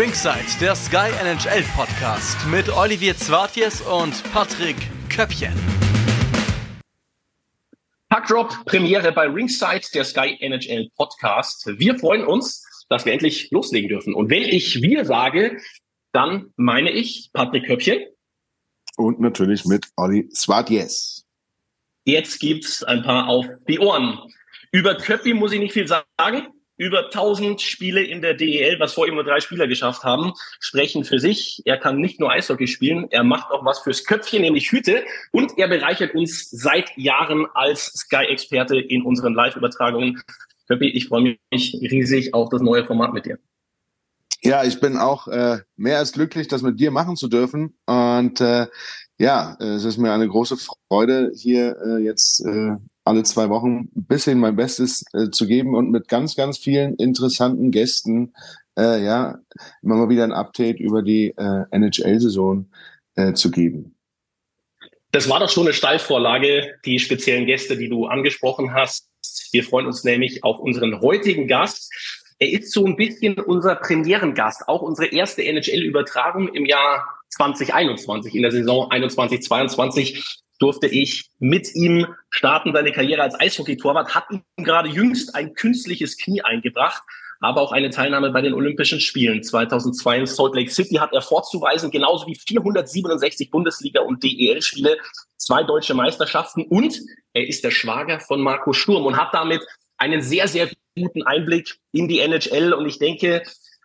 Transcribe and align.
Ringside, 0.00 0.58
der 0.62 0.74
Sky 0.74 1.10
NHL 1.20 1.62
Podcast 1.76 2.46
mit 2.46 2.74
Olivier 2.74 3.14
Zwartjes 3.18 3.82
und 3.82 4.24
Patrick 4.32 4.76
Köppchen. 5.10 5.52
Puckdrop 8.08 8.64
Premiere 8.64 9.12
bei 9.12 9.26
Ringside, 9.26 9.86
der 9.92 10.04
Sky 10.04 10.38
NHL 10.40 10.88
Podcast. 10.96 11.66
Wir 11.76 11.98
freuen 11.98 12.24
uns, 12.24 12.64
dass 12.88 13.04
wir 13.04 13.12
endlich 13.12 13.50
loslegen 13.50 13.90
dürfen. 13.90 14.14
Und 14.14 14.30
wenn 14.30 14.44
ich 14.44 14.80
wir 14.80 15.04
sage, 15.04 15.60
dann 16.12 16.50
meine 16.56 16.90
ich 16.90 17.28
Patrick 17.34 17.66
Köppchen. 17.66 17.98
Und 18.96 19.20
natürlich 19.20 19.66
mit 19.66 19.86
Olli 19.96 20.30
Zwartjes. 20.30 21.26
Jetzt 22.06 22.40
gibt's 22.40 22.82
ein 22.82 23.02
paar 23.02 23.28
auf 23.28 23.44
die 23.68 23.78
Ohren. 23.78 24.18
Über 24.72 24.94
Köppi 24.94 25.34
muss 25.34 25.52
ich 25.52 25.60
nicht 25.60 25.74
viel 25.74 25.86
sagen 25.86 26.46
über 26.80 27.04
1000 27.04 27.60
Spiele 27.60 28.02
in 28.02 28.22
der 28.22 28.32
DEL, 28.32 28.80
was 28.80 28.94
vor 28.94 29.06
ihm 29.06 29.14
nur 29.14 29.24
drei 29.24 29.40
Spieler 29.40 29.68
geschafft 29.68 30.02
haben, 30.02 30.32
sprechen 30.60 31.04
für 31.04 31.18
sich. 31.18 31.60
Er 31.66 31.76
kann 31.76 32.00
nicht 32.00 32.18
nur 32.18 32.32
Eishockey 32.32 32.66
spielen, 32.66 33.06
er 33.10 33.22
macht 33.22 33.50
auch 33.50 33.66
was 33.66 33.80
fürs 33.80 34.06
Köpfchen, 34.06 34.40
nämlich 34.40 34.72
Hüte. 34.72 35.04
Und 35.30 35.58
er 35.58 35.68
bereichert 35.68 36.14
uns 36.14 36.48
seit 36.48 36.96
Jahren 36.96 37.46
als 37.52 37.92
Sky-Experte 37.92 38.80
in 38.80 39.02
unseren 39.02 39.34
Live-Übertragungen. 39.34 40.22
Köppi, 40.68 40.88
ich 40.88 41.08
freue 41.08 41.36
mich 41.50 41.74
riesig 41.82 42.32
auf 42.32 42.48
das 42.48 42.62
neue 42.62 42.86
Format 42.86 43.12
mit 43.12 43.26
dir. 43.26 43.38
Ja, 44.42 44.64
ich 44.64 44.80
bin 44.80 44.96
auch 44.96 45.28
äh, 45.28 45.58
mehr 45.76 45.98
als 45.98 46.12
glücklich, 46.12 46.48
das 46.48 46.62
mit 46.62 46.80
dir 46.80 46.90
machen 46.90 47.16
zu 47.16 47.28
dürfen. 47.28 47.76
Und 47.84 48.40
äh, 48.40 48.68
ja, 49.18 49.54
es 49.58 49.84
ist 49.84 49.98
mir 49.98 50.14
eine 50.14 50.26
große 50.26 50.56
Freude, 50.88 51.30
hier 51.34 51.76
äh, 51.84 52.02
jetzt 52.02 52.40
äh, 52.40 52.76
alle 53.10 53.24
zwei 53.24 53.48
Wochen 53.48 53.90
ein 53.94 54.06
bisschen 54.06 54.38
mein 54.38 54.56
Bestes 54.56 55.04
äh, 55.12 55.30
zu 55.30 55.46
geben 55.46 55.74
und 55.74 55.90
mit 55.90 56.08
ganz, 56.08 56.36
ganz 56.36 56.58
vielen 56.58 56.94
interessanten 56.94 57.70
Gästen, 57.72 58.32
äh, 58.78 59.04
ja, 59.04 59.38
immer 59.82 59.96
mal 59.96 60.08
wieder 60.08 60.24
ein 60.24 60.32
Update 60.32 60.78
über 60.78 61.02
die 61.02 61.34
äh, 61.36 61.64
NHL-Saison 61.70 62.70
äh, 63.16 63.32
zu 63.32 63.50
geben. 63.50 63.96
Das 65.10 65.28
war 65.28 65.40
doch 65.40 65.50
schon 65.50 65.64
eine 65.64 65.74
Steilvorlage, 65.74 66.74
die 66.84 67.00
speziellen 67.00 67.46
Gäste, 67.46 67.76
die 67.76 67.88
du 67.88 68.06
angesprochen 68.06 68.72
hast. 68.72 69.08
Wir 69.50 69.64
freuen 69.64 69.86
uns 69.86 70.04
nämlich 70.04 70.44
auf 70.44 70.60
unseren 70.60 71.00
heutigen 71.00 71.48
Gast. 71.48 71.92
Er 72.38 72.52
ist 72.52 72.72
so 72.72 72.86
ein 72.86 72.94
bisschen 72.94 73.40
unser 73.40 73.74
Premierengast, 73.74 74.68
auch 74.68 74.82
unsere 74.82 75.08
erste 75.08 75.44
NHL-Übertragung 75.44 76.48
im 76.54 76.64
Jahr 76.64 77.06
2021, 77.30 78.34
in 78.36 78.42
der 78.42 78.52
Saison 78.52 78.88
21-22 78.90 80.40
durfte 80.60 80.86
ich 80.86 81.30
mit 81.38 81.74
ihm 81.74 82.06
starten. 82.30 82.72
Seine 82.72 82.92
Karriere 82.92 83.22
als 83.22 83.38
Eishockey-Torwart 83.38 84.14
hat 84.14 84.24
ihm 84.30 84.44
gerade 84.58 84.88
jüngst 84.88 85.34
ein 85.34 85.54
künstliches 85.54 86.16
Knie 86.16 86.42
eingebracht, 86.42 87.02
aber 87.40 87.62
auch 87.62 87.72
eine 87.72 87.90
Teilnahme 87.90 88.30
bei 88.30 88.42
den 88.42 88.52
Olympischen 88.52 89.00
Spielen 89.00 89.42
2002 89.42 90.18
in 90.18 90.26
Salt 90.26 90.54
Lake 90.54 90.70
City 90.70 90.96
hat 90.96 91.12
er 91.14 91.22
vorzuweisen, 91.22 91.90
genauso 91.90 92.26
wie 92.26 92.36
467 92.36 93.50
Bundesliga- 93.50 94.02
und 94.02 94.22
DEL-Spiele, 94.22 94.98
zwei 95.38 95.62
deutsche 95.64 95.94
Meisterschaften 95.94 96.62
und 96.62 97.00
er 97.32 97.48
ist 97.48 97.64
der 97.64 97.70
Schwager 97.70 98.20
von 98.20 98.42
Marco 98.42 98.74
Sturm 98.74 99.06
und 99.06 99.16
hat 99.16 99.32
damit 99.32 99.62
einen 99.96 100.20
sehr, 100.20 100.48
sehr 100.48 100.68
guten 100.94 101.22
Einblick 101.22 101.78
in 101.92 102.08
die 102.08 102.20
NHL 102.20 102.74
und 102.74 102.86
ich 102.86 102.98
denke, 102.98 103.42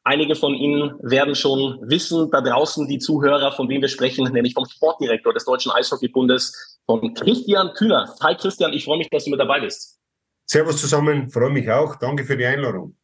Einige 0.07 0.35
von 0.35 0.53
Ihnen 0.53 0.93
werden 1.01 1.33
schon 1.33 1.79
wissen, 1.89 2.29
da 2.29 2.39
draußen 2.39 2.87
die 2.87 2.99
Zuhörer, 2.99 3.51
von 3.51 3.67
wem 3.69 3.81
wir 3.81 3.87
sprechen, 3.89 4.31
nämlich 4.31 4.53
vom 4.53 4.65
Sportdirektor 4.65 5.33
des 5.33 5.45
Deutschen 5.45 5.71
Eishockeybundes, 5.71 6.79
von 6.85 7.11
Christian 7.15 7.73
Kühner. 7.73 8.13
Hi 8.21 8.35
Christian, 8.35 8.71
ich 8.71 8.85
freue 8.85 8.99
mich, 8.99 9.09
dass 9.09 9.25
du 9.25 9.31
mit 9.31 9.39
dabei 9.39 9.61
bist. 9.61 9.99
Servus 10.45 10.79
zusammen, 10.79 11.31
freue 11.31 11.49
mich 11.49 11.71
auch. 11.71 11.95
Danke 11.95 12.23
für 12.23 12.37
die 12.37 12.45
Einladung. 12.45 12.95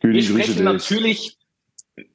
Wir 0.00 0.22
sprechen 0.22 0.64
natürlich 0.64 1.36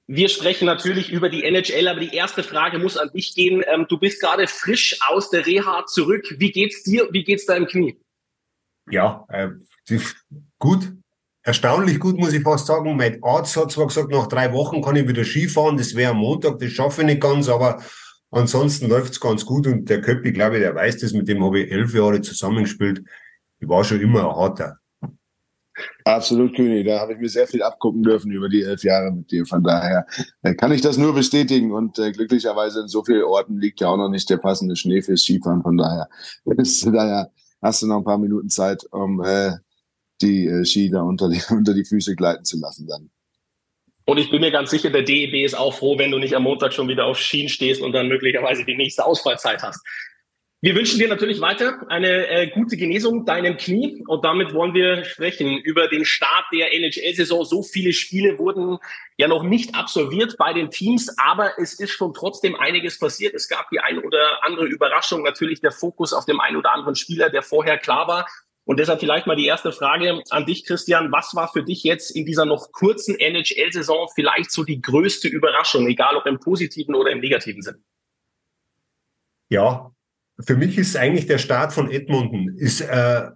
wir 0.07 0.27
sprechen 0.27 0.65
natürlich 0.65 1.11
über 1.11 1.29
die 1.29 1.43
NHL, 1.43 1.87
aber 1.87 1.99
die 1.99 2.13
erste 2.13 2.41
Frage 2.41 2.79
muss 2.79 2.97
an 2.97 3.11
dich 3.13 3.35
gehen. 3.35 3.63
Ähm, 3.67 3.85
du 3.87 3.99
bist 3.99 4.19
gerade 4.19 4.47
frisch 4.47 4.97
aus 5.07 5.29
der 5.29 5.45
Reha 5.45 5.85
zurück. 5.85 6.25
Wie 6.37 6.51
geht's 6.51 6.81
dir? 6.83 7.07
Wie 7.11 7.23
geht's 7.23 7.45
deinem 7.45 7.67
Knie? 7.67 7.95
Ja, 8.89 9.25
äh, 9.29 9.49
gut 10.57 10.91
erstaunlich 11.43 11.99
gut, 11.99 12.17
muss 12.17 12.33
ich 12.33 12.43
fast 12.43 12.67
sagen. 12.67 12.95
Mein 12.95 13.23
Arzt 13.23 13.55
hat 13.57 13.71
zwar 13.71 13.87
gesagt, 13.87 14.09
nach 14.11 14.27
drei 14.27 14.53
Wochen 14.53 14.81
kann 14.81 14.95
ich 14.95 15.07
wieder 15.07 15.23
Skifahren, 15.23 15.77
das 15.77 15.95
wäre 15.95 16.11
am 16.11 16.17
Montag, 16.17 16.59
das 16.59 16.71
schaffe 16.71 17.01
ich 17.01 17.07
nicht 17.07 17.21
ganz, 17.21 17.49
aber 17.49 17.81
ansonsten 18.31 18.87
läuft's 18.87 19.19
ganz 19.19 19.45
gut 19.45 19.67
und 19.67 19.89
der 19.89 20.01
Köppi, 20.01 20.31
glaube 20.31 20.57
ich, 20.57 20.61
der 20.61 20.75
weiß 20.75 20.97
das, 20.97 21.13
mit 21.13 21.27
dem 21.27 21.43
habe 21.43 21.61
ich 21.61 21.71
elf 21.71 21.93
Jahre 21.93 22.21
zusammengespielt. 22.21 23.03
Ich 23.59 23.67
war 23.67 23.83
schon 23.83 23.99
immer 23.99 24.21
ein 24.21 24.35
harter. 24.35 24.79
Absolut, 26.03 26.55
König. 26.55 26.85
Da 26.85 26.99
habe 26.99 27.13
ich 27.13 27.19
mir 27.19 27.29
sehr 27.29 27.47
viel 27.47 27.63
abgucken 27.63 28.03
dürfen 28.03 28.31
über 28.31 28.49
die 28.49 28.63
elf 28.63 28.83
Jahre 28.83 29.11
mit 29.11 29.31
dir. 29.31 29.45
Von 29.45 29.63
daher 29.63 30.05
äh, 30.41 30.53
kann 30.53 30.71
ich 30.71 30.81
das 30.81 30.97
nur 30.97 31.13
bestätigen. 31.13 31.71
Und 31.71 31.99
äh, 31.99 32.11
glücklicherweise 32.11 32.81
in 32.81 32.87
so 32.87 33.03
vielen 33.03 33.23
Orten 33.23 33.57
liegt 33.57 33.79
ja 33.79 33.87
auch 33.87 33.97
noch 33.97 34.09
nicht 34.09 34.29
der 34.29 34.37
passende 34.37 34.75
Schnee 34.75 35.01
fürs 35.01 35.21
Skifahren. 35.21 35.61
Von 35.61 35.77
daher, 35.77 36.09
ist, 36.57 36.85
daher 36.85 37.31
hast 37.61 37.81
du 37.81 37.87
noch 37.87 37.97
ein 37.97 38.03
paar 38.03 38.17
Minuten 38.17 38.49
Zeit, 38.49 38.85
um 38.91 39.21
äh, 39.23 39.51
die 40.21 40.47
äh, 40.47 40.65
Ski 40.65 40.89
da 40.89 41.01
unter 41.01 41.29
die, 41.29 41.41
unter 41.49 41.73
die 41.73 41.85
Füße 41.85 42.15
gleiten 42.15 42.45
zu 42.45 42.59
lassen 42.59 42.87
dann. 42.87 43.09
Und 44.05 44.17
ich 44.17 44.31
bin 44.31 44.41
mir 44.41 44.51
ganz 44.51 44.71
sicher, 44.71 44.89
der 44.89 45.03
DEB 45.03 45.45
ist 45.45 45.53
auch 45.53 45.75
froh, 45.75 45.99
wenn 45.99 46.09
du 46.09 46.17
nicht 46.17 46.35
am 46.35 46.43
Montag 46.43 46.73
schon 46.73 46.87
wieder 46.87 47.05
auf 47.05 47.19
Schienen 47.19 47.49
stehst 47.49 47.79
und 47.79 47.91
dann 47.91 48.07
möglicherweise 48.07 48.65
die 48.65 48.75
nächste 48.75 49.05
Ausfallzeit 49.05 49.61
hast. 49.61 49.85
Wir 50.61 50.75
wünschen 50.75 50.99
dir 50.99 51.07
natürlich 51.07 51.39
weiter 51.39 51.85
eine 51.87 52.27
äh, 52.27 52.47
gute 52.47 52.75
Genesung 52.75 53.25
deinem 53.25 53.55
Knie 53.55 54.03
und 54.07 54.25
damit 54.25 54.53
wollen 54.53 54.73
wir 54.73 55.05
sprechen 55.05 55.57
über 55.59 55.87
den 55.87 56.03
Start 56.03 56.45
der 56.51 56.73
NHL-Saison. 56.73 57.45
So 57.45 57.63
viele 57.63 57.93
Spiele 57.93 58.37
wurden 58.37 58.77
ja 59.15 59.29
noch 59.29 59.43
nicht 59.43 59.75
absolviert 59.75 60.35
bei 60.37 60.51
den 60.51 60.69
Teams, 60.69 61.15
aber 61.17 61.57
es 61.59 61.79
ist 61.79 61.91
schon 61.91 62.13
trotzdem 62.13 62.55
einiges 62.55 62.99
passiert. 62.99 63.35
Es 63.35 63.47
gab 63.47 63.69
die 63.69 63.79
ein 63.79 63.99
oder 63.99 64.43
andere 64.43 64.65
Überraschung, 64.65 65.23
natürlich 65.23 65.61
der 65.61 65.71
Fokus 65.71 66.11
auf 66.11 66.25
dem 66.25 66.41
einen 66.41 66.57
oder 66.57 66.73
anderen 66.73 66.95
Spieler, 66.95 67.29
der 67.29 67.41
vorher 67.41 67.77
klar 67.77 68.09
war. 68.09 68.27
Und 68.69 68.77
deshalb 68.77 68.99
vielleicht 68.99 69.25
mal 69.25 69.35
die 69.35 69.47
erste 69.47 69.71
Frage 69.71 70.21
an 70.29 70.45
dich, 70.45 70.63
Christian. 70.63 71.11
Was 71.11 71.33
war 71.33 71.51
für 71.51 71.63
dich 71.63 71.83
jetzt 71.83 72.11
in 72.11 72.27
dieser 72.27 72.45
noch 72.45 72.71
kurzen 72.71 73.17
NHL-Saison 73.17 74.07
vielleicht 74.13 74.51
so 74.51 74.63
die 74.63 74.79
größte 74.79 75.27
Überraschung, 75.27 75.87
egal 75.87 76.15
ob 76.15 76.27
im 76.27 76.39
positiven 76.39 76.93
oder 76.93 77.09
im 77.09 77.19
negativen 77.19 77.63
Sinn? 77.63 77.83
Ja, 79.49 79.89
für 80.39 80.55
mich 80.55 80.77
ist 80.77 80.95
eigentlich 80.95 81.25
der 81.25 81.39
Start 81.39 81.73
von 81.73 81.89
Edmonton 81.89 82.57
ist 82.57 82.81
äh, 82.81 83.31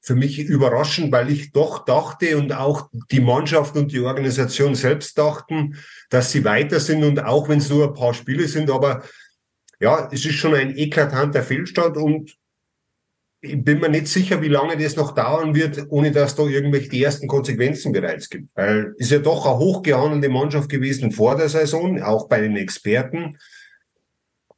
für 0.00 0.14
mich 0.14 0.38
überraschend, 0.38 1.12
weil 1.12 1.30
ich 1.30 1.52
doch 1.52 1.84
dachte 1.84 2.38
und 2.38 2.54
auch 2.54 2.88
die 3.10 3.20
Mannschaft 3.20 3.76
und 3.76 3.92
die 3.92 4.00
Organisation 4.00 4.74
selbst 4.74 5.18
dachten, 5.18 5.76
dass 6.08 6.32
sie 6.32 6.42
weiter 6.42 6.80
sind 6.80 7.04
und 7.04 7.22
auch 7.22 7.50
wenn 7.50 7.58
es 7.58 7.68
nur 7.68 7.88
ein 7.88 7.94
paar 7.94 8.14
Spiele 8.14 8.48
sind, 8.48 8.70
aber 8.70 9.04
ja, 9.78 10.08
es 10.10 10.24
ist 10.24 10.36
schon 10.36 10.54
ein 10.54 10.74
eklatanter 10.74 11.42
Fehlstart 11.42 11.98
und 11.98 12.39
ich 13.42 13.64
bin 13.64 13.80
mir 13.80 13.88
nicht 13.88 14.06
sicher, 14.06 14.42
wie 14.42 14.48
lange 14.48 14.76
das 14.76 14.96
noch 14.96 15.14
dauern 15.14 15.54
wird, 15.54 15.86
ohne 15.88 16.12
dass 16.12 16.36
da 16.36 16.44
irgendwelche 16.44 16.90
die 16.90 17.02
ersten 17.02 17.26
Konsequenzen 17.26 17.92
bereits 17.92 18.28
gibt. 18.28 18.48
Weil 18.54 18.94
ist 18.98 19.10
ja 19.10 19.18
doch 19.18 19.46
eine 19.46 19.58
hochgehandelte 19.58 20.28
Mannschaft 20.28 20.68
gewesen 20.68 21.10
vor 21.10 21.36
der 21.36 21.48
Saison, 21.48 22.02
auch 22.02 22.28
bei 22.28 22.40
den 22.40 22.56
Experten. 22.56 23.38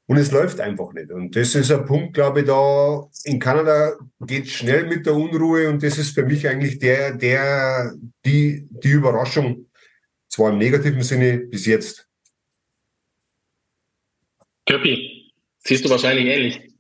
Und 0.06 0.16
es 0.16 0.32
läuft 0.32 0.60
einfach 0.60 0.93
nicht. 0.93 1.12
Und 1.12 1.37
das 1.37 1.54
ist 1.54 1.70
ein 1.70 1.87
Punkt, 1.87 2.15
glaube 2.15 2.41
ich, 2.41 2.47
da 2.47 3.09
in 3.25 3.38
Kanada 3.38 3.93
geht 4.20 4.48
schnell 4.48 4.87
mit 4.87 5.06
der 5.06 5.14
Unruhe 5.14 5.69
und 5.69 5.82
das 5.82 5.97
ist 5.97 6.14
für 6.14 6.25
mich 6.25 6.49
eigentlich 6.49 6.81
der, 6.81 7.14
der, 7.14 7.94
die, 8.26 8.66
die 8.69 8.91
Überraschung, 8.91 9.70
zwar 10.28 10.50
im 10.50 10.59
negativen 10.59 11.03
Sinne 11.03 11.38
bis 11.38 11.66
jetzt. 11.66 12.09
Köppi, 14.66 15.32
siehst 15.64 15.84
du 15.84 15.91
wahrscheinlich 15.91 16.26
ähnlich. 16.26 16.72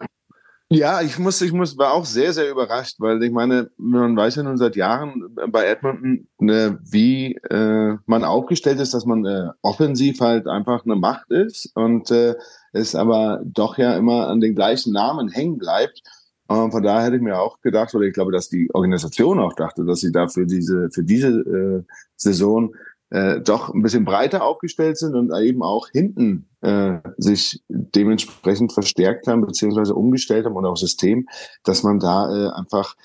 Ja, 0.74 1.02
ich 1.02 1.18
muss, 1.18 1.40
ich 1.42 1.52
muss, 1.52 1.76
war 1.76 1.92
auch 1.92 2.06
sehr, 2.06 2.32
sehr 2.32 2.50
überrascht, 2.50 2.96
weil 2.98 3.22
ich 3.22 3.30
meine, 3.30 3.70
man 3.76 4.16
weiß 4.16 4.36
ja 4.36 4.42
nun 4.42 4.56
seit 4.56 4.74
Jahren 4.74 5.36
bei 5.48 5.66
Edmonton, 5.66 6.26
ne, 6.38 6.78
wie 6.82 7.34
äh, 7.50 7.96
man 8.06 8.24
aufgestellt 8.24 8.80
ist, 8.80 8.94
dass 8.94 9.04
man 9.04 9.22
äh, 9.26 9.50
offensiv 9.60 10.20
halt 10.20 10.46
einfach 10.46 10.86
eine 10.86 10.96
Macht 10.96 11.30
ist 11.30 11.70
und 11.74 12.10
äh, 12.10 12.36
es 12.72 12.94
aber 12.94 13.42
doch 13.44 13.76
ja 13.76 13.94
immer 13.96 14.28
an 14.28 14.40
den 14.40 14.54
gleichen 14.54 14.94
Namen 14.94 15.28
hängen 15.28 15.58
bleibt. 15.58 16.00
Und 16.46 16.72
von 16.72 16.82
daher 16.82 17.04
hätte 17.04 17.16
ich 17.16 17.22
mir 17.22 17.38
auch 17.38 17.60
gedacht, 17.60 17.94
oder 17.94 18.06
ich 18.06 18.14
glaube, 18.14 18.32
dass 18.32 18.48
die 18.48 18.70
Organisation 18.72 19.40
auch 19.40 19.54
dachte, 19.54 19.84
dass 19.84 20.00
sie 20.00 20.10
da 20.10 20.28
für 20.28 20.46
diese, 20.46 20.88
für 20.90 21.04
diese 21.04 21.28
äh, 21.28 21.82
Saison 22.16 22.74
äh, 23.12 23.40
doch 23.40 23.72
ein 23.72 23.82
bisschen 23.82 24.06
breiter 24.06 24.42
aufgestellt 24.42 24.96
sind 24.96 25.14
und 25.14 25.32
eben 25.36 25.62
auch 25.62 25.88
hinten 25.88 26.48
äh, 26.62 26.98
sich 27.18 27.62
dementsprechend 27.68 28.72
verstärkt 28.72 29.26
haben 29.26 29.42
beziehungsweise 29.42 29.94
umgestellt 29.94 30.46
haben 30.46 30.56
und 30.56 30.64
auch 30.64 30.78
System, 30.78 31.28
dass 31.62 31.82
man 31.82 31.98
da 31.98 32.30
äh, 32.34 32.50
einfach 32.52 32.96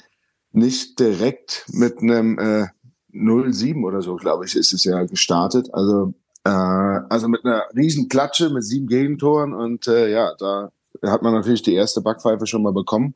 nicht 0.53 0.97
direkt 0.99 1.65
mit 1.73 1.99
einem 2.01 2.39
äh, 2.39 2.67
0-7 3.13 3.83
oder 3.83 4.01
so, 4.01 4.15
glaube 4.15 4.45
ich, 4.45 4.55
ist 4.55 4.71
es 4.71 4.85
ja 4.85 5.03
gestartet. 5.03 5.73
Also 5.73 6.13
äh, 6.45 6.49
also 6.49 7.27
mit 7.27 7.43
einer 7.43 7.63
riesen 7.75 8.07
Klatsche 8.07 8.49
mit 8.49 8.63
sieben 8.63 8.87
Gegentoren 8.87 9.53
und 9.53 9.87
äh, 9.87 10.09
ja, 10.09 10.33
da 10.39 10.71
hat 11.03 11.21
man 11.21 11.33
natürlich 11.33 11.63
die 11.63 11.73
erste 11.75 12.01
Backpfeife 12.01 12.47
schon 12.47 12.63
mal 12.63 12.73
bekommen. 12.73 13.13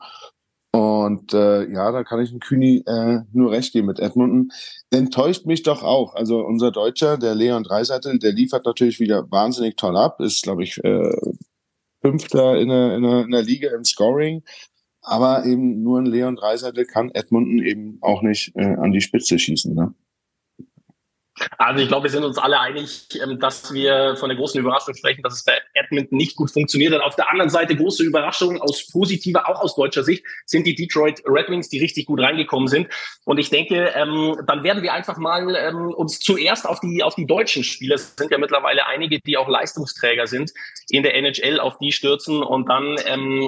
Und 0.74 1.34
äh, 1.34 1.70
ja, 1.70 1.92
da 1.92 2.04
kann 2.04 2.22
ich 2.22 2.30
dem 2.30 2.40
Kühni 2.40 2.84
äh, 2.86 3.20
nur 3.34 3.52
recht 3.52 3.74
geben 3.74 3.88
mit 3.88 4.00
Edmonton. 4.00 4.52
Enttäuscht 4.90 5.46
mich 5.46 5.64
doch 5.64 5.84
auch. 5.84 6.16
Also 6.16 6.46
unser 6.46 6.72
Deutscher, 6.72 7.18
der 7.18 7.36
Leon 7.36 7.64
Dreiseitel, 7.64 8.20
der 8.20 8.32
liefert 8.32 8.66
natürlich 8.66 9.00
wieder 9.02 9.30
wahnsinnig 9.30 9.76
toll 9.76 9.98
ab. 9.98 10.22
Ist, 10.22 10.44
glaube 10.44 10.64
ich, 10.64 10.82
äh, 10.84 11.12
Fünfter 12.02 12.58
in 12.58 12.70
der, 12.70 12.96
in, 12.96 13.04
der, 13.04 13.24
in 13.26 13.32
der 13.32 13.44
Liga 13.44 13.70
im 13.76 13.84
Scoring. 13.84 14.44
Aber 15.02 15.46
eben 15.46 15.84
nur 15.84 16.00
ein 16.00 16.06
Leon 16.06 16.36
Dreiseitel 16.38 16.86
kann 16.86 17.12
Edmonton 17.12 17.60
eben 17.60 17.98
auch 18.02 18.22
nicht 18.22 18.56
äh, 18.56 18.76
an 18.76 18.92
die 18.92 19.02
Spitze 19.02 19.40
schießen. 19.40 19.74
Ne? 19.74 19.94
Also 21.58 21.82
ich 21.82 21.88
glaube, 21.88 22.04
wir 22.04 22.10
sind 22.10 22.24
uns 22.24 22.38
alle 22.38 22.60
einig, 22.60 23.08
ähm, 23.22 23.40
dass 23.40 23.74
wir 23.74 24.16
von 24.18 24.30
der 24.30 24.38
großen 24.38 24.60
Überraschung 24.60 24.96
sprechen, 24.96 25.22
dass 25.24 25.34
es 25.34 25.44
bei 25.44 25.60
Edmonton 25.74 26.18
nicht 26.18 26.36
gut 26.36 26.52
funktioniert 26.52 26.94
hat. 26.94 27.02
Auf 27.02 27.16
der 27.16 27.30
anderen 27.30 27.50
Seite 27.50 27.76
große 27.76 28.04
Überraschung 28.04 28.62
aus 28.62 28.88
positiver, 28.88 29.48
auch 29.50 29.62
aus 29.62 29.76
deutscher 29.76 30.04
Sicht, 30.04 30.24
sind 30.46 30.66
die 30.66 30.76
Detroit 30.76 31.22
Red 31.26 31.50
Wings, 31.50 31.70
die 31.70 31.80
richtig 31.80 32.06
gut 32.06 32.20
reingekommen 32.20 32.68
sind. 32.68 32.88
Und 33.26 33.38
ich 33.38 33.50
denke, 33.50 33.92
ähm, 33.96 34.38
dann 34.48 34.64
werden 34.64 34.84
wir 34.84 34.94
einfach 34.94 35.18
mal 35.18 35.56
ähm, 35.56 35.92
uns 35.94 36.20
zuerst 36.20 36.68
auf 36.68 36.80
die 36.80 37.04
auf 37.04 37.16
die 37.16 37.28
deutschen 37.28 37.64
Spieler, 37.64 37.96
es 37.96 38.16
sind 38.16 38.32
ja 38.32 38.38
mittlerweile 38.38 38.86
einige, 38.88 39.20
die 39.20 39.38
auch 39.38 39.48
Leistungsträger 39.48 40.28
sind 40.28 40.52
in 40.90 41.04
der 41.04 41.16
NHL, 41.16 41.60
auf 41.60 41.78
die 41.78 41.92
stürzen 41.92 42.44
und 42.44 42.70
dann 42.70 42.98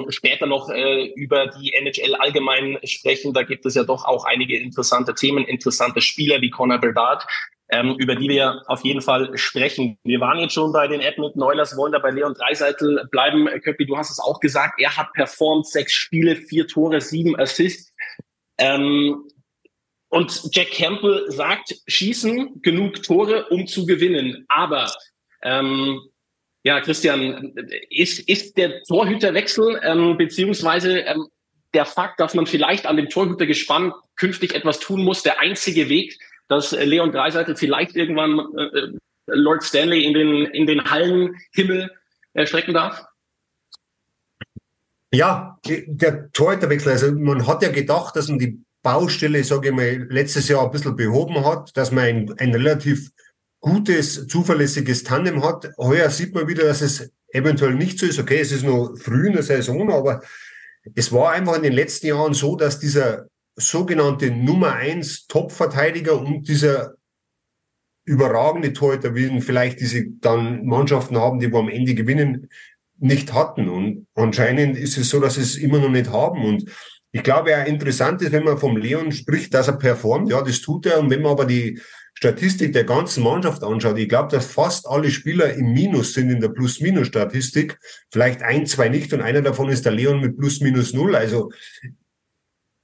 später 0.08 0.46
noch 0.46 0.68
äh, 0.68 1.06
über 1.14 1.48
die 1.48 1.72
NHL 1.72 2.14
allgemein 2.14 2.78
sprechen. 2.84 3.32
Da 3.32 3.42
gibt 3.42 3.66
es 3.66 3.74
ja 3.74 3.84
doch 3.84 4.04
auch 4.04 4.24
einige 4.24 4.58
interessante 4.58 5.14
Themen, 5.14 5.44
interessante 5.44 6.00
Spieler 6.00 6.40
wie 6.40 6.50
Connor 6.50 6.78
Bedard, 6.78 7.26
ähm, 7.70 7.96
über 7.98 8.14
die 8.14 8.28
wir 8.28 8.62
auf 8.66 8.84
jeden 8.84 9.00
Fall 9.00 9.36
sprechen. 9.36 9.98
Wir 10.04 10.20
waren 10.20 10.38
jetzt 10.38 10.54
schon 10.54 10.72
bei 10.72 10.86
den 10.86 11.00
Edmonton 11.00 11.42
Oilers, 11.42 11.76
wollen 11.76 11.92
da 11.92 11.98
bei 11.98 12.10
Leon 12.10 12.34
Dreiseitel 12.34 13.06
bleiben. 13.10 13.46
Köppi, 13.62 13.86
du 13.86 13.96
hast 13.96 14.10
es 14.10 14.20
auch 14.20 14.40
gesagt, 14.40 14.80
er 14.80 14.96
hat 14.96 15.12
performt, 15.12 15.66
sechs 15.66 15.92
Spiele, 15.92 16.36
vier 16.36 16.66
Tore, 16.66 17.00
sieben 17.00 17.38
Assists. 17.38 17.92
Ähm, 18.58 19.28
und 20.08 20.48
Jack 20.52 20.70
Campbell 20.70 21.24
sagt, 21.28 21.74
schießen 21.88 22.62
genug 22.62 23.02
Tore, 23.02 23.48
um 23.48 23.66
zu 23.66 23.84
gewinnen. 23.86 24.44
Aber 24.48 24.92
ähm, 25.42 26.00
ja, 26.62 26.80
Christian, 26.80 27.52
ist, 27.90 28.20
ist 28.20 28.56
der 28.56 28.82
Torhüterwechsel 28.84 29.80
ähm, 29.82 30.16
beziehungsweise 30.16 31.00
ähm, 31.00 31.28
der 31.74 31.84
Fakt, 31.84 32.20
dass 32.20 32.34
man 32.34 32.46
vielleicht 32.46 32.86
an 32.86 32.96
dem 32.96 33.08
Torhütergespann 33.08 33.92
künftig 34.16 34.54
etwas 34.54 34.78
tun 34.78 35.02
muss, 35.02 35.22
der 35.22 35.40
einzige 35.40 35.88
Weg, 35.88 36.16
dass 36.48 36.72
äh, 36.72 36.84
Leon 36.84 37.12
Dreiseitel 37.12 37.56
vielleicht 37.56 37.96
irgendwann 37.96 38.38
äh, 38.56 38.78
äh, 38.78 38.92
Lord 39.26 39.62
Stanley 39.62 40.04
in 40.04 40.14
den, 40.14 40.46
in 40.46 40.66
den 40.66 40.84
Hallenhimmel 40.84 41.90
äh, 42.34 42.46
strecken 42.46 42.74
darf? 42.74 43.04
Ja, 45.12 45.58
der 45.64 46.30
Torhüterwechsel, 46.32 46.92
also 46.92 47.12
man 47.12 47.46
hat 47.46 47.62
ja 47.62 47.70
gedacht, 47.70 48.16
dass 48.16 48.28
man 48.28 48.38
die 48.38 48.64
Baustelle, 48.82 49.42
sage 49.44 49.68
ich 49.68 49.74
mal, 49.74 50.06
letztes 50.10 50.48
Jahr 50.48 50.64
ein 50.64 50.70
bisschen 50.70 50.96
behoben 50.96 51.44
hat, 51.44 51.76
dass 51.76 51.92
man 51.92 52.04
ein, 52.04 52.34
ein 52.38 52.52
relativ 52.52 53.10
gutes, 53.60 54.26
zuverlässiges 54.26 55.04
Tandem 55.04 55.42
hat. 55.42 55.70
Heuer 55.78 56.10
sieht 56.10 56.34
man 56.34 56.48
wieder, 56.48 56.64
dass 56.64 56.82
es 56.82 57.10
eventuell 57.28 57.74
nicht 57.74 57.98
so 57.98 58.06
ist. 58.06 58.18
Okay, 58.18 58.40
es 58.40 58.52
ist 58.52 58.64
noch 58.64 58.94
früh 58.96 59.28
in 59.28 59.32
der 59.32 59.42
Saison, 59.42 59.90
aber 59.90 60.22
es 60.94 61.12
war 61.12 61.32
einfach 61.32 61.56
in 61.56 61.62
den 61.62 61.72
letzten 61.72 62.08
Jahren 62.08 62.34
so, 62.34 62.56
dass 62.56 62.78
dieser 62.78 63.26
sogenannte 63.56 64.30
Nummer 64.30 64.72
eins 64.72 65.26
Top-Verteidiger 65.26 66.20
und 66.20 66.48
dieser 66.48 66.94
überragende 68.04 68.72
Torhüter, 68.72 69.14
wie 69.14 69.40
vielleicht 69.40 69.80
diese 69.80 70.04
dann 70.20 70.66
Mannschaften 70.66 71.16
haben, 71.16 71.40
die 71.40 71.52
wo 71.52 71.58
am 71.58 71.68
Ende 71.68 71.94
gewinnen, 71.94 72.48
nicht 72.98 73.32
hatten. 73.32 73.68
Und 73.68 74.06
anscheinend 74.14 74.76
ist 74.76 74.98
es 74.98 75.08
so, 75.08 75.20
dass 75.20 75.34
sie 75.34 75.42
es 75.42 75.56
immer 75.56 75.78
noch 75.78 75.88
nicht 75.88 76.10
haben. 76.10 76.44
Und 76.44 76.70
ich 77.12 77.22
glaube, 77.22 77.50
ja, 77.50 77.62
interessant 77.62 78.22
ist, 78.22 78.32
wenn 78.32 78.44
man 78.44 78.58
vom 78.58 78.76
Leon 78.76 79.12
spricht, 79.12 79.54
dass 79.54 79.68
er 79.68 79.76
performt. 79.76 80.30
Ja, 80.30 80.42
das 80.42 80.60
tut 80.60 80.86
er. 80.86 81.00
Und 81.00 81.10
wenn 81.10 81.22
man 81.22 81.32
aber 81.32 81.46
die 81.46 81.80
Statistik 82.14 82.72
der 82.72 82.84
ganzen 82.84 83.24
Mannschaft 83.24 83.62
anschaut, 83.64 83.98
ich 83.98 84.08
glaube, 84.08 84.28
dass 84.30 84.46
fast 84.46 84.86
alle 84.86 85.10
Spieler 85.10 85.54
im 85.54 85.72
Minus 85.72 86.12
sind 86.12 86.30
in 86.30 86.40
der 86.40 86.48
Plus-Minus-Statistik. 86.48 87.78
Vielleicht 88.10 88.42
ein, 88.42 88.66
zwei 88.66 88.88
nicht. 88.88 89.12
Und 89.12 89.20
einer 89.20 89.42
davon 89.42 89.68
ist 89.68 89.84
der 89.84 89.92
Leon 89.92 90.20
mit 90.20 90.36
Plus-Minus 90.36 90.92
Null. 90.92 91.16
Also 91.16 91.50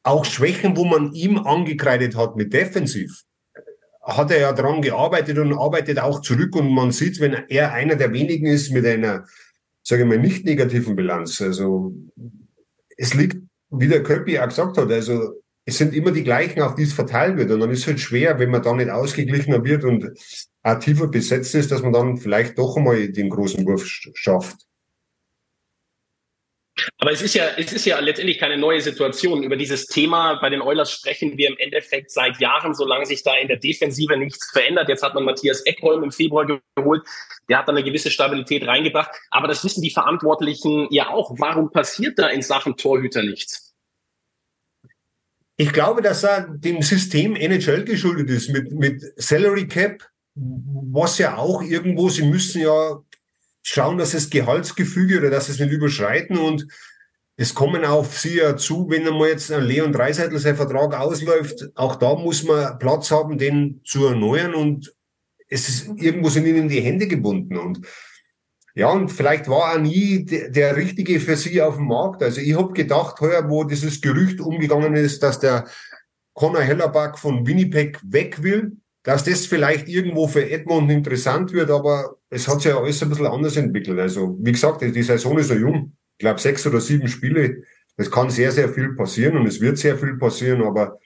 auch 0.03 0.25
Schwächen, 0.25 0.77
wo 0.77 0.85
man 0.85 1.13
ihm 1.13 1.39
angekreidet 1.39 2.17
hat 2.17 2.37
mit 2.37 2.53
Defensiv, 2.53 3.25
hat 4.03 4.31
er 4.31 4.41
ja 4.41 4.53
dran 4.53 4.83
gearbeitet 4.83 5.39
und 5.39 5.53
arbeitet 5.53 5.99
auch 5.99 6.21
zurück. 6.21 6.57
Und 6.57 6.73
man 6.73 6.91
sieht, 6.91 7.21
wenn 7.21 7.35
er 7.49 7.73
einer 7.73 7.97
der 7.97 8.13
wenigen 8.13 8.47
ist 8.47 8.73
mit 8.73 8.87
einer, 8.87 9.27
sage 9.83 10.03
ich 10.03 10.09
mal, 10.09 10.19
nicht 10.19 10.45
negativen 10.45 10.97
Bilanz. 10.97 11.41
Also 11.41 11.95
es 12.97 13.15
liegt, 13.15 13.37
wie 13.71 13.89
der 13.89 14.03
Köppi 14.03 14.39
auch 14.39 14.49
gesagt 14.49 14.79
hat, 14.79 14.91
also 14.91 15.35
es 15.65 15.79
sind 15.79 15.95
immer 15.95 16.11
die 16.11 16.25
gleichen, 16.25 16.63
auf 16.63 16.75
die 16.75 16.83
es 16.83 16.93
verteilt 16.93 17.37
wird. 17.37 17.51
Und 17.51 17.61
dann 17.61 17.71
ist 17.71 17.81
es 17.81 17.87
halt 17.87 18.01
schwer, 18.01 18.39
wenn 18.39 18.51
man 18.51 18.63
da 18.63 18.75
nicht 18.75 18.91
ausgeglichener 18.91 19.63
wird 19.65 19.85
und 19.85 20.11
auch 20.63 20.79
tiefer 20.79 21.07
besetzt 21.07 21.55
ist, 21.55 21.71
dass 21.71 21.83
man 21.83 21.93
dann 21.93 22.17
vielleicht 22.17 22.59
doch 22.59 22.77
einmal 22.77 23.09
den 23.09 23.31
großen 23.31 23.65
Wurf 23.67 23.85
schafft. 23.85 24.67
Aber 26.99 27.13
es 27.13 27.23
ist 27.23 27.35
ja, 27.35 27.47
es 27.57 27.73
ist 27.73 27.85
ja 27.87 27.99
letztendlich 28.01 28.39
keine 28.39 28.57
neue 28.57 28.81
Situation. 28.81 29.43
Über 29.43 29.57
dieses 29.57 29.87
Thema 29.87 30.35
bei 30.35 30.51
den 30.51 30.63
Oilers 30.63 30.93
sprechen 30.93 31.37
wir 31.37 31.49
im 31.49 31.57
Endeffekt 31.59 32.11
seit 32.11 32.41
Jahren, 32.41 32.75
solange 32.75 33.07
sich 33.07 33.23
da 33.23 33.37
in 33.37 33.49
der 33.49 33.59
Defensive 33.59 34.17
nichts 34.17 34.51
verändert. 34.51 34.89
Jetzt 34.89 35.03
hat 35.03 35.15
man 35.15 35.25
Matthias 35.25 35.63
Eckholm 35.63 36.05
im 36.05 36.13
Februar 36.13 36.47
geholt. 36.77 37.03
Der 37.49 37.59
hat 37.59 37.69
da 37.69 37.73
eine 37.73 37.83
gewisse 37.83 38.11
Stabilität 38.11 38.67
reingebracht. 38.67 39.11
Aber 39.31 39.49
das 39.49 39.65
wissen 39.65 39.83
die 39.83 39.91
Verantwortlichen 39.91 40.89
ja 40.91 41.11
auch. 41.11 41.35
Warum 41.39 41.71
passiert 41.71 42.19
da 42.19 42.29
in 42.29 42.43
Sachen 42.43 42.77
Torhüter 42.77 43.23
nichts? 43.23 43.75
Ich 45.57 45.73
glaube, 45.73 46.01
dass 46.01 46.25
er 46.25 46.49
dem 46.49 46.81
System 46.81 47.37
NHL 47.37 47.85
geschuldet 47.85 48.31
ist 48.31 48.49
mit, 48.49 48.73
mit 48.73 49.03
Salary 49.17 49.69
Cap, 49.69 50.09
was 50.35 51.19
ja 51.19 51.37
auch 51.37 51.63
irgendwo, 51.63 52.09
sie 52.09 52.23
müssen 52.23 52.63
ja 52.63 53.03
schauen, 53.63 53.99
dass 53.99 54.13
das 54.13 54.31
Gehaltsgefüge 54.31 55.19
oder 55.19 55.31
dass 55.31 55.49
es 55.49 55.59
nicht 55.59 55.73
überschreiten 55.73 56.39
und 56.39 56.67
es 57.37 57.55
kommen 57.55 57.85
auf 57.85 58.19
sie 58.19 58.37
ja 58.37 58.57
zu, 58.57 58.91
wenn 58.91 59.07
einmal 59.07 59.29
jetzt 59.29 59.51
ein 59.51 59.65
Leon 59.65 59.93
Dreiseitel 59.93 60.39
sein 60.39 60.57
Vertrag 60.57 60.95
ausläuft, 60.95 61.71
auch 61.75 61.97
da 61.97 62.15
muss 62.15 62.43
man 62.45 62.79
Platz 62.79 63.11
haben, 63.11 63.39
den 63.39 63.81
zu 63.85 64.07
erneuern 64.07 64.55
und 64.55 64.93
es 65.49 65.69
ist 65.69 65.89
irgendwo 65.97 66.29
sind 66.29 66.47
ihnen 66.47 66.69
die 66.69 66.81
Hände 66.81 67.09
gebunden 67.09 67.57
und 67.57 67.81
ja, 68.75 68.89
und 68.89 69.11
vielleicht 69.11 69.49
war 69.49 69.75
er 69.75 69.81
nie 69.81 70.25
der, 70.25 70.49
der 70.49 70.77
Richtige 70.77 71.19
für 71.19 71.37
sie 71.37 71.61
auf 71.61 71.75
dem 71.77 71.89
Markt. 71.89 72.23
Also 72.23 72.41
ich 72.41 72.57
habe 72.57 72.73
gedacht, 72.73 73.21
heuer, 73.21 73.51
wo 73.51 73.65
dieses 73.65 74.01
Gerücht 74.01 74.41
umgegangen 74.41 74.95
ist, 74.95 75.23
dass 75.25 75.41
der 75.41 75.67
Conor 76.35 76.63
Hellerback 76.63 77.19
von 77.19 77.47
Winnipeg 77.47 77.99
weg 78.05 78.43
will, 78.43 78.80
dass 79.03 79.25
das 79.25 79.47
vielleicht 79.47 79.89
irgendwo 79.89 80.29
für 80.29 80.51
Edmund 80.51 80.91
interessant 80.91 81.53
wird, 81.53 81.71
aber 81.71 82.17
es 82.29 82.47
hat 82.49 82.61
sich 82.61 82.71
ja 82.71 82.79
alles 82.79 83.03
ein 83.03 83.09
bisschen 83.09 83.27
anders 83.27 83.57
entwickelt. 83.57 83.99
Also, 83.99 84.37
wie 84.41 84.53
gesagt, 84.53 84.83
die 84.83 85.03
Saison 85.03 85.39
ist 85.39 85.49
so 85.49 85.55
jung. 85.55 85.97
Ich 86.19 86.19
glaube, 86.19 86.41
sechs 86.41 86.67
oder 86.67 86.81
sieben 86.81 87.09
Spiele. 87.09 87.63
Es 87.97 88.11
kann 88.11 88.31
sehr, 88.31 88.53
sehr 88.53 88.69
viel 88.69 88.95
passieren 88.95 89.37
und 89.37 89.47
es 89.47 89.61
wird 89.61 89.79
sehr 89.79 89.97
viel 89.99 90.17
passieren, 90.17 90.63
aber 90.63 90.99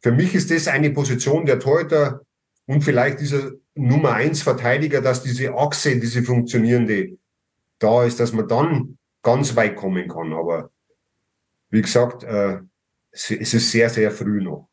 für 0.00 0.12
mich 0.12 0.34
ist 0.34 0.50
das 0.50 0.68
eine 0.68 0.90
Position 0.90 1.46
der 1.46 1.58
Torhüter 1.58 2.20
und 2.66 2.82
vielleicht 2.82 3.20
dieser 3.20 3.52
Nummer 3.74 4.12
eins 4.12 4.42
Verteidiger, 4.42 5.00
dass 5.00 5.22
diese 5.22 5.54
Achse, 5.54 5.98
diese 5.98 6.22
funktionierende 6.22 7.16
da 7.78 8.04
ist, 8.04 8.20
dass 8.20 8.32
man 8.32 8.48
dann 8.48 8.98
ganz 9.22 9.56
weit 9.56 9.76
kommen 9.76 10.08
kann. 10.08 10.32
Aber 10.32 10.70
wie 11.70 11.82
gesagt, 11.82 12.24
äh, 12.24 12.58
es 13.10 13.30
ist 13.30 13.70
sehr, 13.70 13.90
sehr 13.90 14.10
früh 14.10 14.42
noch. 14.42 14.68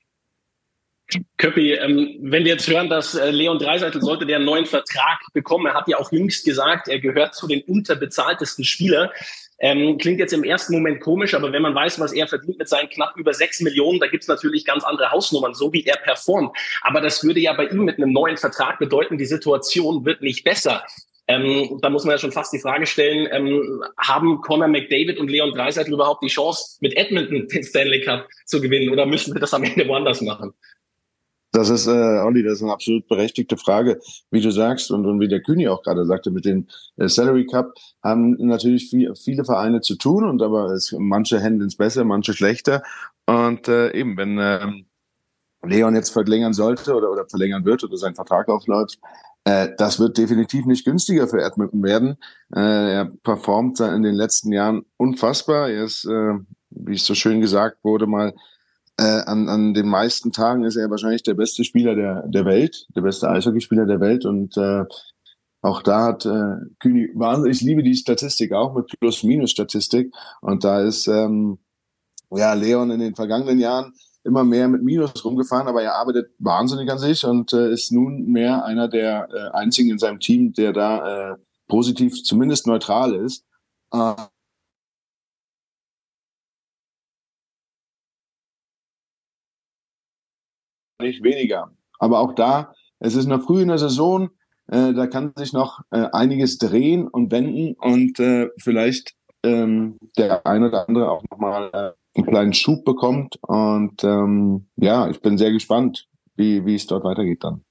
Köppi, 1.38 1.74
ähm, 1.74 2.17
wenn 2.22 2.43
wir 2.43 2.53
jetzt 2.53 2.67
hören, 2.67 2.89
dass 2.89 3.15
äh, 3.15 3.32
Leon 3.32 3.60
Dreiseitel 3.60 4.01
sollte 4.01 4.25
der 4.25 4.38
einen 4.38 4.46
neuen 4.46 4.65
Vertrag 4.65 5.20
bekommen, 5.34 5.65
er 5.67 5.74
hat 5.74 5.88
ja 5.88 5.98
auch 5.98 6.12
jüngst 6.12 6.46
gesagt, 6.46 6.88
er 6.88 7.00
gehört 7.00 7.36
zu 7.36 7.48
den 7.48 7.62
unterbezahltesten 7.62 8.63
Spielern. 8.63 9.10
Ähm, 9.60 9.98
klingt 9.98 10.20
jetzt 10.20 10.34
im 10.34 10.43
ersten 10.43 10.74
Moment 10.74 11.00
komisch, 11.00 11.34
aber 11.34 11.53
wenn 11.53 11.62
man 11.62 11.74
weiß, 11.74 12.00
was 12.00 12.12
er 12.12 12.27
verdient 12.27 12.58
mit 12.58 12.67
seinen 12.67 12.89
knapp 12.89 13.15
über 13.15 13.34
sechs 13.34 13.62
Millionen, 13.62 14.00
da 14.00 14.08
gibt's 14.08 14.27
natürlich 14.27 14.65
ganz 14.65 14.84
andere 14.84 15.12
Hausnummern, 15.12 15.53
so 15.53 15.72
wie 15.72 15.86
er 15.86 15.98
performt. 15.98 16.55
Aber 16.82 17.00
das 17.00 17.24
würde 17.24 17.39
ja 17.39 17.53
bei 17.53 17.67
ihm 17.67 17.86
mit 17.86 17.98
einem 17.98 18.12
neuen 18.12 18.38
Vertrag 18.38 18.79
bedeuten, 18.79 19.17
die 19.17 19.25
Situation 19.25 20.05
wird 20.05 20.22
nicht 20.22 20.43
besser. 20.43 20.84
Ähm, 21.27 21.79
da 21.82 21.89
muss 21.89 22.03
man 22.03 22.15
ja 22.15 22.17
schon 22.17 22.34
fast 22.34 22.51
die 22.51 22.60
Frage 22.60 22.86
stellen, 22.86 23.29
ähm, 23.32 23.82
haben 23.98 24.41
Conor 24.41 24.67
McDavid 24.67 25.17
und 25.20 25.29
Leon 25.29 25.51
Dreiseitel 25.51 25.93
überhaupt 25.93 26.22
die 26.22 26.27
Chance, 26.27 26.77
mit 26.82 26.98
Edmonton 26.98 27.48
den 27.48 27.63
Stanley 27.63 28.01
Cup 28.01 28.27
zu 28.46 28.60
gewinnen 28.60 28.89
oder 28.89 29.05
müssen 29.05 29.34
wir 29.34 29.39
das 29.39 29.53
am 29.53 29.63
Ende 29.63 29.88
woanders 29.88 30.22
machen? 30.22 30.53
Das 31.53 31.69
ist, 31.69 31.86
äh, 31.86 31.91
Olli, 31.91 32.41
das 32.41 32.53
ist 32.53 32.63
eine 32.63 32.74
absolut 32.74 33.07
berechtigte 33.07 33.57
Frage, 33.57 34.00
wie 34.31 34.41
du 34.41 34.50
sagst 34.51 34.89
und, 34.89 35.05
und 35.05 35.19
wie 35.19 35.27
der 35.27 35.41
Kühni 35.41 35.67
auch 35.67 35.83
gerade 35.83 36.03
sagte, 36.05 36.31
mit 36.31 36.45
dem 36.45 36.67
äh, 36.98 37.07
Salary 37.07 37.45
Cup 37.45 37.75
haben 38.01 38.31
natürlich 38.39 38.89
viel, 38.89 39.13
viele 39.15 39.45
Vereine 39.45 39.81
zu 39.81 39.95
tun 39.95 40.24
und 40.24 40.41
aber 40.41 40.72
es, 40.72 40.95
manche 40.98 41.39
handeln 41.39 41.67
es 41.67 41.77
besser, 41.77 42.05
manche 42.05 42.33
schlechter. 42.33 42.81
Und 43.27 43.67
äh, 43.67 43.93
eben, 43.93 44.17
wenn 44.17 44.39
äh, 44.39 44.65
Leon 45.62 45.93
jetzt 45.93 46.10
verlängern 46.10 46.53
sollte 46.53 46.95
oder, 46.95 47.12
oder 47.12 47.27
verlängern 47.27 47.63
wird 47.65 47.83
oder 47.83 47.98
sein 47.98 48.15
Vertrag 48.15 48.50
aufläuft, 48.50 48.98
äh, 49.43 49.69
das 49.77 50.00
wird 50.00 50.17
definitiv 50.17 50.65
nicht 50.65 50.86
günstiger 50.86 51.27
für 51.27 51.43
Edmonton 51.43 51.83
werden. 51.83 52.17
Äh, 52.55 52.93
er 52.93 53.12
performt 53.22 53.79
in 53.79 54.01
den 54.01 54.15
letzten 54.15 54.51
Jahren 54.51 54.86
unfassbar. 54.98 55.69
Er 55.69 55.83
ist 55.83 56.05
äh, 56.05 56.33
wie 56.75 56.95
es 56.95 57.05
so 57.05 57.15
schön 57.15 57.41
gesagt 57.41 57.83
wurde, 57.83 58.07
mal 58.07 58.33
äh, 59.00 59.03
an, 59.03 59.50
an 59.50 59.73
den 59.73 59.88
meisten 59.88 60.31
Tagen 60.31 60.63
ist 60.63 60.75
er 60.75 60.89
wahrscheinlich 60.89 61.23
der 61.23 61.33
beste 61.33 61.63
Spieler 61.63 61.95
der, 61.95 62.27
der 62.27 62.45
Welt, 62.45 62.88
der 62.95 63.01
beste 63.01 63.29
Eishockeyspieler 63.29 63.85
der 63.85 64.00
Welt. 64.00 64.25
Und 64.25 64.55
äh, 64.57 64.85
auch 65.62 65.81
da 65.81 66.05
hat 66.05 66.25
äh, 66.25 66.57
Kühni 66.79 67.09
wahnsinnig, 67.15 67.57
ich 67.57 67.65
liebe 67.65 67.83
die 67.83 67.95
Statistik 67.95 68.51
auch 68.53 68.75
mit 68.75 68.88
Plus-Minus-Statistik. 69.00 70.13
Und 70.41 70.63
da 70.63 70.81
ist 70.81 71.07
ähm, 71.07 71.59
ja 72.31 72.53
Leon 72.53 72.91
in 72.91 73.00
den 73.00 73.15
vergangenen 73.15 73.59
Jahren 73.59 73.93
immer 74.23 74.43
mehr 74.43 74.67
mit 74.67 74.83
Minus 74.83 75.25
rumgefahren, 75.25 75.67
aber 75.67 75.83
er 75.83 75.95
arbeitet 75.95 76.31
wahnsinnig 76.39 76.89
an 76.89 76.97
sich 76.97 77.25
und 77.25 77.51
äh, 77.53 77.71
ist 77.71 77.91
nun 77.91 78.25
mehr 78.27 78.63
einer 78.63 78.88
der 78.88 79.27
äh, 79.33 79.57
einzigen 79.57 79.91
in 79.91 80.00
seinem 80.00 80.19
Team, 80.19 80.53
der 80.53 80.71
da 80.71 81.33
äh, 81.33 81.35
positiv, 81.67 82.23
zumindest 82.23 82.67
neutral 82.67 83.15
ist. 83.15 83.45
Nicht 91.03 91.24
weniger. 91.24 91.72
Aber 92.00 92.19
auch 92.19 92.33
da, 92.33 92.74
es 93.00 93.15
ist 93.15 93.27
noch 93.27 93.43
früh 93.43 93.62
in 93.62 93.67
der 93.67 93.77
Saison, 93.77 94.29
äh, 94.67 94.93
da 94.93 95.07
kann 95.07 95.33
sich 95.36 95.53
noch 95.53 95.81
äh, 95.91 96.07
einiges 96.12 96.57
drehen 96.57 97.07
und 97.07 97.31
wenden 97.31 97.75
und 97.75 98.19
äh, 98.19 98.50
vielleicht 98.57 99.13
ähm, 99.43 99.98
der 100.17 100.45
eine 100.45 100.69
oder 100.69 100.88
andere 100.88 101.12
auch 101.12 101.24
nochmal 101.29 101.69
äh, 101.74 101.91
einen 102.19 102.27
kleinen 102.27 102.53
Schub 102.53 102.86
bekommt. 102.86 103.38
Und 103.41 104.03
ähm, 104.03 104.67
ja, 104.77 105.10
ich 105.10 105.19
bin 105.22 105.38
sehr 105.38 105.51
gespannt, 105.51 106.07
wie, 106.36 106.65
wie 106.65 106.75
es 106.75 106.88
dort 106.88 107.03
weitergeht 107.03 107.43
dann. 107.43 107.63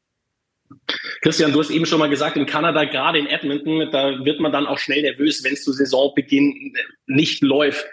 Christian, 1.23 1.53
du 1.53 1.61
hast 1.61 1.71
eben 1.71 1.87
schon 1.87 1.99
mal 1.99 2.09
gesagt, 2.09 2.37
in 2.37 2.47
Kanada, 2.47 2.85
gerade 2.85 3.19
in 3.19 3.27
Edmonton, 3.27 3.91
da 3.91 4.25
wird 4.25 4.41
man 4.41 4.53
dann 4.53 4.67
auch 4.67 4.79
schnell 4.79 5.03
nervös, 5.03 5.45
wenn 5.45 5.53
es 5.53 5.65
zu 5.65 5.73
Saisonbeginn 5.73 6.75
nicht 7.07 7.43
läuft. 7.43 7.87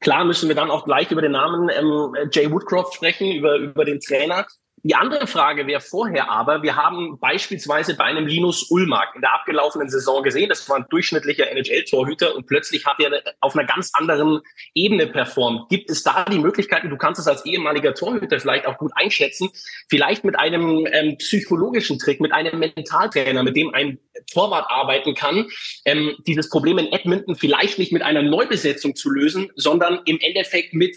Klar 0.00 0.24
müssen 0.24 0.48
wir 0.48 0.56
dann 0.56 0.70
auch 0.70 0.84
gleich 0.84 1.10
über 1.10 1.22
den 1.22 1.32
Namen 1.32 1.70
ähm, 1.70 2.28
Jay 2.32 2.50
Woodcroft 2.50 2.94
sprechen, 2.94 3.32
über, 3.32 3.56
über 3.56 3.84
den 3.84 4.00
Trainer. 4.00 4.46
Die 4.88 4.94
andere 4.94 5.26
Frage 5.26 5.66
wäre 5.66 5.82
vorher 5.82 6.30
aber, 6.30 6.62
wir 6.62 6.74
haben 6.74 7.18
beispielsweise 7.20 7.94
bei 7.94 8.04
einem 8.04 8.26
Linus 8.26 8.70
Ulmark 8.70 9.14
in 9.14 9.20
der 9.20 9.34
abgelaufenen 9.34 9.90
Saison 9.90 10.22
gesehen, 10.22 10.48
das 10.48 10.66
war 10.66 10.76
ein 10.76 10.86
durchschnittlicher 10.88 11.50
NHL-Torhüter 11.50 12.34
und 12.34 12.46
plötzlich 12.46 12.86
hat 12.86 12.98
er 12.98 13.22
auf 13.40 13.54
einer 13.54 13.66
ganz 13.66 13.90
anderen 13.92 14.40
Ebene 14.72 15.06
performt. 15.06 15.68
Gibt 15.68 15.90
es 15.90 16.04
da 16.04 16.24
die 16.24 16.38
Möglichkeiten, 16.38 16.88
du 16.88 16.96
kannst 16.96 17.20
es 17.20 17.26
als 17.26 17.44
ehemaliger 17.44 17.92
Torhüter 17.92 18.40
vielleicht 18.40 18.64
auch 18.64 18.78
gut 18.78 18.92
einschätzen, 18.94 19.50
vielleicht 19.90 20.24
mit 20.24 20.38
einem 20.38 20.86
ähm, 20.90 21.18
psychologischen 21.18 21.98
Trick, 21.98 22.22
mit 22.22 22.32
einem 22.32 22.58
Mentaltrainer, 22.58 23.42
mit 23.42 23.58
dem 23.58 23.74
ein 23.74 23.98
Torwart 24.32 24.70
arbeiten 24.70 25.12
kann, 25.12 25.50
ähm, 25.84 26.16
dieses 26.26 26.48
Problem 26.48 26.78
in 26.78 26.90
Edmonton 26.90 27.36
vielleicht 27.36 27.78
nicht 27.78 27.92
mit 27.92 28.00
einer 28.00 28.22
Neubesetzung 28.22 28.96
zu 28.96 29.10
lösen, 29.10 29.50
sondern 29.54 30.00
im 30.06 30.18
Endeffekt 30.18 30.72
mit 30.72 30.96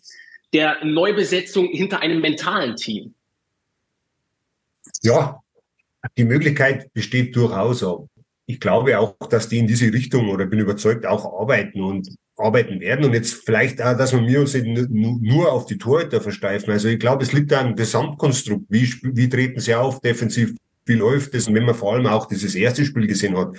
der 0.53 0.77
Neubesetzung 0.85 1.67
hinter 1.67 1.99
einem 1.99 2.21
mentalen 2.21 2.77
Team. 2.77 3.15
Ja, 5.01 5.39
die 6.17 6.25
Möglichkeit 6.25 6.91
besteht 6.93 7.35
durchaus. 7.35 7.85
Ich 8.45 8.59
glaube 8.59 8.99
auch, 8.99 9.15
dass 9.29 9.49
die 9.49 9.59
in 9.59 9.67
diese 9.67 9.91
Richtung 9.93 10.29
oder 10.29 10.45
bin 10.45 10.59
überzeugt 10.59 11.05
auch 11.05 11.39
arbeiten 11.39 11.81
und 11.81 12.09
arbeiten 12.37 12.79
werden 12.79 13.05
und 13.05 13.13
jetzt 13.13 13.45
vielleicht 13.45 13.81
auch, 13.81 13.95
dass 13.95 14.13
wir 14.13 14.21
mir 14.21 14.41
uns 14.41 14.55
nur 14.55 15.51
auf 15.51 15.65
die 15.67 15.77
Torhüter 15.77 16.21
versteifen. 16.21 16.71
Also 16.71 16.87
ich 16.87 16.99
glaube, 16.99 17.23
es 17.23 17.33
liegt 17.33 17.51
da 17.51 17.61
am 17.61 17.75
Gesamtkonstrukt. 17.75 18.65
Wie, 18.69 18.91
wie 19.03 19.29
treten 19.29 19.59
sie 19.59 19.75
auf 19.75 20.01
defensiv? 20.01 20.55
Wie 20.85 20.95
läuft 20.95 21.35
es? 21.35 21.47
Und 21.47 21.53
wenn 21.53 21.65
man 21.65 21.75
vor 21.75 21.93
allem 21.93 22.07
auch 22.07 22.25
dieses 22.25 22.55
erste 22.55 22.85
Spiel 22.85 23.07
gesehen 23.07 23.37
hat, 23.37 23.55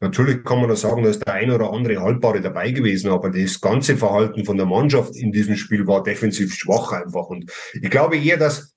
Natürlich 0.00 0.44
kann 0.44 0.58
man 0.58 0.68
da 0.68 0.76
sagen, 0.76 1.02
dass 1.02 1.18
der 1.18 1.32
ein 1.32 1.50
oder 1.50 1.72
andere 1.72 2.02
Haltbare 2.02 2.42
dabei 2.42 2.72
gewesen, 2.72 3.10
aber 3.10 3.30
das 3.30 3.58
ganze 3.58 3.96
Verhalten 3.96 4.44
von 4.44 4.58
der 4.58 4.66
Mannschaft 4.66 5.16
in 5.16 5.32
diesem 5.32 5.56
Spiel 5.56 5.86
war 5.86 6.02
defensiv 6.02 6.54
schwach 6.54 6.92
einfach. 6.92 7.28
Und 7.28 7.50
ich 7.72 7.88
glaube 7.88 8.18
eher, 8.18 8.36
dass 8.36 8.74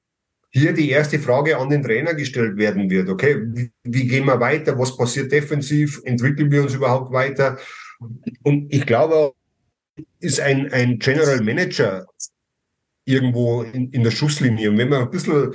hier 0.49 0.73
die 0.73 0.89
erste 0.89 1.19
Frage 1.19 1.57
an 1.57 1.69
den 1.69 1.83
Trainer 1.83 2.13
gestellt 2.13 2.57
werden 2.57 2.89
wird. 2.89 3.09
Okay, 3.09 3.37
wie, 3.53 3.71
wie 3.83 4.07
gehen 4.07 4.25
wir 4.25 4.39
weiter? 4.39 4.77
Was 4.79 4.95
passiert 4.95 5.31
defensiv? 5.31 6.01
Entwickeln 6.05 6.51
wir 6.51 6.63
uns 6.63 6.73
überhaupt 6.73 7.11
weiter? 7.11 7.57
Und 8.43 8.73
ich 8.73 8.85
glaube, 8.85 9.33
ist 10.19 10.39
ein, 10.39 10.71
ein 10.71 10.99
General 10.99 11.41
Manager 11.41 12.05
irgendwo 13.05 13.63
in, 13.63 13.91
in 13.91 14.03
der 14.03 14.11
Schusslinie. 14.11 14.69
Und 14.69 14.77
wenn 14.77 14.89
man 14.89 15.03
ein 15.03 15.11
bisschen 15.11 15.53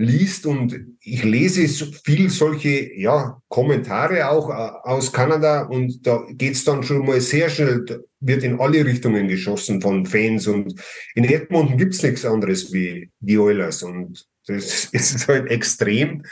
liest 0.00 0.46
und 0.46 0.96
ich 1.00 1.22
lese 1.24 1.68
viel 1.68 2.30
solche 2.30 2.90
ja, 2.98 3.40
Kommentare 3.48 4.30
auch 4.30 4.48
äh, 4.48 4.88
aus 4.88 5.12
Kanada 5.12 5.64
und 5.64 6.06
da 6.06 6.24
geht's 6.30 6.64
dann 6.64 6.82
schon 6.82 7.04
mal 7.04 7.20
sehr 7.20 7.50
schnell, 7.50 7.84
wird 8.20 8.42
in 8.42 8.58
alle 8.60 8.84
Richtungen 8.84 9.28
geschossen 9.28 9.82
von 9.82 10.06
Fans 10.06 10.46
und 10.46 10.74
in 11.14 11.24
Edmonton 11.24 11.76
gibt's 11.76 12.02
nichts 12.02 12.24
anderes 12.24 12.72
wie 12.72 13.10
die 13.20 13.38
Oilers 13.38 13.82
und 13.82 14.24
das 14.46 14.84
ist 14.92 15.28
halt 15.28 15.50
extrem, 15.50 16.22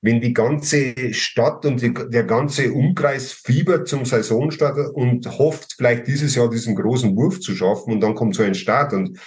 wenn 0.00 0.22
die 0.22 0.32
ganze 0.32 1.12
Stadt 1.12 1.66
und 1.66 1.82
die, 1.82 1.92
der 1.92 2.24
ganze 2.24 2.72
Umkreis 2.72 3.32
fiebert 3.32 3.86
zum 3.86 4.06
Saisonstart 4.06 4.94
und 4.94 5.26
hofft, 5.38 5.74
vielleicht 5.76 6.06
dieses 6.06 6.34
Jahr 6.36 6.48
diesen 6.48 6.74
großen 6.74 7.14
Wurf 7.16 7.40
zu 7.40 7.54
schaffen 7.54 7.92
und 7.92 8.00
dann 8.00 8.14
kommt 8.14 8.34
so 8.34 8.42
ein 8.42 8.54
Start 8.54 8.94
und 8.94 9.18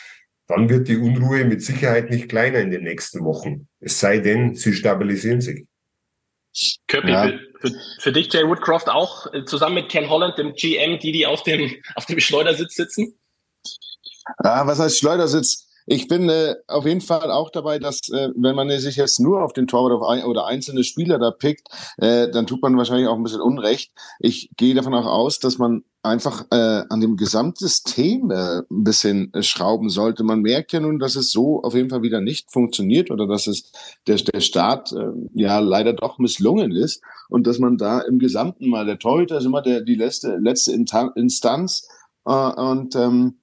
dann 0.48 0.70
wird 0.70 0.88
die 0.88 0.98
Unruhe 0.98 1.46
mit 1.46 1.62
Sicherheit 1.62 2.10
nicht 2.10 2.30
kleiner 2.30 2.60
in 2.60 2.72
den 2.72 2.84
nächsten 2.84 3.24
Wochen. 3.24 3.68
Es 3.80 4.00
sei 4.00 4.20
denn, 4.20 4.56
sie 4.56 4.74
stabilisieren 4.74 5.42
sich. 5.42 5.66
Köppi, 6.88 7.12
ja. 7.12 7.24
für, 7.24 7.40
für, 7.62 7.76
für, 8.00 8.12
dich, 8.12 8.32
Jay 8.32 8.48
Woodcroft, 8.48 8.88
auch 8.88 9.34
äh, 9.34 9.44
zusammen 9.46 9.76
mit 9.76 9.90
Ken 9.90 10.10
Holland, 10.10 10.38
dem 10.38 10.54
GM, 10.54 11.00
die, 11.00 11.12
die 11.12 11.26
auf 11.26 11.44
dem, 11.44 11.72
auf 11.96 12.06
dem 12.06 12.20
Schleudersitz 12.20 12.76
sitzen? 12.76 13.18
Ja, 14.44 14.66
was 14.68 14.80
heißt 14.80 15.00
Schleudersitz? 15.00 15.68
Ich 15.86 16.08
bin 16.08 16.30
äh, 16.30 16.56
auf 16.68 16.86
jeden 16.86 17.02
Fall 17.02 17.30
auch 17.32 17.50
dabei, 17.50 17.80
dass 17.80 18.08
äh, 18.10 18.30
wenn 18.36 18.56
man 18.56 18.70
sich 18.80 18.96
jetzt 18.96 19.20
nur 19.20 19.44
auf 19.44 19.52
den 19.52 19.68
Torwart 19.68 20.10
ein, 20.10 20.24
oder 20.24 20.46
einzelne 20.46 20.84
Spieler 20.84 21.20
da 21.20 21.32
pickt, 21.32 21.68
äh, 21.98 22.30
dann 22.30 22.48
tut 22.48 22.62
man 22.62 22.78
wahrscheinlich 22.78 23.08
auch 23.08 23.16
ein 23.16 23.24
bisschen 23.24 23.42
Unrecht. 23.42 23.92
Ich 24.20 24.50
gehe 24.56 24.76
davon 24.76 24.94
auch 24.94 25.06
aus, 25.06 25.40
dass 25.40 25.58
man 25.58 25.84
einfach 26.04 26.46
äh, 26.52 26.84
an 26.90 27.00
dem 27.00 27.16
Gesamtsystem 27.16 28.30
äh, 28.30 28.60
ein 28.60 28.84
bisschen 28.84 29.34
äh, 29.34 29.42
schrauben 29.42 29.90
sollte. 29.90 30.24
Man 30.24 30.42
merkt 30.42 30.74
ja 30.74 30.82
nun, 30.82 31.00
dass 31.00 31.16
es 31.16 31.32
so 31.32 31.64
auf 31.64 31.74
jeden 31.74 31.90
Fall 31.90 32.02
wieder 32.02 32.20
nicht 32.20 32.52
funktioniert 32.52 33.10
oder 33.10 33.26
dass 33.26 33.48
es 33.48 33.72
der, 34.06 34.18
der 34.18 34.42
Start 34.42 34.92
äh, 34.92 35.12
ja 35.34 35.60
leider 35.60 35.94
doch 35.94 36.20
misslungen 36.20 36.72
ist 36.74 37.02
und 37.30 37.48
dass 37.48 37.58
man 37.58 37.78
da 37.78 38.02
im 38.02 38.20
Gesamten 38.20 38.70
mal, 38.70 38.86
der 38.86 39.00
Torhüter 39.00 39.38
ist 39.38 39.46
immer 39.46 39.62
der, 39.62 39.82
die 39.82 39.96
letzte, 39.96 40.38
letzte 40.38 40.74
Instanz 40.74 41.88
äh, 42.26 42.32
und 42.32 42.96
ähm, 42.98 43.40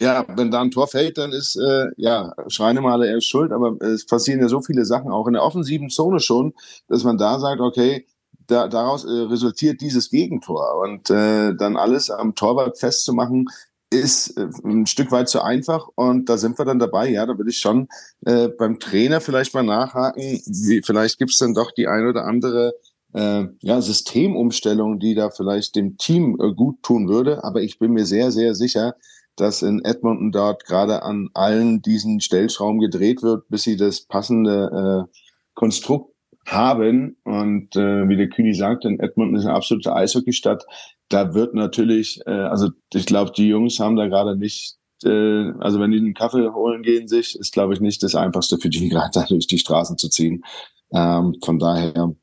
ja, 0.00 0.24
wenn 0.36 0.50
da 0.50 0.62
ein 0.62 0.72
Tor 0.72 0.88
fällt, 0.88 1.18
dann 1.18 1.32
ist, 1.32 1.56
äh, 1.56 1.86
ja, 1.96 2.34
Schreinemale 2.48 3.06
er 3.06 3.18
ist 3.18 3.26
schuld, 3.26 3.52
aber 3.52 3.80
es 3.82 4.04
passieren 4.06 4.40
ja 4.40 4.48
so 4.48 4.60
viele 4.60 4.84
Sachen, 4.84 5.12
auch 5.12 5.28
in 5.28 5.34
der 5.34 5.44
offensiven 5.44 5.90
Zone 5.90 6.18
schon, 6.18 6.54
dass 6.88 7.04
man 7.04 7.18
da 7.18 7.38
sagt, 7.38 7.60
okay, 7.60 8.06
da, 8.46 8.68
daraus 8.68 9.04
äh, 9.04 9.10
resultiert 9.10 9.80
dieses 9.80 10.10
Gegentor. 10.10 10.78
Und 10.78 11.10
äh, 11.10 11.54
dann 11.54 11.76
alles 11.76 12.10
am 12.10 12.34
Torwart 12.34 12.78
festzumachen, 12.78 13.48
ist 13.90 14.36
äh, 14.36 14.48
ein 14.64 14.86
Stück 14.86 15.12
weit 15.12 15.28
zu 15.28 15.42
einfach. 15.42 15.88
Und 15.94 16.28
da 16.28 16.38
sind 16.38 16.58
wir 16.58 16.64
dann 16.64 16.78
dabei. 16.78 17.10
Ja, 17.10 17.26
da 17.26 17.38
will 17.38 17.48
ich 17.48 17.58
schon 17.58 17.88
äh, 18.24 18.48
beim 18.48 18.78
Trainer 18.78 19.20
vielleicht 19.20 19.54
mal 19.54 19.62
nachhaken. 19.62 20.22
Wie, 20.46 20.82
vielleicht 20.82 21.18
gibt's 21.18 21.38
dann 21.38 21.54
doch 21.54 21.70
die 21.72 21.86
ein 21.86 22.06
oder 22.06 22.24
andere 22.24 22.74
äh, 23.14 23.44
ja, 23.60 23.80
Systemumstellung, 23.80 24.98
die 24.98 25.14
da 25.14 25.30
vielleicht 25.30 25.76
dem 25.76 25.98
Team 25.98 26.38
äh, 26.40 26.52
gut 26.54 26.82
tun 26.82 27.08
würde. 27.08 27.44
Aber 27.44 27.60
ich 27.60 27.78
bin 27.78 27.92
mir 27.92 28.06
sehr, 28.06 28.32
sehr 28.32 28.54
sicher, 28.54 28.94
dass 29.36 29.62
in 29.62 29.84
Edmonton 29.84 30.32
dort 30.32 30.64
gerade 30.64 31.02
an 31.02 31.30
allen 31.34 31.82
diesen 31.82 32.20
Stellschrauben 32.20 32.80
gedreht 32.80 33.22
wird, 33.22 33.48
bis 33.48 33.62
sie 33.62 33.76
das 33.76 34.02
passende 34.02 35.06
äh, 35.08 35.18
Konstrukt 35.54 36.11
haben. 36.46 37.16
Und 37.24 37.76
äh, 37.76 38.08
wie 38.08 38.16
der 38.16 38.28
Kühni 38.28 38.54
sagt, 38.54 38.84
in 38.84 39.00
Edmonton 39.00 39.36
ist 39.36 39.46
eine 39.46 39.54
absolute 39.54 39.94
Eishockeystadt. 39.94 40.64
Da 41.08 41.34
wird 41.34 41.54
natürlich, 41.54 42.20
äh, 42.26 42.30
also 42.30 42.70
ich 42.92 43.06
glaube, 43.06 43.32
die 43.36 43.48
Jungs 43.48 43.78
haben 43.78 43.96
da 43.96 44.06
gerade 44.06 44.36
nicht, 44.36 44.76
äh, 45.04 45.52
also 45.60 45.78
wenn 45.80 45.90
die 45.90 45.98
einen 45.98 46.14
Kaffee 46.14 46.52
holen 46.52 46.82
gehen 46.82 47.08
sich, 47.08 47.38
ist 47.38 47.52
glaube 47.52 47.74
ich 47.74 47.80
nicht 47.80 48.02
das 48.02 48.14
Einfachste 48.14 48.58
für 48.58 48.70
die 48.70 48.88
gerade 48.90 49.24
durch 49.28 49.46
die 49.46 49.58
Straßen 49.58 49.98
zu 49.98 50.08
ziehen. 50.08 50.44
Ähm, 50.92 51.36
von 51.42 51.58
daher 51.58 52.14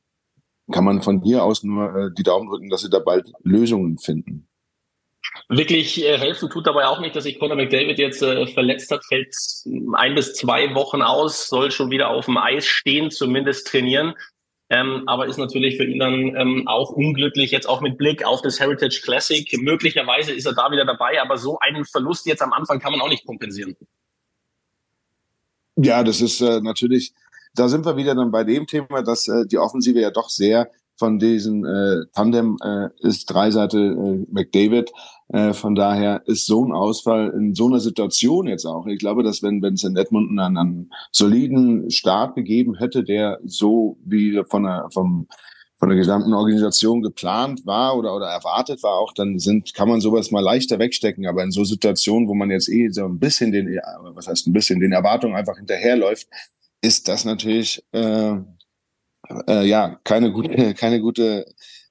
kann 0.72 0.84
man 0.84 1.02
von 1.02 1.22
hier 1.22 1.44
aus 1.44 1.64
nur 1.64 1.96
äh, 1.96 2.10
die 2.18 2.24
Daumen 2.24 2.50
drücken, 2.50 2.70
dass 2.70 2.82
sie 2.82 2.90
da 2.90 3.00
bald 3.00 3.32
Lösungen 3.44 3.98
finden. 3.98 4.49
Wirklich 5.48 6.04
äh, 6.04 6.18
helfen 6.18 6.50
tut 6.50 6.68
dabei 6.68 6.88
auch 6.88 7.00
nicht, 7.00 7.16
dass 7.16 7.24
sich 7.24 7.40
Conor 7.40 7.58
McDavid 7.58 7.98
jetzt 8.00 8.22
äh, 8.22 8.48
verletzt 8.48 8.92
hat, 8.92 9.04
fällt 9.06 9.36
ein 9.94 10.16
bis 10.16 10.34
zwei 10.34 10.74
Wochen 10.76 11.02
aus, 11.02 11.48
soll 11.48 11.72
schon 11.72 11.90
wieder 11.90 12.10
auf 12.10 12.26
dem 12.26 12.38
Eis 12.38 12.66
stehen, 12.66 13.12
zumindest 13.12 13.68
trainieren. 13.68 14.14
Ähm, 14.72 15.04
aber 15.08 15.26
ist 15.26 15.38
natürlich 15.38 15.78
für 15.78 15.86
ihn 15.86 15.98
dann 15.98 16.36
ähm, 16.36 16.68
auch 16.68 16.92
unglücklich, 16.92 17.50
jetzt 17.50 17.68
auch 17.68 17.82
mit 17.82 17.98
Blick 17.98 18.24
auf 18.24 18.44
das 18.44 18.60
Heritage 18.60 19.02
Classic. 19.04 19.52
Möglicherweise 19.60 20.32
ist 20.32 20.46
er 20.46 20.54
da 20.54 20.72
wieder 20.72 20.86
dabei, 20.86 21.20
aber 21.20 21.38
so 21.38 21.58
einen 21.60 21.86
Verlust 21.86 22.28
jetzt 22.28 22.44
am 22.44 22.54
Anfang 22.54 22.80
kann 22.80 22.92
man 22.92 23.02
auch 23.02 23.10
nicht 23.10 23.26
kompensieren. 23.26 23.76
Ja, 25.76 26.04
das 26.04 26.22
ist 26.22 26.42
äh, 26.42 26.62
natürlich, 26.62 27.14
da 27.56 27.68
sind 27.68 27.86
wir 27.86 27.98
wieder 27.98 28.14
dann 28.14 28.30
bei 28.30 28.44
dem 28.44 28.68
Thema, 28.68 29.02
dass 29.02 29.28
äh, 29.28 29.48
die 29.48 29.58
Offensive 29.58 30.00
ja 30.00 30.12
doch 30.12 30.30
sehr 30.30 30.70
von 31.00 31.18
diesem 31.18 31.66
äh, 31.66 32.06
Tandem 32.14 32.58
äh, 32.62 32.90
ist 33.00 33.26
Dreiseite 33.28 33.80
äh, 33.80 34.26
McDavid. 34.32 34.92
Äh, 35.30 35.54
von 35.54 35.74
daher 35.74 36.22
ist 36.26 36.46
so 36.46 36.66
ein 36.66 36.74
Ausfall 36.74 37.30
in 37.30 37.56
so 37.56 37.68
einer 37.68 37.80
Situation 37.80 38.48
jetzt 38.48 38.66
auch. 38.66 38.86
Ich 38.86 39.00
glaube, 39.00 39.24
dass 39.24 39.42
wenn 39.42 39.62
wenn 39.62 39.76
es 39.76 39.84
in 39.84 39.96
Edmonton 39.96 40.40
einen, 40.40 40.58
einen 40.58 40.92
soliden 41.12 41.90
Start 41.90 42.36
gegeben 42.36 42.76
hätte, 42.76 43.04
der 43.04 43.40
so 43.46 43.98
wie 44.04 44.44
von 44.50 44.64
der, 44.64 44.88
vom 44.92 45.28
von 45.80 45.88
der 45.88 45.98
gesamten 45.98 46.34
Organisation 46.34 47.02
geplant 47.02 47.66
war 47.66 47.98
oder, 47.98 48.14
oder 48.14 48.28
erwartet 48.28 48.84
war 48.84 49.00
auch, 49.00 49.14
dann 49.14 49.40
sind, 49.40 49.74
kann 49.74 49.88
man 49.88 50.02
sowas 50.02 50.30
mal 50.30 50.42
leichter 50.42 50.78
wegstecken. 50.78 51.26
Aber 51.26 51.42
in 51.42 51.52
so 51.52 51.64
Situationen, 51.64 52.28
wo 52.28 52.34
man 52.34 52.52
jetzt 52.52 52.68
eh 52.68 52.90
so 52.90 53.06
ein 53.06 53.18
bisschen 53.18 53.54
den, 53.54 53.80
was 54.14 54.28
heißt 54.28 54.46
ein 54.48 54.52
bisschen, 54.52 54.82
den 54.82 54.92
Erwartungen 54.92 55.38
einfach 55.38 55.56
hinterherläuft, 55.56 56.28
ist 56.82 57.08
das 57.08 57.24
natürlich, 57.24 57.82
äh, 57.94 58.36
äh, 59.48 59.66
ja, 59.66 60.00
keine 60.04 60.32
gute, 60.32 60.74
keine 60.76 61.02
gute, 61.02 61.46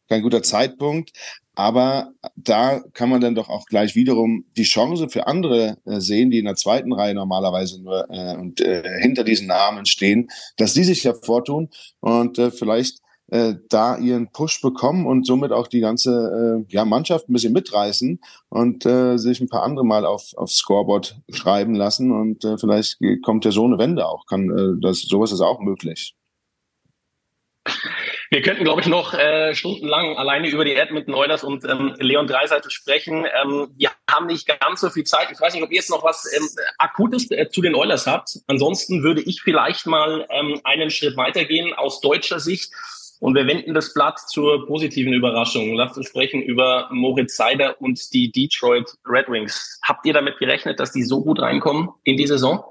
kein 0.08 0.22
guter 0.22 0.42
Zeitpunkt. 0.42 1.12
Aber 1.54 2.12
da 2.36 2.80
kann 2.92 3.10
man 3.10 3.20
dann 3.20 3.34
doch 3.34 3.48
auch 3.48 3.66
gleich 3.66 3.96
wiederum 3.96 4.44
die 4.56 4.62
Chance 4.62 5.08
für 5.08 5.26
andere 5.26 5.78
äh, 5.86 5.98
sehen, 6.00 6.30
die 6.30 6.38
in 6.38 6.44
der 6.44 6.54
zweiten 6.54 6.92
Reihe 6.92 7.14
normalerweise 7.14 7.82
nur 7.82 8.08
äh, 8.10 8.36
und 8.36 8.60
äh, 8.60 9.00
hinter 9.00 9.24
diesen 9.24 9.48
Namen 9.48 9.84
stehen, 9.84 10.28
dass 10.56 10.74
die 10.74 10.84
sich 10.84 11.04
hervortun 11.04 11.68
und 11.98 12.38
äh, 12.38 12.52
vielleicht 12.52 13.00
äh, 13.30 13.54
da 13.68 13.98
ihren 13.98 14.30
Push 14.30 14.60
bekommen 14.60 15.06
und 15.06 15.26
somit 15.26 15.52
auch 15.52 15.66
die 15.66 15.80
ganze 15.80 16.64
äh, 16.70 16.72
ja, 16.72 16.84
Mannschaft 16.84 17.28
ein 17.28 17.32
bisschen 17.32 17.52
mitreißen 17.52 18.20
und 18.48 18.86
äh, 18.86 19.18
sich 19.18 19.40
ein 19.40 19.48
paar 19.48 19.64
andere 19.64 19.84
mal 19.84 20.06
auf, 20.06 20.34
aufs 20.36 20.56
Scoreboard 20.56 21.20
schreiben 21.30 21.74
lassen 21.74 22.12
und 22.12 22.44
äh, 22.44 22.56
vielleicht 22.56 22.98
kommt 23.22 23.44
ja 23.44 23.50
so 23.50 23.64
eine 23.64 23.78
Wende 23.78 24.06
auch. 24.06 24.26
Kann, 24.26 24.48
äh, 24.50 24.80
das, 24.80 25.00
sowas 25.00 25.32
ist 25.32 25.40
auch 25.40 25.60
möglich. 25.60 26.14
Wir 28.30 28.42
könnten, 28.42 28.64
glaube 28.64 28.80
ich, 28.80 28.86
noch 28.86 29.14
äh, 29.14 29.54
stundenlang 29.54 30.16
alleine 30.16 30.48
über 30.48 30.64
die 30.64 30.74
Edmonton 30.74 31.14
Oilers 31.14 31.44
und 31.44 31.64
ähm, 31.64 31.94
Leon 31.98 32.26
Dreiseitel 32.26 32.70
sprechen. 32.70 33.26
Ähm, 33.42 33.68
wir 33.76 33.90
haben 34.10 34.26
nicht 34.26 34.46
ganz 34.46 34.80
so 34.80 34.90
viel 34.90 35.04
Zeit. 35.04 35.28
Ich 35.32 35.40
weiß 35.40 35.54
nicht, 35.54 35.62
ob 35.62 35.70
ihr 35.70 35.76
jetzt 35.76 35.90
noch 35.90 36.04
was 36.04 36.30
ähm, 36.36 36.46
Akutes 36.78 37.30
äh, 37.30 37.48
zu 37.48 37.62
den 37.62 37.74
Oilers 37.74 38.06
habt. 38.06 38.38
Ansonsten 38.46 39.02
würde 39.02 39.22
ich 39.22 39.40
vielleicht 39.42 39.86
mal 39.86 40.26
ähm, 40.30 40.60
einen 40.64 40.90
Schritt 40.90 41.16
weitergehen 41.16 41.72
aus 41.74 42.00
deutscher 42.00 42.40
Sicht 42.40 42.72
und 43.20 43.34
wir 43.34 43.46
wenden 43.46 43.74
das 43.74 43.94
Blatt 43.94 44.18
zur 44.28 44.66
positiven 44.66 45.12
Überraschung. 45.12 45.74
Lasst 45.74 45.96
uns 45.96 46.06
sprechen 46.06 46.42
über 46.42 46.88
Moritz 46.92 47.36
Seider 47.36 47.80
und 47.80 48.12
die 48.12 48.30
Detroit 48.30 48.94
Red 49.06 49.28
Wings. 49.28 49.80
Habt 49.82 50.06
ihr 50.06 50.12
damit 50.12 50.38
gerechnet, 50.38 50.78
dass 50.78 50.92
die 50.92 51.02
so 51.02 51.22
gut 51.22 51.40
reinkommen 51.40 51.88
in 52.04 52.16
die 52.16 52.26
Saison? 52.26 52.64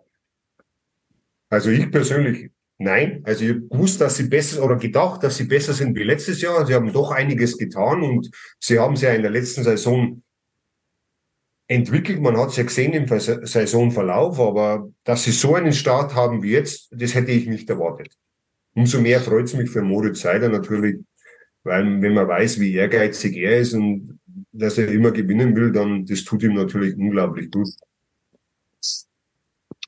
Also 1.49 1.69
ich 1.69 1.89
persönlich 1.91 2.51
nein. 2.77 3.21
Also 3.23 3.45
ich 3.45 3.55
wusste, 3.69 4.05
dass 4.05 4.17
sie 4.17 4.27
besser 4.27 4.63
oder 4.63 4.75
gedacht, 4.75 5.23
dass 5.23 5.37
sie 5.37 5.45
besser 5.45 5.73
sind 5.73 5.95
wie 5.95 6.03
letztes 6.03 6.41
Jahr. 6.41 6.65
Sie 6.65 6.73
haben 6.73 6.91
doch 6.91 7.11
einiges 7.11 7.57
getan 7.57 8.01
und 8.01 8.29
sie 8.59 8.79
haben 8.79 8.95
sie 8.95 9.05
ja 9.05 9.13
in 9.13 9.21
der 9.21 9.31
letzten 9.31 9.63
Saison 9.63 10.21
entwickelt. 11.67 12.21
Man 12.21 12.37
hat 12.37 12.49
es 12.49 12.57
ja 12.57 12.63
gesehen 12.63 12.93
im 12.93 13.07
Saisonverlauf, 13.07 14.39
aber 14.39 14.89
dass 15.03 15.23
sie 15.23 15.31
so 15.31 15.55
einen 15.55 15.73
Start 15.73 16.15
haben 16.15 16.41
wie 16.43 16.51
jetzt, 16.51 16.89
das 16.91 17.13
hätte 17.13 17.31
ich 17.31 17.47
nicht 17.47 17.69
erwartet. 17.69 18.13
Umso 18.73 19.01
mehr 19.01 19.19
freut 19.19 19.45
es 19.45 19.53
mich 19.53 19.69
für 19.69 19.81
Moritz 19.81 20.21
Seider 20.21 20.49
natürlich, 20.49 20.97
weil 21.63 22.01
wenn 22.01 22.13
man 22.13 22.27
weiß, 22.27 22.59
wie 22.59 22.73
ehrgeizig 22.73 23.35
er 23.35 23.59
ist 23.59 23.73
und 23.73 24.19
dass 24.51 24.77
er 24.77 24.87
immer 24.89 25.11
gewinnen 25.11 25.55
will, 25.55 25.71
dann 25.71 26.05
das 26.05 26.23
tut 26.23 26.43
ihm 26.43 26.53
natürlich 26.53 26.95
unglaublich 26.95 27.51
gut. 27.51 27.69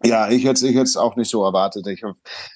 Ja, 0.03 0.29
ich 0.29 0.45
hätte 0.45 0.65
ich 0.65 0.73
hätte 0.73 0.83
es 0.83 0.97
auch 0.97 1.15
nicht 1.15 1.29
so 1.29 1.43
erwartet. 1.43 1.87
Ich 1.87 2.03
habe, 2.03 2.15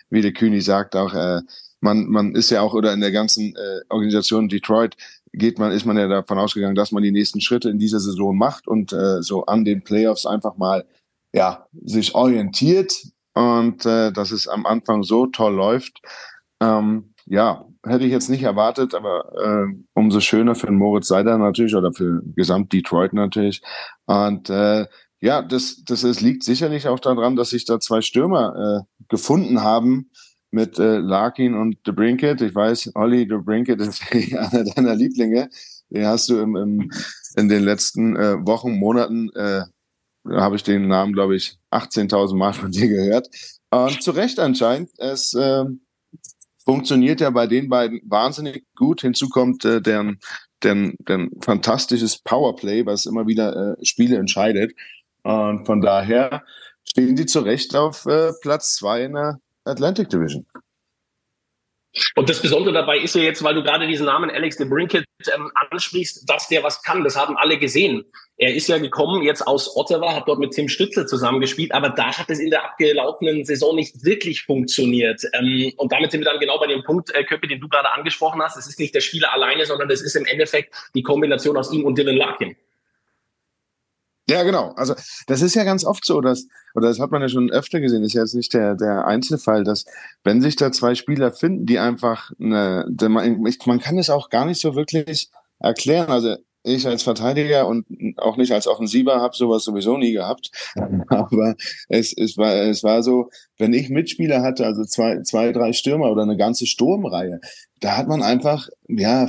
wie 0.09 0.21
der 0.21 0.33
Kühni 0.33 0.61
sagt, 0.61 0.95
auch 0.95 1.13
äh, 1.13 1.41
man 1.81 2.07
man 2.07 2.35
ist 2.35 2.49
ja 2.49 2.61
auch 2.61 2.73
oder 2.73 2.93
in 2.93 3.01
der 3.01 3.11
ganzen 3.11 3.55
äh, 3.55 3.81
Organisation 3.89 4.47
Detroit 4.47 4.95
geht 5.33 5.59
man 5.59 5.71
ist 5.71 5.85
man 5.85 5.97
ja 5.97 6.07
davon 6.07 6.37
ausgegangen, 6.37 6.75
dass 6.75 6.91
man 6.91 7.03
die 7.03 7.11
nächsten 7.11 7.41
Schritte 7.41 7.69
in 7.69 7.79
dieser 7.79 7.99
Saison 7.99 8.37
macht 8.37 8.67
und 8.67 8.93
äh, 8.93 9.21
so 9.21 9.45
an 9.45 9.65
den 9.65 9.83
Playoffs 9.83 10.25
einfach 10.25 10.57
mal 10.57 10.85
ja 11.33 11.67
sich 11.83 12.15
orientiert 12.15 12.93
und 13.33 13.85
äh, 13.85 14.11
dass 14.11 14.31
es 14.31 14.47
am 14.47 14.65
Anfang 14.65 15.03
so 15.03 15.27
toll 15.27 15.53
läuft. 15.53 16.01
Ähm, 16.61 17.13
ja, 17.25 17.65
hätte 17.85 18.05
ich 18.05 18.11
jetzt 18.11 18.29
nicht 18.29 18.43
erwartet, 18.43 18.93
aber 18.93 19.31
äh, 19.35 19.73
umso 19.93 20.19
schöner 20.19 20.55
für 20.55 20.67
den 20.67 20.77
Moritz 20.77 21.07
Seider 21.07 21.37
natürlich 21.37 21.75
oder 21.75 21.93
für 21.93 22.21
Gesamt 22.35 22.71
Detroit 22.73 23.13
natürlich. 23.13 23.61
Und 24.05 24.49
äh, 24.49 24.85
ja, 25.23 25.41
das, 25.41 25.85
das 25.85 26.03
ist, 26.03 26.19
liegt 26.19 26.43
sicherlich 26.43 26.89
auch 26.89 26.99
daran, 26.99 27.37
dass 27.37 27.51
sich 27.51 27.63
da 27.63 27.79
zwei 27.79 28.01
Stürmer 28.01 28.83
äh, 28.83 29.05
gefunden 29.07 29.61
haben 29.61 30.11
mit 30.51 30.77
äh, 30.79 30.97
Larkin 30.97 31.53
und 31.53 31.77
The 31.85 31.93
Brinket. 31.93 32.41
Ich 32.41 32.53
weiß, 32.53 32.91
Olli, 32.95 33.25
The 33.29 33.37
Brinket 33.37 33.79
ist 33.79 34.03
einer 34.11 34.65
deiner 34.65 34.95
Lieblinge. 34.95 35.49
Den 35.89 36.05
hast 36.07 36.27
du 36.27 36.39
im, 36.39 36.57
im, 36.57 36.91
in 37.37 37.47
den 37.47 37.63
letzten 37.63 38.17
äh, 38.17 38.35
Wochen, 38.45 38.73
Monaten 38.73 39.29
äh, 39.33 39.61
habe 40.29 40.57
ich 40.57 40.63
den 40.63 40.89
Namen, 40.89 41.13
glaube 41.13 41.37
ich, 41.37 41.57
18.000 41.71 42.35
Mal 42.35 42.51
von 42.51 42.71
dir 42.71 42.89
gehört. 42.89 43.29
Und 43.71 44.03
zu 44.03 44.11
Recht 44.11 44.41
anscheinend. 44.41 44.89
Es 44.97 45.33
äh, 45.35 45.63
funktioniert 46.65 47.21
ja 47.21 47.29
bei 47.29 47.47
den 47.47 47.69
beiden 47.69 48.01
wahnsinnig 48.03 48.65
gut. 48.75 48.99
Hinzu 48.99 49.29
kommt 49.29 49.63
äh, 49.63 49.81
deren, 49.81 50.19
deren, 50.63 50.97
deren 51.07 51.29
fantastisches 51.41 52.17
Powerplay, 52.17 52.85
was 52.85 53.05
immer 53.05 53.25
wieder 53.25 53.77
äh, 53.79 53.85
Spiele 53.85 54.17
entscheidet. 54.17 54.73
Und 55.23 55.65
von 55.65 55.81
daher 55.81 56.43
stehen 56.83 57.15
die 57.15 57.25
zu 57.25 57.39
Recht 57.39 57.75
auf 57.75 58.05
äh, 58.05 58.31
Platz 58.41 58.75
zwei 58.75 59.03
in 59.03 59.13
der 59.13 59.39
Atlantic 59.65 60.09
Division. 60.09 60.45
Und 62.15 62.27
das 62.27 62.41
Besondere 62.41 62.73
dabei 62.73 62.97
ist 62.97 63.13
ja 63.13 63.21
jetzt, 63.21 63.43
weil 63.43 63.53
du 63.53 63.61
gerade 63.61 63.87
diesen 63.87 64.07
Namen 64.07 64.31
Alex 64.31 64.57
de 64.57 64.67
Brinket 64.67 65.05
ähm, 65.33 65.51
ansprichst, 65.53 66.27
dass 66.27 66.47
der 66.47 66.63
was 66.63 66.81
kann. 66.81 67.03
Das 67.03 67.15
haben 67.15 67.37
alle 67.37 67.59
gesehen. 67.59 68.03
Er 68.37 68.55
ist 68.55 68.67
ja 68.67 68.79
gekommen 68.79 69.21
jetzt 69.21 69.45
aus 69.45 69.75
Ottawa, 69.77 70.15
hat 70.15 70.27
dort 70.27 70.39
mit 70.39 70.53
Tim 70.53 70.67
Stützel 70.67 71.05
zusammengespielt, 71.05 71.71
aber 71.71 71.89
da 71.89 72.17
hat 72.17 72.31
es 72.31 72.39
in 72.39 72.49
der 72.49 72.65
abgelaufenen 72.65 73.45
Saison 73.45 73.75
nicht 73.75 74.03
wirklich 74.03 74.41
funktioniert. 74.41 75.21
Ähm, 75.33 75.71
und 75.77 75.91
damit 75.91 76.11
sind 76.11 76.21
wir 76.21 76.31
dann 76.31 76.39
genau 76.39 76.59
bei 76.59 76.67
dem 76.67 76.83
Punkt, 76.83 77.13
äh, 77.13 77.23
Köppe, 77.23 77.47
den 77.47 77.61
du 77.61 77.69
gerade 77.69 77.91
angesprochen 77.91 78.41
hast. 78.41 78.57
Es 78.57 78.65
ist 78.65 78.79
nicht 78.79 78.95
der 78.95 79.01
Spieler 79.01 79.31
alleine, 79.31 79.65
sondern 79.67 79.89
es 79.91 80.01
ist 80.01 80.15
im 80.15 80.25
Endeffekt 80.25 80.73
die 80.95 81.03
Kombination 81.03 81.57
aus 81.57 81.71
ihm 81.71 81.85
und 81.85 81.95
Dylan 81.95 82.17
Larkin. 82.17 82.55
Ja, 84.29 84.43
genau. 84.43 84.71
Also 84.75 84.95
das 85.27 85.41
ist 85.41 85.55
ja 85.55 85.65
ganz 85.65 85.83
oft 85.83 86.05
so, 86.05 86.21
dass, 86.21 86.47
oder 86.75 86.87
das 86.87 86.99
hat 86.99 87.11
man 87.11 87.21
ja 87.21 87.27
schon 87.27 87.51
öfter 87.51 87.81
gesehen, 87.81 88.03
ist 88.03 88.13
ja 88.13 88.21
jetzt 88.21 88.35
nicht 88.35 88.53
der, 88.53 88.75
der 88.75 89.05
Einzelfall, 89.05 89.63
dass 89.65 89.85
wenn 90.23 90.41
sich 90.41 90.55
da 90.55 90.71
zwei 90.71 90.95
Spieler 90.95 91.33
finden, 91.33 91.65
die 91.65 91.77
einfach, 91.79 92.31
eine, 92.39 92.85
man, 93.09 93.43
man 93.65 93.79
kann 93.79 93.97
es 93.97 94.09
auch 94.09 94.29
gar 94.29 94.45
nicht 94.45 94.61
so 94.61 94.75
wirklich 94.75 95.29
erklären. 95.59 96.09
Also 96.09 96.37
ich 96.63 96.87
als 96.87 97.03
Verteidiger 97.03 97.67
und 97.67 97.85
auch 98.17 98.37
nicht 98.37 98.51
als 98.51 98.67
Offensiver 98.67 99.21
habe 99.21 99.35
sowas 99.35 99.63
sowieso 99.63 99.97
nie 99.97 100.13
gehabt. 100.13 100.51
Aber 101.09 101.55
es, 101.89 102.13
es, 102.15 102.37
war, 102.37 102.53
es 102.55 102.83
war 102.83 103.03
so, 103.03 103.29
wenn 103.57 103.73
ich 103.73 103.89
Mitspieler 103.89 104.41
hatte, 104.41 104.65
also 104.65 104.83
zwei, 104.85 105.21
zwei, 105.21 105.51
drei 105.51 105.73
Stürmer 105.73 106.11
oder 106.11 106.23
eine 106.23 106.37
ganze 106.37 106.65
Sturmreihe, 106.65 107.39
da 107.79 107.97
hat 107.97 108.07
man 108.07 108.23
einfach, 108.23 108.69
ja, 108.87 109.27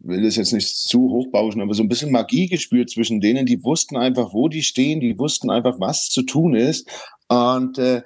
will 0.00 0.22
das 0.22 0.36
jetzt 0.36 0.52
nicht 0.52 0.74
zu 0.74 1.10
hochbauschen, 1.10 1.60
aber 1.60 1.74
so 1.74 1.82
ein 1.82 1.88
bisschen 1.88 2.10
Magie 2.10 2.48
gespürt 2.48 2.90
zwischen 2.90 3.20
denen, 3.20 3.44
die 3.44 3.62
wussten 3.62 3.96
einfach, 3.96 4.32
wo 4.32 4.48
die 4.48 4.62
stehen, 4.62 5.00
die 5.00 5.18
wussten 5.18 5.50
einfach, 5.50 5.78
was 5.78 6.08
zu 6.08 6.22
tun 6.22 6.54
ist. 6.54 6.88
Und 7.28 7.78
äh, 7.78 8.02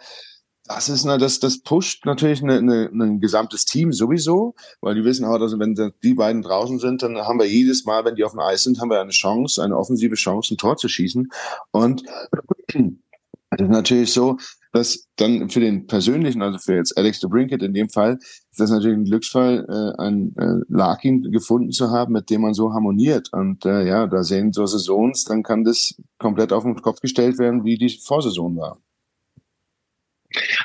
das 0.66 0.88
ist 0.88 1.04
ne, 1.04 1.18
das, 1.18 1.40
das 1.40 1.58
pusht 1.58 2.06
natürlich 2.06 2.42
eine, 2.42 2.58
eine, 2.58 2.90
ein 2.92 3.20
gesamtes 3.20 3.66
Team 3.66 3.92
sowieso, 3.92 4.54
weil 4.80 4.94
die 4.94 5.04
wissen 5.04 5.26
auch, 5.26 5.38
dass 5.38 5.58
wenn 5.58 5.92
die 6.02 6.14
beiden 6.14 6.42
draußen 6.42 6.78
sind, 6.78 7.02
dann 7.02 7.18
haben 7.18 7.38
wir 7.38 7.46
jedes 7.46 7.84
Mal, 7.84 8.04
wenn 8.04 8.14
die 8.14 8.24
auf 8.24 8.32
dem 8.32 8.40
Eis 8.40 8.62
sind, 8.62 8.80
haben 8.80 8.90
wir 8.90 9.00
eine 9.00 9.10
Chance, 9.10 9.62
eine 9.62 9.76
offensive 9.76 10.14
Chance, 10.14 10.54
ein 10.54 10.56
Tor 10.56 10.76
zu 10.76 10.88
schießen. 10.88 11.28
Und 11.70 12.02
es 12.68 13.60
ist 13.60 13.68
natürlich 13.68 14.12
so, 14.12 14.38
dass 14.72 15.06
dann 15.16 15.50
für 15.50 15.60
den 15.60 15.86
persönlichen, 15.86 16.42
also 16.42 16.58
für 16.58 16.74
jetzt 16.74 16.96
Alex 16.96 17.20
de 17.20 17.28
Brinket 17.28 17.62
in 17.62 17.74
dem 17.74 17.90
Fall, 17.90 18.18
ist 18.20 18.58
das 18.58 18.70
natürlich 18.70 18.96
ein 18.96 19.04
Glücksfall, 19.04 19.66
äh, 19.68 20.02
einen 20.02 20.34
äh, 20.36 20.64
Larkin 20.68 21.30
gefunden 21.30 21.72
zu 21.72 21.90
haben, 21.90 22.14
mit 22.14 22.30
dem 22.30 22.40
man 22.40 22.54
so 22.54 22.72
harmoniert. 22.72 23.32
Und 23.32 23.66
äh, 23.66 23.86
ja, 23.86 24.06
da 24.06 24.24
sehen 24.24 24.52
so 24.54 24.64
Saisons, 24.64 25.24
dann 25.24 25.42
kann 25.42 25.62
das 25.62 25.94
komplett 26.18 26.52
auf 26.52 26.64
den 26.64 26.80
Kopf 26.80 27.00
gestellt 27.00 27.38
werden, 27.38 27.64
wie 27.64 27.76
die 27.76 27.90
Vorsaison 27.90 28.56
war. 28.56 28.78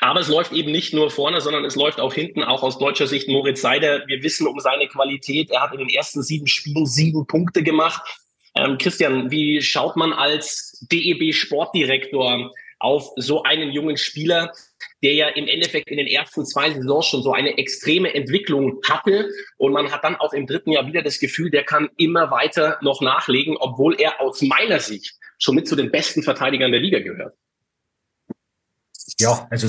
Aber 0.02 0.20
es 0.20 0.28
läuft 0.28 0.52
eben 0.54 0.72
nicht 0.72 0.94
nur 0.94 1.12
vorne, 1.12 1.42
sondern 1.42 1.66
es 1.66 1.76
läuft 1.76 2.00
auch 2.00 2.14
hinten, 2.14 2.44
auch 2.44 2.64
aus 2.64 2.78
deutscher 2.78 3.08
Sicht. 3.08 3.28
Moritz 3.28 3.62
Seider, 3.62 4.04
wir 4.08 4.24
wissen 4.24 4.48
um 4.48 4.60
seine 4.60 4.88
Qualität. 4.88 5.52
Er 5.52 5.62
hat 5.62 5.74
in 5.74 5.80
den 5.80 5.90
ersten 5.90 6.24
sieben 6.24 6.48
Spielen 6.48 6.86
sieben 6.86 7.28
Punkte 7.28 7.64
gemacht. 7.64 8.02
Ähm, 8.56 8.78
Christian, 8.78 9.32
wie 9.32 9.62
schaut 9.62 9.96
man 9.96 10.14
als 10.14 10.86
DEB 10.92 11.34
Sportdirektor 11.34 12.52
auf 12.80 13.12
so 13.18 13.44
einen 13.44 13.72
jungen 13.72 13.98
Spieler, 13.98 14.54
der 15.04 15.14
ja 15.14 15.28
im 15.28 15.48
Endeffekt 15.48 15.90
in 15.90 15.98
den 15.98 16.08
ersten 16.08 16.46
zwei 16.46 16.72
Saisons 16.72 17.08
schon 17.08 17.22
so 17.22 17.34
eine 17.34 17.58
extreme 17.58 18.14
Entwicklung 18.14 18.80
hatte. 18.88 19.30
Und 19.58 19.74
man 19.74 19.92
hat 19.92 20.04
dann 20.04 20.16
auch 20.16 20.34
im 20.34 20.48
dritten 20.48 20.72
Jahr 20.72 20.88
wieder 20.88 21.02
das 21.02 21.20
Gefühl, 21.20 21.52
der 21.52 21.64
kann 21.64 21.90
immer 21.98 22.32
weiter 22.32 22.78
noch 22.82 23.02
nachlegen, 23.02 23.58
obwohl 23.58 24.00
er 24.00 24.22
aus 24.22 24.42
meiner 24.42 24.80
Sicht 24.80 25.16
schon 25.38 25.56
mit 25.56 25.68
zu 25.68 25.76
den 25.76 25.92
besten 25.92 26.24
Verteidigern 26.24 26.72
der 26.72 26.82
Liga 26.82 27.00
gehört 27.00 27.36
ja, 29.20 29.48
also 29.50 29.68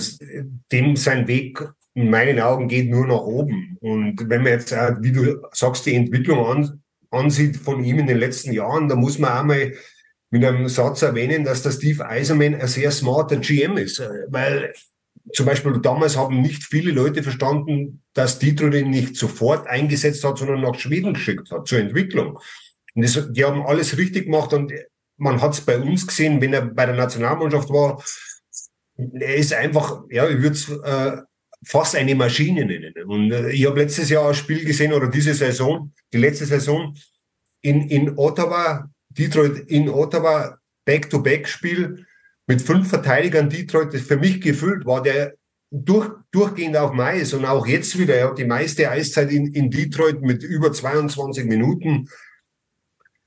dem 0.72 0.96
sein 0.96 1.26
Weg 1.28 1.62
in 1.94 2.10
meinen 2.10 2.40
Augen 2.40 2.68
geht 2.68 2.88
nur 2.88 3.06
nach 3.06 3.20
oben. 3.20 3.76
Und 3.80 4.28
wenn 4.28 4.42
man 4.42 4.52
jetzt, 4.52 4.72
wie 4.72 5.12
du 5.12 5.42
sagst, 5.52 5.86
die 5.86 5.94
Entwicklung 5.94 6.46
an, 6.46 6.82
ansieht 7.10 7.56
von 7.56 7.82
ihm 7.84 7.98
in 7.98 8.06
den 8.06 8.18
letzten 8.18 8.52
Jahren, 8.52 8.88
da 8.88 8.94
muss 8.94 9.18
man 9.18 9.32
einmal 9.32 9.72
mit 10.30 10.44
einem 10.44 10.68
Satz 10.68 11.02
erwähnen, 11.02 11.44
dass 11.44 11.62
der 11.62 11.72
Steve 11.72 12.08
Eiserman 12.08 12.54
ein 12.54 12.68
sehr 12.68 12.92
smarter 12.92 13.36
GM 13.36 13.76
ist. 13.76 14.00
Weil 14.28 14.72
zum 15.32 15.46
Beispiel 15.46 15.80
damals 15.80 16.16
haben 16.16 16.40
nicht 16.40 16.62
viele 16.64 16.92
Leute 16.92 17.22
verstanden, 17.24 18.02
dass 18.14 18.38
Detroit 18.38 18.74
ihn 18.74 18.90
nicht 18.90 19.16
sofort 19.16 19.66
eingesetzt 19.66 20.22
hat, 20.24 20.38
sondern 20.38 20.60
nach 20.60 20.76
Schweden 20.76 21.14
geschickt 21.14 21.50
hat 21.50 21.66
zur 21.66 21.80
Entwicklung. 21.80 22.38
Und 22.94 23.04
das, 23.04 23.32
die 23.32 23.44
haben 23.44 23.66
alles 23.66 23.98
richtig 23.98 24.26
gemacht 24.26 24.52
und 24.52 24.72
man 25.16 25.42
hat 25.42 25.52
es 25.52 25.60
bei 25.60 25.78
uns 25.78 26.06
gesehen, 26.06 26.40
wenn 26.40 26.52
er 26.52 26.62
bei 26.62 26.86
der 26.86 26.96
Nationalmannschaft 26.96 27.68
war. 27.70 28.02
Er 29.14 29.36
ist 29.36 29.52
einfach, 29.52 30.04
ja, 30.10 30.28
ich 30.28 30.42
würde 30.42 30.56
es 30.56 30.68
äh, 30.68 31.22
fast 31.64 31.94
eine 31.94 32.14
Maschine 32.14 32.64
nennen. 32.64 32.94
Und 33.06 33.32
äh, 33.32 33.50
ich 33.50 33.66
habe 33.66 33.80
letztes 33.80 34.10
Jahr 34.10 34.28
ein 34.28 34.34
Spiel 34.34 34.64
gesehen 34.64 34.92
oder 34.92 35.08
diese 35.08 35.34
Saison, 35.34 35.92
die 36.12 36.18
letzte 36.18 36.46
Saison 36.46 36.94
in, 37.62 37.88
in 37.88 38.18
Ottawa, 38.18 38.90
Detroit 39.08 39.68
in 39.68 39.88
Ottawa, 39.88 40.58
Back-to-Back-Spiel 40.84 42.06
mit 42.46 42.62
fünf 42.62 42.88
Verteidigern 42.88 43.48
Detroit, 43.48 43.94
das 43.94 44.02
für 44.02 44.16
mich 44.16 44.40
gefüllt 44.40 44.84
war, 44.84 45.02
der 45.02 45.34
durch, 45.70 46.10
durchgehend 46.32 46.76
auf 46.76 46.92
Mais 46.92 47.32
und 47.32 47.44
auch 47.44 47.66
jetzt 47.66 47.96
wieder, 47.96 48.16
er 48.16 48.30
hat 48.30 48.38
die 48.38 48.44
meiste 48.44 48.90
Eiszeit 48.90 49.30
in, 49.30 49.52
in 49.52 49.70
Detroit 49.70 50.20
mit 50.20 50.42
über 50.42 50.72
22 50.72 51.44
Minuten. 51.44 52.08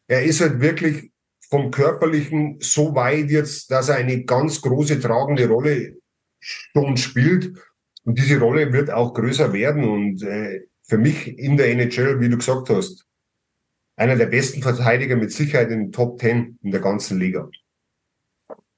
Er 0.08 0.24
ist 0.24 0.42
halt 0.42 0.60
wirklich 0.60 1.13
vom 1.54 1.70
Körperlichen 1.70 2.58
so 2.62 2.96
weit 2.96 3.30
jetzt, 3.30 3.70
dass 3.70 3.88
er 3.88 3.98
eine 3.98 4.24
ganz 4.24 4.60
große 4.60 5.00
tragende 5.00 5.48
Rolle 5.48 5.98
schon 6.40 6.98
spielt. 6.98 7.54
Und 8.06 8.18
diese 8.18 8.40
Rolle 8.40 8.74
wird 8.74 8.90
auch 8.90 9.14
größer 9.14 9.54
werden. 9.54 9.84
Und 9.84 10.24
äh, 10.24 10.62
für 10.82 10.98
mich 10.98 11.28
in 11.28 11.56
der 11.56 11.68
NHL, 11.68 12.20
wie 12.20 12.30
du 12.30 12.38
gesagt 12.38 12.72
hast, 12.72 13.06
einer 13.96 14.16
der 14.16 14.26
besten 14.26 14.64
Verteidiger 14.64 15.16
mit 15.16 15.32
Sicherheit 15.32 15.70
in 15.70 15.80
den 15.80 15.92
Top 15.92 16.18
Ten 16.18 16.58
in 16.64 16.72
der 16.72 16.82
ganzen 16.82 17.20
Liga. 17.20 17.48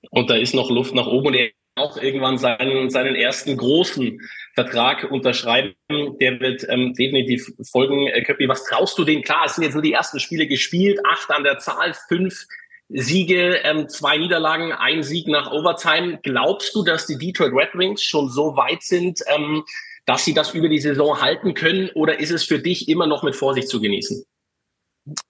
Und 0.09 0.29
da 0.29 0.35
ist 0.35 0.53
noch 0.53 0.69
Luft 0.69 0.93
nach 0.93 1.07
oben 1.07 1.27
und 1.27 1.35
er 1.35 1.51
auch 1.75 1.95
irgendwann 1.95 2.37
seinen, 2.37 2.89
seinen 2.89 3.15
ersten 3.15 3.55
großen 3.55 4.19
Vertrag 4.53 5.09
unterschreiben. 5.11 5.75
Der 6.19 6.41
wird 6.41 6.65
ähm, 6.67 6.93
definitiv 6.93 7.53
folgen. 7.71 8.07
Äh, 8.07 8.21
Köppi, 8.23 8.49
was 8.49 8.65
traust 8.65 8.97
du 8.97 9.05
denen? 9.05 9.23
Klar, 9.23 9.43
es 9.45 9.55
sind 9.55 9.63
jetzt 9.63 9.75
nur 9.75 9.81
die 9.81 9.93
ersten 9.93 10.19
Spiele 10.19 10.45
gespielt, 10.45 10.99
acht 11.05 11.31
an 11.31 11.45
der 11.45 11.59
Zahl, 11.59 11.93
fünf 12.09 12.45
Siege, 12.89 13.57
ähm, 13.63 13.89
zwei 13.89 14.17
Niederlagen, 14.17 14.71
ein 14.71 15.03
Sieg 15.03 15.27
nach 15.27 15.51
Overtime. 15.51 16.19
Glaubst 16.23 16.75
du, 16.75 16.83
dass 16.83 17.07
die 17.07 17.17
Detroit 17.17 17.53
Red 17.53 17.73
Wings 17.73 18.03
schon 18.03 18.29
so 18.29 18.55
weit 18.55 18.83
sind, 18.83 19.21
ähm, 19.33 19.63
dass 20.05 20.23
sie 20.23 20.33
das 20.33 20.53
über 20.53 20.69
die 20.69 20.79
Saison 20.79 21.19
halten 21.19 21.53
können? 21.55 21.89
Oder 21.95 22.19
ist 22.19 22.31
es 22.31 22.43
für 22.43 22.59
dich 22.59 22.87
immer 22.87 23.07
noch 23.07 23.23
mit 23.23 23.35
Vorsicht 23.35 23.69
zu 23.69 23.81
genießen? 23.81 24.23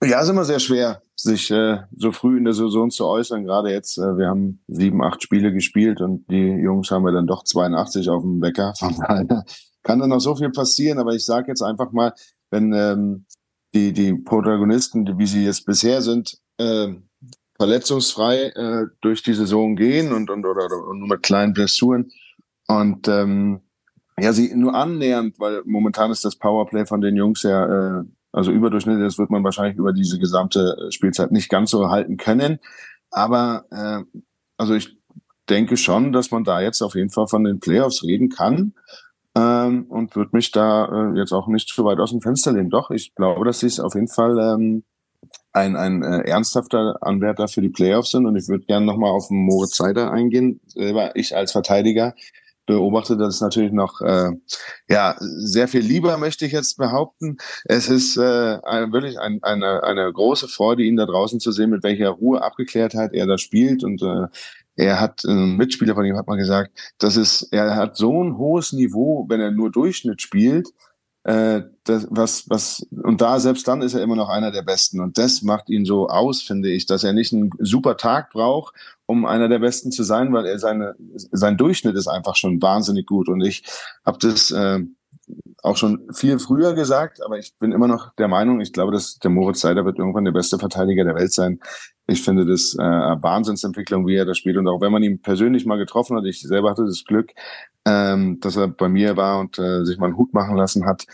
Ja, 0.04 0.22
ist 0.22 0.30
immer 0.30 0.46
sehr 0.46 0.60
schwer, 0.60 1.02
sich 1.16 1.52
äh, 1.52 1.80
so 1.98 2.12
früh 2.12 2.38
in 2.38 2.46
der 2.46 2.54
Saison 2.54 2.90
zu 2.90 3.06
äußern. 3.06 3.44
Gerade 3.44 3.72
jetzt, 3.72 3.98
äh, 3.98 4.18
wir 4.18 4.28
haben 4.28 4.64
sieben, 4.68 5.04
acht 5.04 5.22
Spiele 5.22 5.52
gespielt 5.52 6.00
und 6.00 6.30
die 6.30 6.48
Jungs 6.62 6.92
haben 6.92 7.06
ja 7.06 7.12
dann 7.12 7.28
doch 7.28 7.44
82 7.44 8.10
auf 8.10 8.22
dem 8.22 8.42
Wecker. 8.42 8.74
Von 8.78 8.96
daher 8.98 9.46
kann 9.84 10.00
dann 10.00 10.10
noch 10.10 10.20
so 10.20 10.36
viel 10.36 10.50
passieren. 10.50 11.00
Aber 11.00 11.14
ich 11.14 11.26
sage 11.26 11.48
jetzt 11.50 11.62
einfach 11.62 11.92
mal, 11.92 12.14
wenn 12.52 12.74
ähm, 12.74 13.26
die, 13.74 13.92
die 13.92 14.14
Protagonisten, 14.14 15.18
wie 15.18 15.28
sie 15.28 15.44
jetzt 15.44 15.66
bisher 15.66 16.02
sind, 16.02 16.38
äh, 16.58 16.94
verletzungsfrei 17.58 18.48
äh, 18.50 18.86
durch 19.02 19.24
die 19.24 19.34
Saison 19.34 19.76
gehen 19.76 20.14
und, 20.14 20.30
und 20.30 20.46
oder, 20.46 20.66
oder 20.66 20.94
nur 20.94 21.08
mit 21.08 21.24
kleinen 21.24 21.54
Blessuren 21.54 22.12
und 22.68 23.08
ähm, 23.08 23.62
ja, 24.20 24.32
sie 24.32 24.54
nur 24.56 24.76
annähernd, 24.76 25.40
weil 25.40 25.62
momentan 25.66 26.12
ist 26.12 26.24
das 26.24 26.38
Powerplay 26.38 26.86
von 26.86 27.02
den 27.02 27.16
Jungs 27.16 27.44
ja 27.44 28.00
äh, 28.00 28.04
also 28.36 28.52
überdurchschnittlich, 28.52 29.06
das 29.06 29.18
wird 29.18 29.30
man 29.30 29.46
wahrscheinlich 29.46 29.78
über 29.78 29.94
diese 29.94 30.20
gesamte 30.20 30.78
äh, 30.78 30.92
Spielzeit 30.92 31.32
nicht 31.32 31.50
ganz 31.50 31.72
so 31.72 31.90
halten 31.90 32.18
können. 32.18 32.60
Aber 33.10 33.66
äh, 33.72 34.20
also 34.58 34.74
ich 34.74 34.98
denke 35.50 35.78
schon, 35.78 36.12
dass 36.12 36.32
man 36.32 36.44
da 36.44 36.60
jetzt 36.60 36.82
auf 36.82 36.96
jeden 36.96 37.12
Fall 37.12 37.28
von 37.28 37.46
den 37.46 37.62
Playoffs 37.62 38.04
reden 38.04 38.30
kann 38.30 38.74
ähm, 39.36 39.86
und 39.86 40.16
würde 40.18 40.32
mich 40.34 40.52
da 40.52 41.14
äh, 41.14 41.18
jetzt 41.18 41.32
auch 41.32 41.48
nicht 41.48 41.70
zu 41.70 41.86
weit 41.86 42.00
aus 42.00 42.12
dem 42.12 42.22
Fenster 42.22 42.52
lehnen. 42.52 42.70
Doch, 42.70 42.92
ich 42.92 43.16
glaube, 43.16 43.46
dass 43.46 43.60
sie 43.60 43.68
es 43.68 43.80
auf 43.80 43.96
jeden 43.96 44.10
Fall 44.10 44.38
ähm, 44.38 44.84
ein, 45.52 45.76
ein 45.76 46.04
äh, 46.04 46.30
ernsthafter 46.30 46.98
Anwärter 47.02 47.48
für 47.48 47.62
die 47.62 47.70
Playoffs 47.70 48.12
sind. 48.12 48.26
Und 48.26 48.36
ich 48.36 48.48
würde 48.48 48.66
gerne 48.66 48.86
nochmal 48.86 49.12
auf 49.12 49.30
Moritz 49.30 49.78
Seider 49.78 50.12
eingehen. 50.12 50.60
Selber 50.66 51.16
ich 51.16 51.36
als 51.36 51.52
Verteidiger 51.52 52.14
beobachte 52.66 53.18
das 53.18 53.42
natürlich 53.42 53.72
noch 53.72 54.02
äh, 54.02 54.32
ja 54.90 55.16
sehr 55.20 55.68
viel 55.68 55.82
lieber, 55.82 56.18
möchte 56.18 56.46
ich 56.46 56.52
jetzt 56.52 56.78
behaupten. 56.78 57.38
Es 57.66 57.90
ist 57.90 58.18
äh, 58.18 58.22
wirklich 58.92 59.20
ein, 59.20 59.40
eine, 59.44 59.84
eine 59.84 60.12
große 60.12 60.48
Freude, 60.48 60.84
ihn 60.84 60.96
da 60.96 61.06
draußen 61.06 61.40
zu 61.40 61.52
sehen, 61.52 61.70
mit 61.70 61.84
welcher 61.84 62.10
Ruhe, 62.10 62.42
Abgeklärtheit 62.42 63.14
er 63.14 63.28
da 63.28 63.38
spielt. 63.38 63.84
Und 63.84 64.02
äh, 64.02 64.28
er 64.76 65.00
hat, 65.00 65.24
ein 65.24 65.56
Mitspieler 65.58 65.96
von 65.96 66.06
ihm 66.06 66.18
hat 66.18 66.28
mal 66.28 66.38
gesagt, 66.38 66.94
das 66.98 67.18
ist, 67.18 67.50
er 67.52 67.76
hat 67.76 67.96
so 67.96 68.24
ein 68.24 68.38
hohes 68.38 68.74
Niveau, 68.74 69.26
wenn 69.30 69.40
er 69.40 69.52
nur 69.52 69.72
Durchschnitt 69.72 70.22
spielt, 70.22 70.70
äh, 71.26 71.64
das, 71.86 72.06
was, 72.12 72.48
was, 72.52 72.88
und 73.04 73.20
da, 73.20 73.40
selbst 73.40 73.68
dann 73.68 73.82
ist 73.82 73.96
er 73.96 74.04
immer 74.04 74.16
noch 74.16 74.30
einer 74.30 74.52
der 74.52 74.62
Besten. 74.62 75.00
Und 75.00 75.18
das 75.18 75.42
macht 75.42 75.70
ihn 75.70 75.84
so 75.84 76.08
aus, 76.08 76.44
finde 76.44 76.70
ich, 76.70 76.86
dass 76.86 77.04
er 77.04 77.14
nicht 77.14 77.34
einen 77.34 77.50
super 77.58 77.98
Tag 77.98 78.30
braucht, 78.30 78.76
um 79.08 79.26
einer 79.26 79.50
der 79.50 79.58
Besten 79.58 79.92
zu 79.92 80.04
sein, 80.04 80.32
weil 80.34 80.46
er 80.46 80.60
seine, 80.60 80.96
sein 81.32 81.58
Durchschnitt 81.58 81.96
ist 81.96 82.08
einfach 82.08 82.36
schon 82.36 82.62
wahnsinnig 82.62 83.08
gut. 83.08 83.28
Und 83.28 83.42
ich 83.42 83.64
habe 84.06 84.20
das 84.20 84.52
äh, 84.52 84.82
auch 85.66 85.78
schon 85.78 86.08
viel 86.14 86.40
früher 86.40 86.74
gesagt, 86.74 87.24
aber 87.24 87.38
ich 87.38 87.54
bin 87.58 87.72
immer 87.72 87.88
noch 87.88 88.14
der 88.16 88.28
Meinung, 88.28 88.62
ich 88.62 88.72
glaube, 88.72 88.92
dass 88.92 89.18
der 89.18 89.32
Moritz 89.32 89.62
Seider 89.62 89.86
wird 89.86 89.98
irgendwann 89.98 90.26
der 90.26 90.32
beste 90.32 90.60
Verteidiger 90.60 91.04
der 91.04 91.16
Welt 91.16 91.34
sein. 91.34 91.60
Ich 92.08 92.22
finde 92.22 92.46
das 92.46 92.76
äh, 92.76 92.82
Wahnsinnsentwicklung, 92.82 94.06
wie 94.06 94.16
er 94.16 94.26
das 94.26 94.38
spielt. 94.38 94.58
Und 94.58 94.68
auch 94.68 94.80
wenn 94.80 94.92
man 94.92 95.04
ihn 95.04 95.22
persönlich 95.22 95.66
mal 95.66 95.78
getroffen 95.78 96.16
hat, 96.18 96.26
ich 96.26 96.42
selber 96.42 96.70
hatte 96.70 96.86
das 96.86 97.04
Glück, 97.04 97.32
ähm, 97.86 98.40
dass 98.42 98.56
er 98.56 98.68
bei 98.68 98.90
mir 98.90 99.18
war 99.18 99.40
und 99.40 99.58
äh, 99.58 99.84
sich 99.86 99.98
mal 99.98 100.08
einen 100.08 100.18
Hut 100.18 100.34
machen 100.34 100.56
lassen 100.56 100.86
hat. 100.86 101.06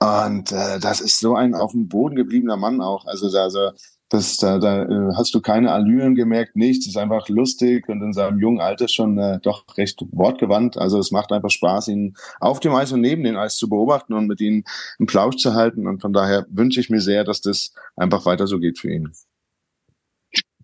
Und 0.00 0.52
äh, 0.52 0.78
das 0.80 1.00
ist 1.00 1.18
so 1.18 1.34
ein 1.34 1.54
auf 1.54 1.72
dem 1.72 1.88
Boden 1.88 2.16
gebliebener 2.16 2.56
Mann 2.56 2.82
auch. 2.82 3.06
Also, 3.06 3.26
also 3.38 3.70
das, 4.14 4.36
da, 4.36 4.58
da 4.58 4.84
äh, 4.84 5.14
hast 5.16 5.34
du 5.34 5.40
keine 5.40 5.72
Allüren 5.72 6.14
gemerkt, 6.14 6.56
nichts. 6.56 6.86
ist 6.86 6.96
einfach 6.96 7.28
lustig 7.28 7.88
und 7.88 8.00
in 8.00 8.12
seinem 8.12 8.38
jungen 8.38 8.60
Alter 8.60 8.88
schon 8.88 9.18
äh, 9.18 9.40
doch 9.42 9.64
recht 9.76 10.00
wortgewandt. 10.12 10.78
Also 10.78 10.98
es 10.98 11.10
macht 11.10 11.32
einfach 11.32 11.50
Spaß, 11.50 11.88
ihn 11.88 12.16
auf 12.40 12.60
dem 12.60 12.74
Eis 12.74 12.92
und 12.92 13.00
neben 13.00 13.24
dem 13.24 13.36
Eis 13.36 13.56
zu 13.56 13.68
beobachten 13.68 14.14
und 14.14 14.26
mit 14.26 14.40
ihm 14.40 14.64
im 14.98 15.06
Plausch 15.06 15.36
zu 15.36 15.54
halten. 15.54 15.86
Und 15.86 16.00
von 16.00 16.12
daher 16.12 16.46
wünsche 16.48 16.80
ich 16.80 16.90
mir 16.90 17.00
sehr, 17.00 17.24
dass 17.24 17.40
das 17.40 17.74
einfach 17.96 18.24
weiter 18.24 18.46
so 18.46 18.58
geht 18.58 18.78
für 18.78 18.92
ihn. 18.92 19.12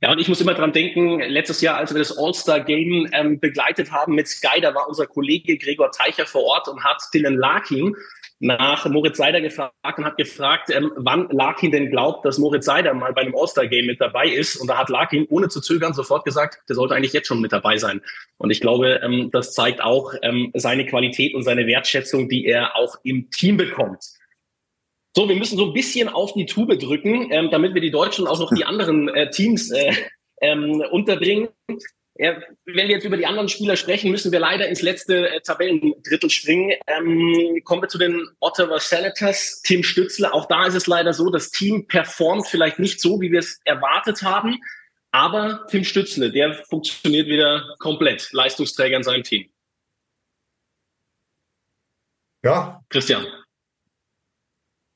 Ja, 0.03 0.13
und 0.13 0.19
ich 0.19 0.29
muss 0.29 0.41
immer 0.41 0.55
dran 0.55 0.73
denken, 0.73 1.21
letztes 1.21 1.61
Jahr, 1.61 1.77
als 1.77 1.93
wir 1.93 1.99
das 1.99 2.17
All-Star-Game 2.17 3.09
ähm, 3.13 3.39
begleitet 3.39 3.91
haben 3.93 4.15
mit 4.15 4.29
Sky, 4.29 4.61
da 4.63 4.75
war 4.75 4.89
unser 4.89 5.07
Kollege 5.07 5.59
Gregor 5.59 5.91
Teicher 5.91 6.25
vor 6.25 6.43
Ort 6.45 6.69
und 6.69 6.83
hat 6.83 7.03
Dylan 7.13 7.37
Larkin 7.37 7.95
nach 8.41 8.87
Moritz 8.87 9.19
Seider 9.19 9.43
gefragt 9.43 9.75
und 9.99 10.05
hat 10.05 10.17
gefragt, 10.17 10.71
ähm, 10.75 10.91
wann 10.97 11.29
Larkin 11.31 11.71
denn 11.71 11.91
glaubt, 11.91 12.25
dass 12.25 12.39
Moritz 12.39 12.65
Seider 12.65 12.95
mal 12.95 13.13
bei 13.13 13.21
einem 13.21 13.37
All-Star-Game 13.37 13.85
mit 13.85 14.01
dabei 14.01 14.29
ist. 14.29 14.57
Und 14.57 14.69
da 14.69 14.79
hat 14.79 14.89
Larkin 14.89 15.27
ohne 15.29 15.49
zu 15.49 15.61
zögern 15.61 15.93
sofort 15.93 16.25
gesagt, 16.25 16.59
der 16.69 16.75
sollte 16.75 16.95
eigentlich 16.95 17.13
jetzt 17.13 17.29
schon 17.29 17.43
mit 17.43 17.53
dabei 17.53 17.77
sein. 17.77 18.01
Und 18.39 18.51
ich 18.51 18.63
glaube, 18.63 19.01
ähm, 19.05 19.31
das 19.31 19.53
zeigt 19.53 19.83
auch 19.83 20.15
ähm, 20.23 20.51
seine 20.55 20.87
Qualität 20.87 21.35
und 21.35 21.43
seine 21.43 21.67
Wertschätzung, 21.67 22.31
die 22.31 22.47
er 22.47 22.77
auch 22.77 22.97
im 23.05 23.31
Team 23.31 23.59
bekommt. 23.59 24.03
So, 25.15 25.29
wir 25.29 25.37
müssen 25.37 25.59
so 25.59 25.67
ein 25.67 25.75
bisschen 25.75 26.09
auf 26.09 26.33
die 26.33 26.47
Tube 26.47 26.79
drücken, 26.79 27.31
ähm, 27.31 27.51
damit 27.51 27.75
wir 27.75 27.83
die 27.83 27.91
Deutschen 27.91 28.27
auch 28.27 28.39
noch 28.39 28.55
die 28.55 28.65
anderen 28.65 29.09
äh, 29.09 29.29
Teams 29.31 29.71
äh, 29.71 29.93
ähm, 30.41 30.83
unterbringen. 30.91 31.49
Wenn 32.21 32.89
wir 32.89 32.89
jetzt 32.89 33.05
über 33.05 33.17
die 33.17 33.27
anderen 33.27 33.49
Spieler 33.49 33.77
sprechen, 33.77 34.11
müssen 34.11 34.31
wir 34.31 34.41
leider 34.41 34.69
ins 34.69 34.83
letzte 34.83 35.29
äh, 35.31 35.41
Tabellendrittel 35.41 36.31
springen. 36.31 36.73
Ähm, 36.87 37.61
kommen 37.65 37.83
wir 37.83 37.89
zu 37.89 37.99
den 37.99 38.29
Ottawa 38.41 38.79
Senators. 38.79 39.63
Tim 39.63 39.83
Stützle, 39.83 40.33
auch 40.33 40.47
da 40.47 40.67
ist 40.67 40.75
es 40.75 40.87
leider 40.87 41.13
so, 41.13 41.31
das 41.31 41.51
Team 41.51 41.87
performt 41.87 42.47
vielleicht 42.47 42.79
nicht 42.79 43.01
so, 43.01 43.21
wie 43.21 43.33
wir 43.33 43.41
es 43.41 43.61
erwartet 43.65 44.23
haben. 44.23 44.59
Aber 45.13 45.67
Tim 45.71 45.85
Stützle, 45.85 46.31
der 46.31 46.55
funktioniert 46.69 47.27
wieder 47.27 47.75
komplett. 47.79 48.33
Leistungsträger 48.33 48.97
in 48.97 49.03
seinem 49.03 49.25
Team. 49.25 49.51
Ja. 52.43 52.81
Christian 52.89 53.27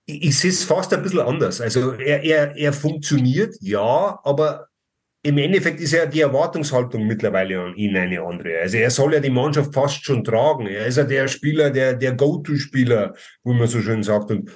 ich, 0.06 0.22
ich 0.24 0.38
sehe 0.38 0.50
es 0.50 0.64
fast 0.64 0.92
ein 0.92 1.02
bisschen 1.02 1.20
anders. 1.20 1.60
Also 1.60 1.92
er, 1.92 2.22
er, 2.22 2.56
er 2.56 2.72
funktioniert, 2.72 3.56
ja, 3.60 4.20
aber 4.22 4.68
im 5.24 5.38
Endeffekt 5.38 5.80
ist 5.80 5.92
ja 5.92 6.04
die 6.04 6.20
Erwartungshaltung 6.20 7.06
mittlerweile 7.06 7.58
an 7.58 7.74
ihn 7.76 7.96
eine 7.96 8.20
andere. 8.20 8.58
Also 8.60 8.76
er 8.76 8.90
soll 8.90 9.14
ja 9.14 9.20
die 9.20 9.30
Mannschaft 9.30 9.72
fast 9.72 10.04
schon 10.04 10.22
tragen. 10.22 10.66
Er 10.66 10.86
ist 10.86 10.98
ja 10.98 11.04
der 11.04 11.28
Spieler, 11.28 11.70
der, 11.70 11.94
der 11.94 12.12
Go-To-Spieler, 12.12 13.14
wie 13.42 13.54
man 13.54 13.66
so 13.66 13.80
schön 13.80 14.02
sagt. 14.02 14.30
Und 14.30 14.50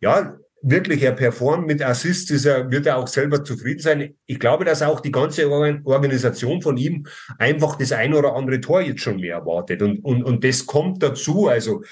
ja, 0.00 0.38
wirklich, 0.62 1.02
er 1.02 1.12
performt 1.12 1.66
mit 1.66 1.82
Assists, 1.82 2.30
ist 2.30 2.46
er, 2.46 2.70
wird 2.70 2.86
er 2.86 2.96
auch 2.96 3.08
selber 3.08 3.44
zufrieden 3.44 3.80
sein. 3.80 4.14
Ich 4.24 4.40
glaube, 4.40 4.64
dass 4.64 4.80
auch 4.80 5.00
die 5.00 5.12
ganze 5.12 5.50
Organisation 5.50 6.62
von 6.62 6.78
ihm 6.78 7.06
einfach 7.36 7.76
das 7.76 7.92
ein 7.92 8.14
oder 8.14 8.34
andere 8.34 8.62
Tor 8.62 8.80
jetzt 8.80 9.02
schon 9.02 9.20
mehr 9.20 9.36
erwartet. 9.36 9.82
Und, 9.82 9.98
und, 10.02 10.24
und 10.24 10.42
das 10.44 10.64
kommt 10.64 11.02
dazu. 11.02 11.46
Also 11.48 11.82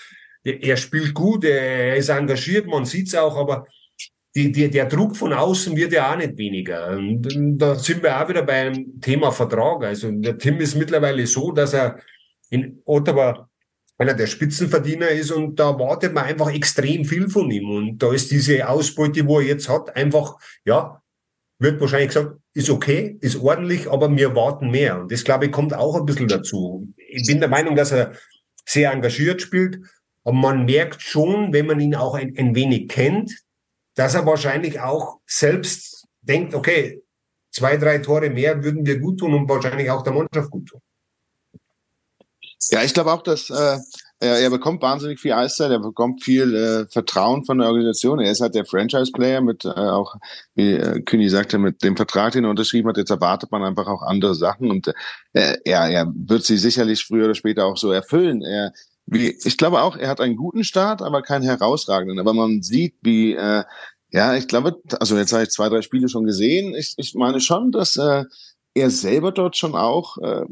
er 0.43 0.79
spielt 0.79 1.13
gut, 1.13 1.45
er 1.45 1.97
ist 1.97 2.09
engagiert, 2.09 2.67
man 2.67 2.87
sieht's 2.87 3.15
auch, 3.15 3.37
aber 3.37 3.67
die, 4.35 4.51
die, 4.51 4.69
der 4.69 4.87
Druck 4.87 5.17
von 5.17 5.33
außen 5.33 5.77
wird 5.77 5.93
ja 5.93 6.13
auch 6.13 6.17
nicht 6.17 6.37
weniger. 6.37 6.97
Und 6.97 7.59
da 7.59 7.77
sind 7.77 8.03
wir 8.03 8.21
auch 8.21 8.29
wieder 8.29 8.43
beim 8.43 9.01
Thema 9.01 9.31
Vertrag. 9.31 9.85
Also 9.85 10.11
der 10.11 10.37
Tim 10.39 10.61
ist 10.61 10.75
mittlerweile 10.75 11.27
so, 11.27 11.53
dass 11.53 11.73
er 11.73 12.01
in 12.51 12.83
Ottawa 12.85 13.49
einer 13.97 14.15
der 14.15 14.27
Spitzenverdiener 14.27 15.09
ist 15.09 15.31
und 15.31 15.61
da 15.61 15.79
wartet 15.79 16.15
man 16.15 16.25
einfach 16.25 16.53
extrem 16.53 17.05
viel 17.05 17.29
von 17.29 17.49
ihm. 17.51 17.71
Und 17.71 17.99
da 17.99 18.13
ist 18.13 18.31
diese 18.31 18.69
Ausbeute, 18.69 19.27
wo 19.27 19.39
er 19.39 19.47
jetzt 19.47 19.69
hat, 19.69 19.95
einfach, 19.95 20.37
ja, 20.65 21.01
wird 21.61 21.81
wahrscheinlich 21.81 22.09
gesagt, 22.09 22.37
ist 22.55 22.71
okay, 22.71 23.17
ist 23.21 23.41
ordentlich, 23.41 23.89
aber 23.89 24.15
wir 24.15 24.35
warten 24.35 24.71
mehr. 24.71 25.01
Und 25.01 25.13
das, 25.13 25.23
glaube 25.23 25.47
ich, 25.47 25.53
kommt 25.53 25.75
auch 25.75 25.97
ein 25.97 26.07
bisschen 26.07 26.27
dazu. 26.27 26.93
Ich 26.97 27.27
bin 27.27 27.39
der 27.39 27.49
Meinung, 27.49 27.77
dass 27.77 27.93
er 27.93 28.13
sehr 28.67 28.91
engagiert 28.91 29.41
spielt, 29.41 29.79
aber 30.25 30.37
man 30.37 30.65
merkt 30.65 31.01
schon, 31.01 31.53
wenn 31.53 31.67
man 31.67 31.79
ihn 31.79 31.95
auch 31.95 32.15
ein, 32.15 32.35
ein 32.37 32.55
wenig 32.57 32.89
kennt, 32.89 33.44
dass 33.95 34.15
er 34.15 34.27
wahrscheinlich 34.27 34.81
auch 34.81 35.21
selbst 35.27 36.07
denkt, 36.21 36.55
okay, 36.55 37.03
zwei, 37.51 37.77
drei 37.77 37.99
Tore 37.99 38.31
mehr 38.31 38.63
würden 38.65 38.85
wir 38.85 38.99
gut 38.99 39.21
tun 39.21 39.35
und 39.35 39.49
wahrscheinlich 39.49 39.91
auch 39.91 40.03
der 40.03 40.13
Mannschaft 40.13 40.51
gut 40.51 40.69
tun. 40.69 40.81
Ja, 42.71 42.83
ich 42.83 42.95
glaube 42.95 43.13
auch, 43.13 43.23
dass 43.23 43.51
äh, 43.51 43.79
er, 44.21 44.39
er 44.41 44.51
bekommt 44.51 44.81
wahnsinnig 44.81 45.21
viel 45.21 45.33
Eiszeit, 45.33 45.71
er 45.71 45.81
bekommt 45.81 46.25
viel 46.25 46.55
äh, 46.55 46.87
Vertrauen 46.91 47.45
von 47.45 47.59
der 47.59 47.69
Organisation. 47.69 48.21
Er 48.21 48.33
ist 48.33 48.41
halt 48.41 48.55
der 48.55 48.65
Franchise-Player 48.65 49.43
mit 49.43 49.65
äh, 49.65 49.69
auch, 49.69 50.15
wie 50.55 50.73
äh, 50.73 51.01
Kühni 51.03 51.29
sagte, 51.29 51.59
mit 51.59 51.83
dem 51.83 51.97
Vertrag, 51.97 52.33
den 52.33 52.45
er 52.45 52.51
unterschrieben 52.51 52.89
hat. 52.89 52.97
Jetzt 52.97 53.11
erwartet 53.11 53.53
man 53.53 53.63
einfach 53.63 53.87
auch 53.87 54.03
andere 54.03 54.35
Sachen 54.35 54.71
und 54.71 54.89
äh, 55.35 55.59
er, 55.65 55.89
er 55.91 56.13
wird 56.15 56.45
sie 56.45 56.57
sicherlich 56.57 57.05
früher 57.05 57.27
oder 57.27 57.35
später 57.35 57.67
auch 57.67 57.77
so 57.77 57.93
erfüllen. 57.93 58.43
Er, 58.43 58.73
wie, 59.07 59.37
ich 59.45 59.57
glaube 59.57 59.83
auch, 59.83 59.97
er 59.97 60.09
hat 60.09 60.21
einen 60.21 60.37
guten 60.37 60.65
Start, 60.65 61.03
aber 61.03 61.23
keinen 61.23 61.43
herausragenden. 61.43 62.19
Aber 62.19 62.33
man 62.33 62.63
sieht, 62.63 62.95
wie 63.03 63.35
äh, 63.35 63.65
ja, 64.11 64.37
ich 64.37 64.47
glaube, 64.47 64.81
also 65.01 65.17
jetzt 65.17 65.33
habe 65.33 65.43
ich 65.43 65.51
zwei, 65.51 65.69
drei 65.69 65.83
Spiele 65.83 66.09
schon 66.09 66.25
gesehen. 66.25 66.75
Ich, 66.77 66.95
ich 66.99 67.15
meine 67.15 67.41
schon, 67.41 67.73
dass 67.73 67.97
äh, 67.97 68.25
er 68.73 68.91
selber 68.91 69.33
dort 69.33 69.57
schon 69.57 69.75
auch 69.75 70.19
äh, 70.19 70.45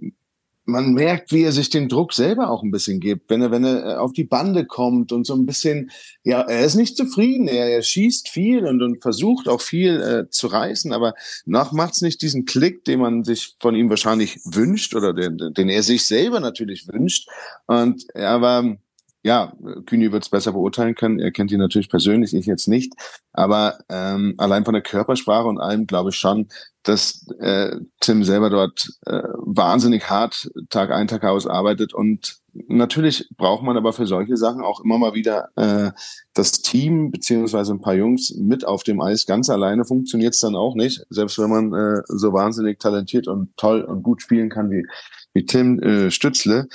man 0.64 0.92
merkt, 0.92 1.32
wie 1.32 1.42
er 1.42 1.52
sich 1.52 1.70
den 1.70 1.88
Druck 1.88 2.12
selber 2.12 2.50
auch 2.50 2.62
ein 2.62 2.70
bisschen 2.70 3.00
gibt, 3.00 3.30
wenn 3.30 3.42
er, 3.42 3.50
wenn 3.50 3.64
er 3.64 3.84
äh, 3.84 3.94
auf 3.96 4.12
die 4.12 4.24
Bande 4.24 4.64
kommt 4.64 5.12
und 5.12 5.26
so 5.26 5.34
ein 5.34 5.44
bisschen, 5.44 5.90
ja, 6.22 6.42
er 6.42 6.64
ist 6.64 6.76
nicht 6.76 6.96
zufrieden, 6.96 7.48
er, 7.48 7.68
er 7.68 7.82
schießt 7.82 8.28
viel 8.28 8.64
und, 8.66 8.80
und 8.82 9.02
versucht 9.02 9.48
auch 9.48 9.60
viel 9.60 10.00
äh, 10.00 10.30
zu 10.30 10.46
reißen, 10.46 10.92
aber 10.92 11.14
noch 11.46 11.72
macht's 11.72 12.00
nicht 12.00 12.22
diesen 12.22 12.44
Klick, 12.44 12.84
den 12.84 13.00
man 13.00 13.24
sich 13.24 13.56
von 13.60 13.74
ihm 13.74 13.90
wahrscheinlich 13.90 14.38
wünscht 14.44 14.94
oder 14.94 15.12
den, 15.12 15.38
den 15.52 15.68
er 15.68 15.82
sich 15.82 16.06
selber 16.06 16.38
natürlich 16.38 16.86
wünscht. 16.86 17.28
Und 17.66 18.04
er 18.14 18.40
war, 18.40 18.76
ja, 19.22 19.52
Kühni 19.86 20.10
wird 20.10 20.24
es 20.24 20.30
besser 20.30 20.52
beurteilen 20.52 20.94
können. 20.94 21.20
Er 21.20 21.30
kennt 21.30 21.52
ihn 21.52 21.60
natürlich 21.60 21.88
persönlich, 21.88 22.34
ich 22.34 22.46
jetzt 22.46 22.66
nicht. 22.66 22.92
Aber 23.32 23.78
ähm, 23.88 24.34
allein 24.38 24.64
von 24.64 24.74
der 24.74 24.82
Körpersprache 24.82 25.46
und 25.46 25.60
allem 25.60 25.86
glaube 25.86 26.10
ich 26.10 26.16
schon, 26.16 26.48
dass 26.82 27.26
äh, 27.38 27.76
Tim 28.00 28.24
selber 28.24 28.50
dort 28.50 28.88
äh, 29.06 29.22
wahnsinnig 29.36 30.10
hart 30.10 30.50
Tag 30.68 30.90
ein, 30.90 31.06
Tag 31.06 31.22
aus 31.22 31.46
arbeitet. 31.46 31.94
Und 31.94 32.40
natürlich 32.52 33.28
braucht 33.36 33.62
man 33.62 33.76
aber 33.76 33.92
für 33.92 34.06
solche 34.06 34.36
Sachen 34.36 34.62
auch 34.62 34.80
immer 34.80 34.98
mal 34.98 35.14
wieder 35.14 35.50
äh, 35.54 35.92
das 36.34 36.60
Team 36.62 37.12
beziehungsweise 37.12 37.72
ein 37.72 37.80
paar 37.80 37.94
Jungs 37.94 38.34
mit 38.34 38.66
auf 38.66 38.82
dem 38.82 39.00
Eis. 39.00 39.26
Ganz 39.26 39.48
alleine 39.48 39.84
funktioniert's 39.84 40.40
dann 40.40 40.56
auch 40.56 40.74
nicht, 40.74 41.04
selbst 41.10 41.38
wenn 41.38 41.50
man 41.50 41.72
äh, 41.72 42.02
so 42.06 42.32
wahnsinnig 42.32 42.80
talentiert 42.80 43.28
und 43.28 43.56
toll 43.56 43.82
und 43.82 44.02
gut 44.02 44.20
spielen 44.20 44.50
kann 44.50 44.70
wie, 44.72 44.84
wie 45.32 45.46
Tim 45.46 45.78
äh, 45.80 46.10
Stützle. 46.10 46.66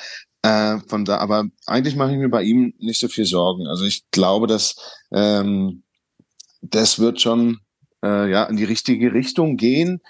Äh, 0.48 0.80
von 0.88 1.04
da, 1.04 1.18
aber 1.18 1.46
eigentlich 1.66 1.98
mache 1.98 2.12
ich 2.12 2.18
mir 2.18 2.30
bei 2.30 2.44
ihm 2.44 2.74
nicht 2.80 3.02
so 3.02 3.10
viel 3.10 3.26
Sorgen. 3.26 3.68
Also 3.68 3.84
ich 3.84 4.10
glaube, 4.12 4.48
dass 4.48 4.76
ähm, 5.12 5.84
das 6.62 7.00
wird 7.00 7.20
schon 7.20 7.60
äh, 8.02 8.32
ja 8.32 8.46
in 8.46 8.56
die 8.56 8.64
richtige 8.64 9.12
Richtung 9.12 9.58
gehen. 9.58 10.02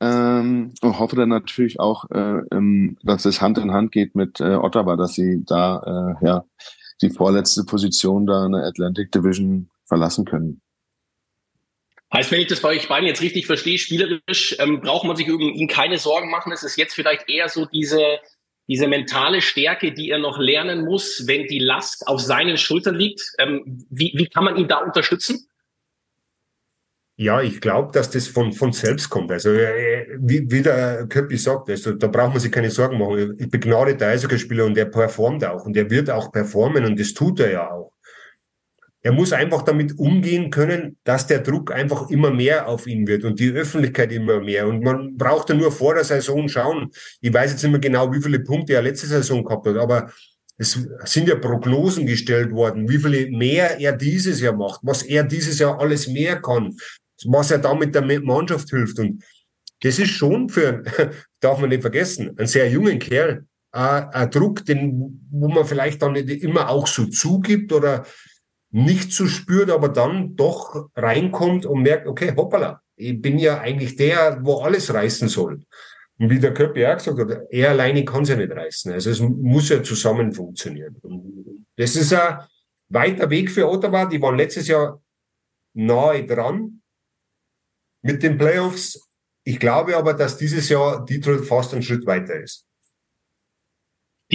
Ähm, 0.00 0.74
und 0.80 0.98
hoffe 1.00 1.16
dann 1.16 1.28
natürlich 1.28 1.80
auch, 1.80 2.04
äh, 2.10 2.40
ähm, 2.52 2.98
dass 3.02 3.24
es 3.24 3.40
Hand 3.40 3.58
in 3.58 3.72
Hand 3.72 3.90
geht 3.90 4.14
mit 4.14 4.40
äh, 4.40 4.54
Ottawa, 4.54 4.96
dass 4.96 5.14
sie 5.14 5.42
da 5.44 6.16
äh, 6.20 6.24
ja 6.26 6.44
die 7.02 7.10
vorletzte 7.10 7.64
Position 7.64 8.26
da 8.26 8.46
in 8.46 8.52
der 8.52 8.64
Atlantic 8.64 9.10
Division 9.10 9.70
verlassen 9.86 10.24
können. 10.24 10.60
Heißt, 12.12 12.30
wenn 12.30 12.40
ich 12.40 12.46
das 12.46 12.60
bei 12.60 12.68
euch 12.68 12.86
beiden 12.86 13.08
jetzt 13.08 13.22
richtig 13.22 13.46
verstehe, 13.46 13.78
spielerisch 13.78 14.56
ähm, 14.60 14.80
braucht 14.82 15.04
man 15.04 15.16
sich 15.16 15.28
um 15.32 15.40
ihn 15.40 15.66
keine 15.66 15.98
Sorgen 15.98 16.30
machen. 16.30 16.52
Es 16.52 16.62
ist 16.62 16.76
jetzt 16.76 16.94
vielleicht 16.94 17.28
eher 17.28 17.48
so 17.48 17.64
diese 17.64 18.20
diese 18.68 18.88
mentale 18.88 19.42
Stärke, 19.42 19.92
die 19.92 20.10
er 20.10 20.18
noch 20.18 20.38
lernen 20.38 20.84
muss, 20.84 21.24
wenn 21.26 21.46
die 21.46 21.58
Last 21.58 22.06
auf 22.06 22.20
seinen 22.20 22.56
Schultern 22.56 22.94
liegt. 22.94 23.20
Ähm, 23.38 23.86
wie, 23.90 24.12
wie 24.14 24.26
kann 24.26 24.44
man 24.44 24.56
ihn 24.56 24.68
da 24.68 24.78
unterstützen? 24.78 25.46
Ja, 27.16 27.40
ich 27.40 27.60
glaube, 27.60 27.92
dass 27.92 28.10
das 28.10 28.26
von, 28.26 28.52
von 28.52 28.72
selbst 28.72 29.08
kommt. 29.08 29.30
Also 29.30 29.50
äh, 29.50 30.06
wie, 30.18 30.50
wie 30.50 30.62
der 30.62 31.06
Köppi 31.06 31.36
sagt, 31.36 31.70
also, 31.70 31.92
da 31.92 32.08
braucht 32.08 32.30
man 32.30 32.40
sich 32.40 32.50
keine 32.50 32.70
Sorgen 32.70 32.98
machen. 32.98 33.36
Ich 33.38 33.48
begnadeter 33.48 34.08
Eishockeyspieler 34.08 34.64
und 34.64 34.74
der 34.74 34.86
performt 34.86 35.44
auch 35.44 35.64
und 35.64 35.76
er 35.76 35.88
wird 35.90 36.10
auch 36.10 36.32
performen 36.32 36.84
und 36.84 36.98
das 36.98 37.14
tut 37.14 37.38
er 37.38 37.52
ja 37.52 37.70
auch. 37.70 37.93
Er 39.04 39.12
muss 39.12 39.34
einfach 39.34 39.60
damit 39.62 39.98
umgehen 39.98 40.48
können, 40.50 40.96
dass 41.04 41.26
der 41.26 41.40
Druck 41.40 41.70
einfach 41.70 42.08
immer 42.08 42.30
mehr 42.30 42.66
auf 42.66 42.86
ihn 42.86 43.06
wird 43.06 43.24
und 43.24 43.38
die 43.38 43.50
Öffentlichkeit 43.50 44.10
immer 44.10 44.40
mehr. 44.40 44.66
Und 44.66 44.82
man 44.82 45.18
braucht 45.18 45.50
ja 45.50 45.54
nur 45.54 45.70
vor 45.70 45.94
der 45.94 46.04
Saison 46.04 46.48
schauen. 46.48 46.90
Ich 47.20 47.32
weiß 47.32 47.50
jetzt 47.50 47.62
nicht 47.62 47.70
mehr 47.70 47.80
genau, 47.80 48.10
wie 48.14 48.22
viele 48.22 48.40
Punkte 48.40 48.72
er 48.72 48.80
letzte 48.80 49.06
Saison 49.06 49.44
gehabt 49.44 49.66
hat, 49.66 49.76
aber 49.76 50.10
es 50.56 50.78
sind 51.04 51.28
ja 51.28 51.34
Prognosen 51.34 52.06
gestellt 52.06 52.50
worden, 52.52 52.88
wie 52.88 52.96
viele 52.96 53.30
mehr 53.30 53.78
er 53.78 53.92
dieses 53.92 54.40
Jahr 54.40 54.56
macht, 54.56 54.80
was 54.82 55.02
er 55.02 55.22
dieses 55.22 55.58
Jahr 55.58 55.78
alles 55.78 56.08
mehr 56.08 56.40
kann, 56.40 56.74
was 57.26 57.50
er 57.50 57.58
damit 57.58 57.94
der 57.94 58.02
Mannschaft 58.22 58.70
hilft. 58.70 58.98
Und 58.98 59.22
das 59.82 59.98
ist 59.98 60.12
schon 60.12 60.48
für, 60.48 60.82
darf 61.40 61.60
man 61.60 61.68
nicht 61.68 61.82
vergessen, 61.82 62.38
einen 62.38 62.46
sehr 62.46 62.70
jungen 62.70 62.98
Kerl, 62.98 63.44
äh, 63.74 63.78
ein 63.78 64.30
Druck, 64.30 64.64
den, 64.64 65.28
wo 65.30 65.48
man 65.48 65.66
vielleicht 65.66 66.00
dann 66.00 66.12
nicht 66.12 66.30
immer 66.42 66.70
auch 66.70 66.86
so 66.86 67.04
zugibt 67.04 67.70
oder 67.70 68.06
nicht 68.74 69.12
so 69.12 69.26
spürt, 69.26 69.70
aber 69.70 69.88
dann 69.88 70.34
doch 70.34 70.90
reinkommt 70.96 71.64
und 71.64 71.82
merkt, 71.82 72.08
okay, 72.08 72.34
hoppala, 72.36 72.82
ich 72.96 73.22
bin 73.22 73.38
ja 73.38 73.60
eigentlich 73.60 73.94
der, 73.94 74.40
wo 74.42 74.62
alles 74.62 74.92
reißen 74.92 75.28
soll. 75.28 75.62
Und 76.18 76.30
wie 76.30 76.40
der 76.40 76.52
Köppi 76.52 76.84
auch 76.84 76.96
gesagt 76.96 77.18
hat, 77.18 77.42
er 77.50 77.70
alleine 77.70 78.04
kann 78.04 78.24
es 78.24 78.30
ja 78.30 78.36
nicht 78.36 78.50
reißen. 78.50 78.92
Also 78.92 79.10
es 79.10 79.20
muss 79.20 79.68
ja 79.68 79.80
zusammen 79.80 80.32
funktionieren. 80.32 80.96
Und 81.02 81.66
das 81.76 81.94
ist 81.94 82.12
ein 82.12 82.38
weiter 82.88 83.30
Weg 83.30 83.48
für 83.48 83.68
Ottawa. 83.68 84.06
Die 84.06 84.20
waren 84.20 84.36
letztes 84.36 84.66
Jahr 84.66 85.00
nahe 85.74 86.26
dran 86.26 86.82
mit 88.02 88.24
den 88.24 88.36
Playoffs. 88.36 89.08
Ich 89.44 89.60
glaube 89.60 89.96
aber, 89.96 90.14
dass 90.14 90.36
dieses 90.36 90.68
Jahr 90.68 91.04
Detroit 91.04 91.44
fast 91.44 91.74
einen 91.74 91.82
Schritt 91.82 92.06
weiter 92.06 92.34
ist. 92.34 92.66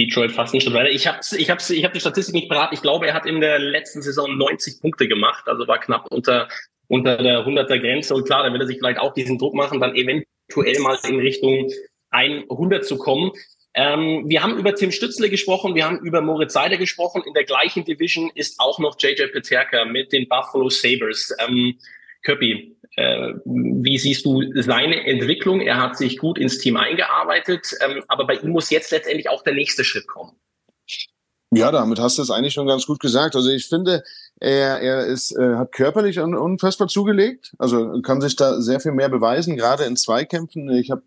Detroit 0.00 0.32
fast 0.32 0.60
Schritt 0.60 0.74
weiter. 0.74 0.90
Ich 0.90 1.06
habe 1.06 1.18
ich 1.36 1.50
hab, 1.50 1.60
ich 1.70 1.84
hab 1.84 1.92
die 1.92 2.00
Statistik 2.00 2.34
nicht 2.34 2.48
parat. 2.48 2.72
Ich 2.72 2.82
glaube, 2.82 3.06
er 3.06 3.14
hat 3.14 3.26
in 3.26 3.40
der 3.40 3.58
letzten 3.58 4.02
Saison 4.02 4.36
90 4.36 4.80
Punkte 4.80 5.08
gemacht, 5.08 5.44
also 5.46 5.66
war 5.68 5.78
knapp 5.78 6.06
unter, 6.10 6.48
unter 6.88 7.22
der 7.22 7.46
100er 7.46 7.78
Grenze. 7.78 8.14
Und 8.14 8.24
klar, 8.24 8.42
dann 8.42 8.52
will 8.52 8.60
er 8.60 8.66
sich 8.66 8.78
vielleicht 8.78 8.98
auch 8.98 9.12
diesen 9.14 9.38
Druck 9.38 9.54
machen, 9.54 9.80
dann 9.80 9.94
eventuell 9.94 10.80
mal 10.80 10.98
in 11.06 11.20
Richtung 11.20 11.70
100 12.10 12.84
zu 12.84 12.96
kommen. 12.98 13.32
Ähm, 13.74 14.24
wir 14.26 14.42
haben 14.42 14.58
über 14.58 14.74
Tim 14.74 14.90
Stützle 14.90 15.30
gesprochen, 15.30 15.76
wir 15.76 15.84
haben 15.84 16.00
über 16.00 16.20
Moritz 16.20 16.54
Seider 16.54 16.76
gesprochen. 16.76 17.22
In 17.24 17.34
der 17.34 17.44
gleichen 17.44 17.84
Division 17.84 18.30
ist 18.34 18.58
auch 18.58 18.80
noch 18.80 18.96
JJ 18.98 19.26
Peterka 19.32 19.84
mit 19.84 20.12
den 20.12 20.28
Buffalo 20.28 20.68
Sabres. 20.70 21.34
Ähm, 21.38 21.78
Köppi, 22.22 22.76
äh, 22.96 23.34
wie 23.44 23.98
siehst 23.98 24.26
du 24.26 24.42
seine 24.54 25.06
Entwicklung? 25.06 25.60
Er 25.60 25.80
hat 25.80 25.96
sich 25.96 26.18
gut 26.18 26.38
ins 26.38 26.58
Team 26.58 26.76
eingearbeitet, 26.76 27.74
ähm, 27.80 28.02
aber 28.08 28.26
bei 28.26 28.34
ihm 28.34 28.50
muss 28.50 28.70
jetzt 28.70 28.90
letztendlich 28.90 29.28
auch 29.28 29.42
der 29.42 29.54
nächste 29.54 29.84
Schritt 29.84 30.06
kommen. 30.06 30.32
Ja, 31.52 31.72
damit 31.72 31.98
hast 31.98 32.18
du 32.18 32.22
es 32.22 32.30
eigentlich 32.30 32.54
schon 32.54 32.68
ganz 32.68 32.86
gut 32.86 33.00
gesagt. 33.00 33.34
Also 33.34 33.50
ich 33.50 33.66
finde, 33.66 34.04
er, 34.38 34.80
er 34.80 35.06
ist, 35.06 35.32
äh, 35.36 35.56
hat 35.56 35.72
körperlich 35.72 36.20
unfassbar 36.20 36.86
zugelegt. 36.86 37.52
Also 37.58 38.00
kann 38.02 38.20
sich 38.20 38.36
da 38.36 38.60
sehr 38.60 38.78
viel 38.78 38.92
mehr 38.92 39.08
beweisen, 39.08 39.56
gerade 39.56 39.84
in 39.84 39.96
Zweikämpfen. 39.96 40.70
Ich 40.70 40.92
habe 40.92 41.02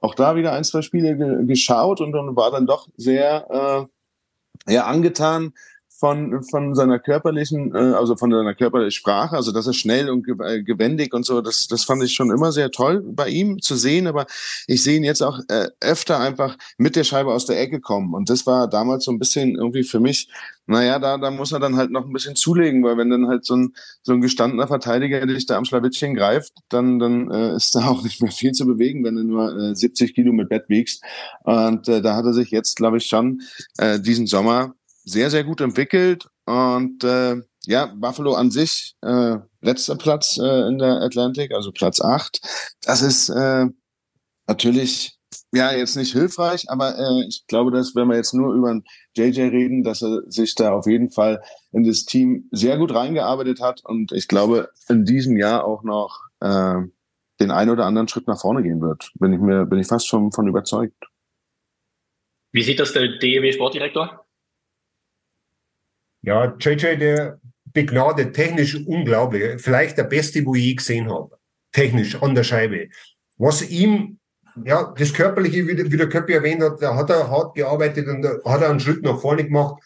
auch 0.00 0.14
da 0.14 0.34
wieder 0.34 0.52
ein, 0.52 0.64
zwei 0.64 0.82
Spiele 0.82 1.16
ge 1.16 1.46
geschaut 1.46 2.00
und, 2.00 2.14
und 2.14 2.36
war 2.36 2.50
dann 2.50 2.66
doch 2.66 2.88
sehr 2.96 3.88
äh, 4.66 4.72
ja, 4.72 4.86
angetan 4.86 5.54
von, 5.98 6.42
von 6.42 6.74
seiner 6.74 6.98
körperlichen, 6.98 7.74
äh, 7.74 7.94
also 7.94 8.16
von 8.16 8.30
seiner 8.30 8.54
körperlichen 8.54 8.92
Sprache, 8.92 9.36
also 9.36 9.50
dass 9.50 9.66
er 9.66 9.72
schnell 9.72 10.10
und 10.10 10.26
äh, 10.40 10.62
gewendig 10.62 11.14
und 11.14 11.24
so, 11.24 11.40
das, 11.40 11.68
das 11.68 11.84
fand 11.84 12.02
ich 12.02 12.12
schon 12.12 12.30
immer 12.30 12.52
sehr 12.52 12.70
toll 12.70 13.02
bei 13.02 13.28
ihm 13.28 13.60
zu 13.62 13.76
sehen, 13.76 14.06
aber 14.06 14.26
ich 14.66 14.82
sehe 14.82 14.98
ihn 14.98 15.04
jetzt 15.04 15.22
auch 15.22 15.40
äh, 15.48 15.68
öfter 15.80 16.20
einfach 16.20 16.56
mit 16.76 16.96
der 16.96 17.04
Scheibe 17.04 17.32
aus 17.32 17.46
der 17.46 17.60
Ecke 17.60 17.80
kommen. 17.80 18.14
Und 18.14 18.28
das 18.28 18.46
war 18.46 18.68
damals 18.68 19.04
so 19.04 19.10
ein 19.10 19.18
bisschen 19.18 19.56
irgendwie 19.56 19.84
für 19.84 20.00
mich, 20.00 20.28
naja, 20.66 20.98
da, 20.98 21.16
da 21.16 21.30
muss 21.30 21.52
er 21.52 21.60
dann 21.60 21.76
halt 21.76 21.90
noch 21.90 22.04
ein 22.04 22.12
bisschen 22.12 22.36
zulegen, 22.36 22.82
weil 22.84 22.98
wenn 22.98 23.08
dann 23.08 23.28
halt 23.28 23.46
so 23.46 23.56
ein, 23.56 23.74
so 24.02 24.12
ein 24.12 24.20
gestandener 24.20 24.66
Verteidiger 24.66 25.24
dich 25.24 25.46
da 25.46 25.56
am 25.56 25.64
Schlawittchen 25.64 26.14
greift, 26.14 26.52
dann, 26.68 26.98
dann 26.98 27.30
äh, 27.30 27.56
ist 27.56 27.74
da 27.74 27.86
auch 27.86 28.02
nicht 28.02 28.20
mehr 28.20 28.32
viel 28.32 28.52
zu 28.52 28.66
bewegen, 28.66 29.02
wenn 29.04 29.16
du 29.16 29.22
nur 29.22 29.56
äh, 29.56 29.74
70 29.74 30.14
Kilo 30.14 30.32
mit 30.32 30.50
Bett 30.50 30.64
wiegst. 30.68 31.02
Und 31.44 31.88
äh, 31.88 32.02
da 32.02 32.16
hat 32.16 32.26
er 32.26 32.34
sich 32.34 32.50
jetzt, 32.50 32.76
glaube 32.76 32.98
ich, 32.98 33.06
schon 33.06 33.40
äh, 33.78 33.98
diesen 33.98 34.26
Sommer 34.26 34.74
sehr, 35.06 35.30
sehr 35.30 35.44
gut 35.44 35.60
entwickelt 35.60 36.28
Und 36.46 37.02
äh, 37.04 37.36
ja, 37.66 37.86
Buffalo 37.86 38.34
an 38.34 38.50
sich, 38.50 38.96
äh, 39.02 39.36
letzter 39.60 39.96
Platz 39.96 40.38
äh, 40.38 40.68
in 40.68 40.78
der 40.78 41.00
Atlantic, 41.00 41.52
also 41.52 41.72
Platz 41.72 42.00
acht. 42.00 42.40
Das 42.82 43.02
ist 43.02 43.28
äh, 43.28 43.66
natürlich 44.46 45.18
ja 45.52 45.72
jetzt 45.72 45.96
nicht 45.96 46.12
hilfreich, 46.12 46.70
aber 46.70 46.96
äh, 46.98 47.26
ich 47.26 47.46
glaube, 47.48 47.70
dass 47.70 47.94
wenn 47.96 48.08
wir 48.08 48.16
jetzt 48.16 48.34
nur 48.34 48.54
über 48.54 48.80
JJ 49.16 49.42
reden, 49.42 49.82
dass 49.82 50.02
er 50.02 50.22
sich 50.28 50.54
da 50.54 50.72
auf 50.72 50.86
jeden 50.86 51.10
Fall 51.10 51.42
in 51.72 51.84
das 51.84 52.04
Team 52.04 52.48
sehr 52.52 52.78
gut 52.78 52.94
reingearbeitet 52.94 53.60
hat 53.60 53.84
und 53.84 54.12
ich 54.12 54.28
glaube 54.28 54.70
in 54.88 55.04
diesem 55.04 55.36
Jahr 55.36 55.64
auch 55.64 55.82
noch 55.82 56.20
äh, 56.40 56.76
den 57.40 57.50
einen 57.50 57.70
oder 57.70 57.86
anderen 57.86 58.08
Schritt 58.08 58.28
nach 58.28 58.40
vorne 58.40 58.62
gehen 58.62 58.80
wird. 58.80 59.10
Bin 59.14 59.32
ich 59.32 59.40
mir 59.40 59.66
bin 59.66 59.78
ich 59.78 59.86
fast 59.88 60.06
schon 60.06 60.32
von 60.32 60.46
überzeugt. 60.48 61.04
Wie 62.52 62.62
sieht 62.62 62.80
das 62.80 62.92
der 62.92 63.18
DEW 63.18 63.52
Sportdirektor? 63.52 64.25
Ja, 66.26 66.56
JJ, 66.58 66.96
der 66.96 67.40
begnadet 67.72 68.34
technisch 68.34 68.74
unglaublich. 68.84 69.62
Vielleicht 69.62 69.96
der 69.96 70.04
beste, 70.04 70.44
wo 70.44 70.56
ich 70.56 70.64
je 70.64 70.74
gesehen 70.74 71.08
habe. 71.08 71.38
Technisch, 71.70 72.20
an 72.20 72.34
der 72.34 72.42
Scheibe. 72.42 72.88
Was 73.38 73.62
ihm, 73.70 74.18
ja, 74.64 74.92
das 74.98 75.14
Körperliche, 75.14 75.68
wie, 75.68 75.92
wie 75.92 75.96
der 75.96 76.08
Köppi 76.08 76.32
erwähnt 76.32 76.62
hat, 76.62 76.82
da 76.82 76.96
hat 76.96 77.10
er 77.10 77.30
hart 77.30 77.54
gearbeitet 77.54 78.08
und 78.08 78.24
hat 78.44 78.60
er 78.60 78.70
einen 78.70 78.80
Schritt 78.80 79.02
nach 79.02 79.20
vorne 79.20 79.44
gemacht. 79.44 79.80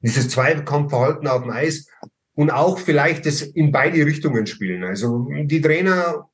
Dieses 0.00 0.28
Zweikampfverhalten 0.30 1.28
auf 1.28 1.42
dem 1.42 1.52
Eis 1.52 1.86
und 2.34 2.50
auch 2.50 2.78
vielleicht 2.78 3.26
das 3.26 3.42
in 3.42 3.70
beide 3.70 4.04
Richtungen 4.04 4.46
spielen. 4.48 4.82
Also 4.82 5.28
die 5.44 5.60
Trainer 5.60 6.28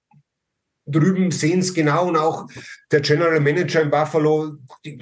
drüben 0.86 1.30
sehen 1.30 1.58
es 1.58 1.74
genau 1.74 2.08
und 2.08 2.16
auch 2.16 2.48
der 2.90 3.00
General 3.00 3.40
Manager 3.40 3.82
in 3.82 3.90
Buffalo, 3.90 4.56
die 4.84 4.98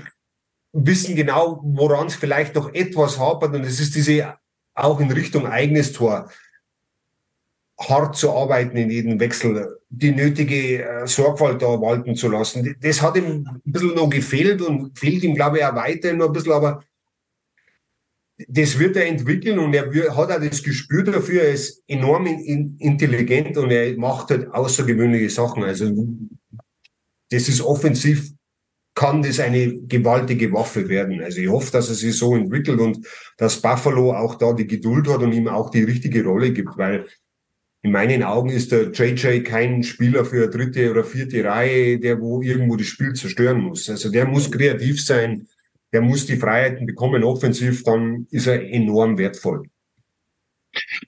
wissen 0.74 1.14
genau, 1.14 1.60
woran 1.64 2.08
es 2.08 2.16
vielleicht 2.16 2.54
noch 2.54 2.74
etwas 2.74 3.18
hapert 3.18 3.54
und 3.54 3.64
es 3.64 3.80
ist 3.80 3.94
diese 3.94 4.34
auch 4.74 5.00
in 5.00 5.10
Richtung 5.10 5.46
eigenes 5.46 5.92
Tor 5.92 6.28
hart 7.78 8.16
zu 8.16 8.32
arbeiten 8.32 8.76
in 8.76 8.90
jedem 8.90 9.18
Wechsel, 9.20 9.80
die 9.88 10.12
nötige 10.12 10.84
äh, 10.84 11.06
Sorgfalt 11.06 11.62
da 11.62 11.80
walten 11.80 12.16
zu 12.16 12.28
lassen. 12.28 12.76
Das 12.80 13.02
hat 13.02 13.16
ihm 13.16 13.46
ein 13.46 13.60
bisschen 13.64 13.94
noch 13.94 14.10
gefehlt 14.10 14.62
und 14.62 14.98
fehlt 14.98 15.22
ihm, 15.22 15.34
glaube 15.34 15.58
ich, 15.58 15.64
auch 15.64 15.74
weiterhin 15.74 16.18
noch 16.18 16.26
ein 16.26 16.32
bisschen, 16.32 16.52
aber 16.52 16.84
das 18.48 18.78
wird 18.78 18.96
er 18.96 19.06
entwickeln 19.06 19.60
und 19.60 19.74
er 19.74 19.86
hat 20.16 20.30
auch 20.30 20.40
das 20.40 20.62
Gespür 20.62 21.04
dafür, 21.04 21.42
er 21.42 21.52
ist 21.52 21.82
enorm 21.86 22.26
intelligent 22.26 23.56
und 23.56 23.70
er 23.70 23.96
macht 23.96 24.30
halt 24.30 24.52
außergewöhnliche 24.52 25.30
Sachen. 25.30 25.62
Also 25.62 25.92
das 27.30 27.48
ist 27.48 27.60
offensiv 27.60 28.33
kann 28.94 29.22
das 29.22 29.40
eine 29.40 29.80
gewaltige 29.82 30.52
Waffe 30.52 30.88
werden. 30.88 31.20
Also 31.22 31.40
ich 31.40 31.48
hoffe, 31.48 31.72
dass 31.72 31.88
er 31.88 31.94
sich 31.94 32.16
so 32.16 32.34
entwickelt 32.36 32.80
und 32.80 33.06
dass 33.36 33.60
Buffalo 33.60 34.12
auch 34.12 34.36
da 34.36 34.52
die 34.52 34.66
Geduld 34.66 35.08
hat 35.08 35.20
und 35.20 35.32
ihm 35.32 35.48
auch 35.48 35.70
die 35.70 35.82
richtige 35.82 36.24
Rolle 36.24 36.52
gibt, 36.52 36.78
weil 36.78 37.06
in 37.82 37.92
meinen 37.92 38.22
Augen 38.22 38.48
ist 38.48 38.72
der 38.72 38.92
JJ 38.92 39.42
kein 39.42 39.82
Spieler 39.82 40.24
für 40.24 40.44
eine 40.44 40.48
dritte 40.48 40.90
oder 40.90 41.04
vierte 41.04 41.44
Reihe, 41.44 41.98
der 41.98 42.20
wo 42.20 42.40
irgendwo 42.40 42.76
das 42.76 42.86
Spiel 42.86 43.12
zerstören 43.12 43.60
muss. 43.60 43.90
Also 43.90 44.10
der 44.10 44.26
muss 44.26 44.50
kreativ 44.50 45.04
sein, 45.04 45.48
der 45.92 46.00
muss 46.00 46.24
die 46.24 46.36
Freiheiten 46.36 46.86
bekommen 46.86 47.22
offensiv, 47.24 47.82
dann 47.82 48.26
ist 48.30 48.46
er 48.46 48.62
enorm 48.62 49.18
wertvoll. 49.18 49.64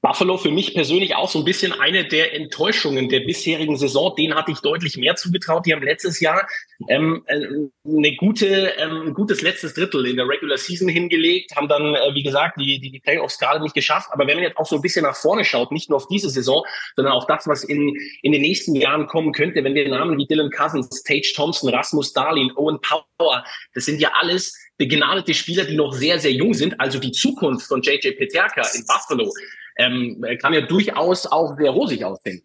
Buffalo 0.01 0.37
für 0.37 0.51
mich 0.51 0.75
persönlich 0.75 1.15
auch 1.15 1.29
so 1.29 1.41
ein 1.41 1.45
bisschen 1.45 1.73
eine 1.73 2.07
der 2.07 2.35
Enttäuschungen 2.35 3.09
der 3.09 3.21
bisherigen 3.21 3.77
Saison. 3.77 4.15
Den 4.17 4.35
hatte 4.35 4.53
ich 4.53 4.61
deutlich 4.61 4.97
mehr 4.97 5.17
zugetraut. 5.17 5.67
Die 5.67 5.73
haben 5.73 5.83
letztes 5.83 6.21
Jahr 6.21 6.47
ähm, 6.89 7.25
äh, 7.27 7.41
eine 7.87 8.17
gute, 8.17 8.75
ähm, 8.79 9.09
ein 9.09 9.15
gutes 9.15 9.43
letztes 9.43 9.75
Drittel 9.75 10.07
in 10.07 10.17
der 10.17 10.29
Regular 10.29 10.59
Season 10.59 10.89
hingelegt, 10.89 11.55
haben 11.57 11.69
dann, 11.69 11.95
äh, 11.95 12.15
wie 12.15 12.23
gesagt, 12.23 12.61
die, 12.61 12.79
die, 12.81 12.91
die 12.91 13.01
Playoffs 13.01 13.39
gerade 13.39 13.63
nicht 13.63 13.75
geschafft. 13.75 14.09
Aber 14.13 14.27
wenn 14.27 14.37
man 14.37 14.45
jetzt 14.45 14.57
auch 14.57 14.67
so 14.67 14.77
ein 14.77 14.83
bisschen 14.83 15.05
nach 15.05 15.17
vorne 15.17 15.45
schaut, 15.45 15.73
nicht 15.73 15.89
nur 15.89 15.97
auf 15.97 16.09
diese 16.09 16.31
Saison, 16.31 16.65
sondern 16.95 17.15
auch 17.15 17.27
das, 17.27 17.47
was 17.47 17.65
in, 17.65 17.97
in 18.23 18.33
den 18.33 18.43
nächsten 18.43 18.75
Jahren 18.75 19.07
kommen 19.07 19.33
könnte, 19.33 19.65
wenn 19.65 19.75
wir 19.75 19.89
Namen 19.89 20.19
wie 20.19 20.27
Dylan 20.27 20.51
Cousins, 20.51 21.03
Tage 21.03 21.33
Thompson, 21.35 21.71
Rasmus 21.71 22.13
Darlin, 22.13 22.53
Owen 22.57 22.81
Power, 22.81 23.45
das 23.75 23.85
sind 23.85 24.01
ja 24.01 24.13
alles 24.15 24.55
begnadete 24.77 25.35
Spieler, 25.35 25.65
die 25.65 25.77
noch 25.77 25.93
sehr, 25.93 26.19
sehr 26.19 26.33
jung 26.33 26.55
sind. 26.55 26.79
Also 26.81 26.99
die 26.99 27.13
Zukunft 27.13 27.67
von 27.67 27.83
JJ 27.83 28.13
Peterka 28.13 28.63
in 28.75 28.85
Buffalo 28.87 29.33
ähm, 29.77 30.25
kann 30.41 30.53
ja 30.53 30.63
durchaus 30.63 31.27
auch 31.27 31.57
sehr 31.57 31.71
rosig 31.71 32.05
aussehen. 32.05 32.43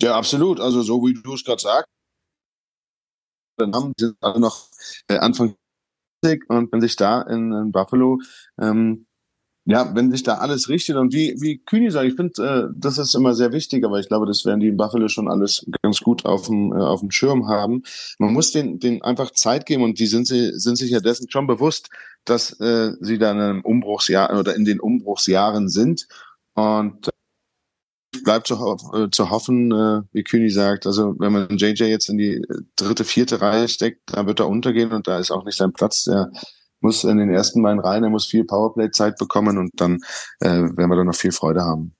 Ja, 0.00 0.16
absolut. 0.16 0.58
Also 0.58 0.82
so 0.82 1.02
wie 1.02 1.14
du 1.14 1.34
es 1.34 1.44
gerade 1.44 1.62
sagst, 1.62 1.88
dann 3.56 3.74
haben 3.74 3.92
sie 3.96 4.12
alle 4.20 4.40
noch 4.40 4.68
äh, 5.08 5.18
Anfang 5.18 5.56
und 6.48 6.72
wenn 6.72 6.80
sich 6.80 6.94
da 6.94 7.22
in, 7.22 7.52
in 7.52 7.72
Buffalo 7.72 8.20
ähm, 8.60 9.06
ja, 9.64 9.94
wenn 9.94 10.10
sich 10.10 10.24
da 10.24 10.34
alles 10.38 10.68
richtet 10.68 10.96
und 10.96 11.12
wie, 11.12 11.36
wie 11.40 11.58
Kühni 11.58 11.90
sagt, 11.90 12.08
ich 12.08 12.16
finde, 12.16 12.42
äh, 12.42 12.74
das 12.76 12.98
ist 12.98 13.14
immer 13.14 13.34
sehr 13.34 13.52
wichtig, 13.52 13.84
aber 13.84 14.00
ich 14.00 14.08
glaube, 14.08 14.26
das 14.26 14.44
werden 14.44 14.58
die 14.58 14.68
in 14.68 14.76
Buffalo 14.76 15.06
schon 15.06 15.28
alles 15.28 15.64
ganz 15.82 16.00
gut 16.00 16.24
auf 16.24 16.46
dem, 16.46 16.72
äh, 16.72 16.76
auf 16.76 17.00
dem 17.00 17.12
Schirm 17.12 17.46
haben. 17.46 17.84
Man 18.18 18.32
muss 18.32 18.50
den, 18.50 18.80
den 18.80 19.02
einfach 19.02 19.30
Zeit 19.30 19.66
geben 19.66 19.84
und 19.84 20.00
die 20.00 20.06
sind, 20.06 20.26
sie, 20.26 20.50
sind 20.58 20.76
sich 20.76 20.90
ja 20.90 20.98
dessen 20.98 21.30
schon 21.30 21.46
bewusst, 21.46 21.90
dass 22.24 22.58
äh, 22.60 22.92
sie 23.00 23.18
da 23.18 23.30
in 23.30 23.38
einem 23.38 23.60
Umbruchsjahr 23.60 24.36
oder 24.36 24.56
in 24.56 24.64
den 24.64 24.80
Umbruchsjahren 24.80 25.68
sind 25.68 26.08
und 26.54 27.10
bleibt 28.24 28.48
zu, 28.48 28.54
äh, 28.94 29.10
zu 29.10 29.30
hoffen, 29.30 29.70
äh, 29.70 30.02
wie 30.12 30.24
Kühni 30.24 30.50
sagt, 30.50 30.86
also 30.86 31.14
wenn 31.18 31.32
man 31.32 31.56
JJ 31.56 31.84
jetzt 31.84 32.08
in 32.08 32.18
die 32.18 32.42
dritte, 32.74 33.04
vierte 33.04 33.40
Reihe 33.40 33.68
steckt, 33.68 34.00
da 34.06 34.26
wird 34.26 34.40
er 34.40 34.48
untergehen 34.48 34.92
und 34.92 35.06
da 35.06 35.18
ist 35.18 35.30
auch 35.30 35.44
nicht 35.44 35.56
sein 35.56 35.72
Platz. 35.72 36.04
Der 36.04 36.32
muss 36.82 37.04
in 37.04 37.18
den 37.18 37.30
ersten 37.30 37.62
beiden 37.62 37.80
rein, 37.80 38.04
er 38.04 38.10
muss 38.10 38.26
viel 38.26 38.44
Powerplay-Zeit 38.44 39.16
bekommen 39.16 39.58
und 39.58 39.70
dann 39.74 40.00
äh, 40.40 40.48
werden 40.48 40.88
wir 40.88 40.96
da 40.96 41.04
noch 41.04 41.14
viel 41.14 41.32
Freude 41.32 41.62
haben. 41.62 41.94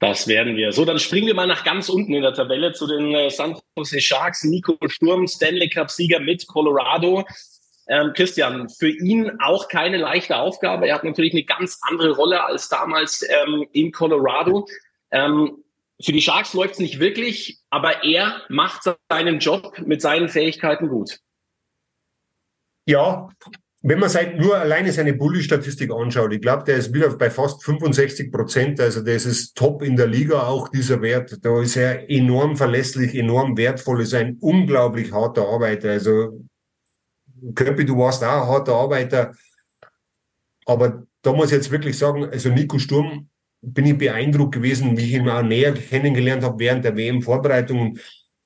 Das 0.00 0.28
werden 0.28 0.56
wir. 0.56 0.72
So, 0.72 0.84
dann 0.84 0.98
springen 0.98 1.28
wir 1.28 1.34
mal 1.34 1.46
nach 1.46 1.64
ganz 1.64 1.88
unten 1.88 2.12
in 2.12 2.22
der 2.22 2.34
Tabelle 2.34 2.72
zu 2.72 2.86
den 2.86 3.14
äh, 3.14 3.30
San 3.30 3.56
Jose 3.76 4.00
Sharks. 4.00 4.44
Nico 4.44 4.76
Sturm, 4.86 5.26
Stanley 5.26 5.70
Cup-Sieger 5.70 6.20
mit 6.20 6.46
Colorado. 6.46 7.24
Ähm, 7.86 8.12
Christian, 8.14 8.68
für 8.68 8.88
ihn 8.88 9.30
auch 9.40 9.68
keine 9.68 9.98
leichte 9.98 10.36
Aufgabe. 10.36 10.88
Er 10.88 10.96
hat 10.96 11.04
natürlich 11.04 11.32
eine 11.32 11.44
ganz 11.44 11.78
andere 11.82 12.12
Rolle 12.12 12.44
als 12.44 12.68
damals 12.68 13.24
ähm, 13.28 13.66
in 13.72 13.92
Colorado. 13.92 14.66
Ähm, 15.10 15.64
für 16.02 16.12
die 16.12 16.22
Sharks 16.22 16.54
läuft 16.54 16.74
es 16.74 16.80
nicht 16.80 16.98
wirklich, 16.98 17.58
aber 17.70 18.04
er 18.04 18.42
macht 18.48 18.82
seinen 19.08 19.38
Job 19.38 19.78
mit 19.86 20.02
seinen 20.02 20.28
Fähigkeiten 20.28 20.88
gut. 20.88 21.18
Ja, 22.86 23.28
wenn 23.86 23.98
man 23.98 24.08
seit 24.08 24.38
nur 24.38 24.56
alleine 24.56 24.92
seine 24.92 25.12
Bully-Statistik 25.12 25.90
anschaut, 25.92 26.32
ich 26.32 26.40
glaube, 26.40 26.64
der 26.64 26.76
ist 26.76 26.94
wieder 26.94 27.14
bei 27.16 27.28
fast 27.28 27.62
65 27.64 28.32
Prozent, 28.32 28.80
also 28.80 29.02
das 29.02 29.26
ist 29.26 29.54
top 29.54 29.82
in 29.82 29.94
der 29.94 30.06
Liga 30.06 30.42
auch 30.42 30.70
dieser 30.70 31.02
Wert. 31.02 31.38
Da 31.44 31.60
ist 31.60 31.76
er 31.76 32.08
enorm 32.10 32.56
verlässlich, 32.56 33.14
enorm 33.14 33.58
wertvoll, 33.58 34.00
ist 34.00 34.14
ein 34.14 34.38
unglaublich 34.40 35.12
harter 35.12 35.46
Arbeiter. 35.46 35.90
Also 35.90 36.44
Köppi, 37.54 37.84
du 37.84 37.98
warst 37.98 38.24
auch 38.24 38.42
ein 38.42 38.48
harter 38.48 38.74
Arbeiter, 38.74 39.34
aber 40.64 41.06
da 41.20 41.32
muss 41.34 41.46
ich 41.46 41.56
jetzt 41.56 41.70
wirklich 41.70 41.98
sagen, 41.98 42.24
also 42.24 42.48
Nico 42.48 42.78
Sturm 42.78 43.28
bin 43.60 43.84
ich 43.84 43.98
beeindruckt 43.98 44.54
gewesen, 44.54 44.96
wie 44.96 45.04
ich 45.04 45.12
ihn 45.12 45.28
auch 45.28 45.42
näher 45.42 45.74
kennengelernt 45.74 46.42
habe 46.42 46.58
während 46.58 46.86
der 46.86 46.96
WM-Vorbereitung 46.96 47.98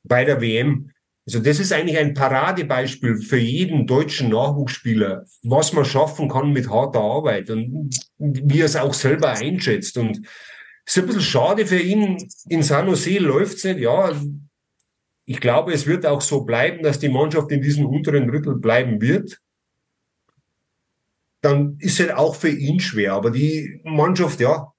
bei 0.02 0.24
der 0.24 0.40
WM 0.40 0.90
also 1.28 1.40
das 1.40 1.60
ist 1.60 1.74
eigentlich 1.74 1.98
ein 1.98 2.14
Paradebeispiel 2.14 3.20
für 3.20 3.36
jeden 3.36 3.86
deutschen 3.86 4.30
Nachwuchsspieler, 4.30 5.26
was 5.42 5.74
man 5.74 5.84
schaffen 5.84 6.26
kann 6.30 6.52
mit 6.52 6.70
harter 6.70 7.00
Arbeit 7.00 7.50
und 7.50 7.94
wie 8.16 8.60
er 8.60 8.64
es 8.64 8.76
auch 8.76 8.94
selber 8.94 9.32
einschätzt. 9.32 9.98
Und 9.98 10.26
es 10.86 10.96
ist 10.96 11.02
ein 11.02 11.06
bisschen 11.06 11.20
schade 11.20 11.66
für 11.66 11.80
ihn. 11.80 12.16
In 12.48 12.62
San 12.62 12.86
Jose 12.86 13.18
läuft 13.18 13.58
es 13.58 13.64
nicht. 13.64 13.80
Ja, 13.80 14.18
ich 15.26 15.38
glaube, 15.38 15.74
es 15.74 15.86
wird 15.86 16.06
auch 16.06 16.22
so 16.22 16.44
bleiben, 16.44 16.82
dass 16.82 16.98
die 16.98 17.10
Mannschaft 17.10 17.52
in 17.52 17.60
diesem 17.60 17.84
unteren 17.84 18.26
Drittel 18.26 18.54
bleiben 18.54 19.02
wird. 19.02 19.38
Dann 21.42 21.76
ist 21.78 22.00
es 22.00 22.08
auch 22.08 22.36
für 22.36 22.48
ihn 22.48 22.80
schwer. 22.80 23.12
Aber 23.12 23.30
die 23.30 23.82
Mannschaft, 23.84 24.40
ja, 24.40 24.72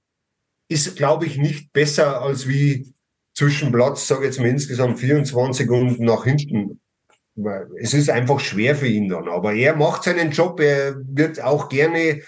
ist, 0.67 0.95
glaube 0.95 1.27
ich, 1.27 1.37
nicht 1.37 1.71
besser 1.73 2.23
als 2.23 2.47
wie 2.47 2.91
zwischen 3.39 3.71
Platz, 3.71 4.05
sage 4.05 4.25
jetzt 4.25 4.39
mal 4.39 4.49
insgesamt 4.49 4.99
24 4.99 5.69
und 5.69 6.01
nach 6.01 6.25
hinten. 6.25 6.81
Es 7.81 7.93
ist 7.93 8.09
einfach 8.09 8.41
schwer 8.41 8.75
für 8.75 8.87
ihn 8.87 9.07
dann. 9.07 9.29
Aber 9.29 9.53
er 9.53 9.77
macht 9.77 10.03
seinen 10.03 10.31
Job. 10.31 10.59
Er 10.59 10.97
wird 11.07 11.41
auch 11.41 11.69
gerne 11.69 12.21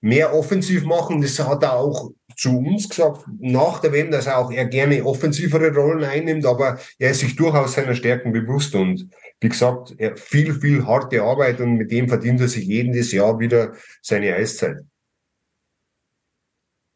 mehr 0.00 0.32
offensiv 0.32 0.84
machen. 0.84 1.20
Das 1.20 1.40
hat 1.40 1.64
er 1.64 1.72
auch 1.74 2.12
zu 2.36 2.56
uns 2.56 2.88
gesagt, 2.88 3.24
nach 3.40 3.80
der 3.80 3.92
WM, 3.92 4.12
dass 4.12 4.28
er 4.28 4.38
auch 4.38 4.52
er 4.52 4.66
gerne 4.66 5.04
offensivere 5.04 5.74
Rollen 5.74 6.04
einnimmt, 6.04 6.46
aber 6.46 6.78
er 7.00 7.10
ist 7.10 7.18
sich 7.18 7.34
durchaus 7.34 7.72
seiner 7.72 7.96
Stärken 7.96 8.32
bewusst 8.32 8.76
und 8.76 9.08
wie 9.40 9.48
gesagt, 9.48 9.96
viel, 10.14 10.54
viel 10.54 10.86
harte 10.86 11.20
Arbeit 11.20 11.60
und 11.60 11.74
mit 11.74 11.90
dem 11.90 12.08
verdient 12.08 12.40
er 12.40 12.46
sich 12.46 12.64
jedes 12.64 13.10
Jahr 13.10 13.40
wieder 13.40 13.72
seine 14.02 14.36
Eiszeit. 14.36 14.76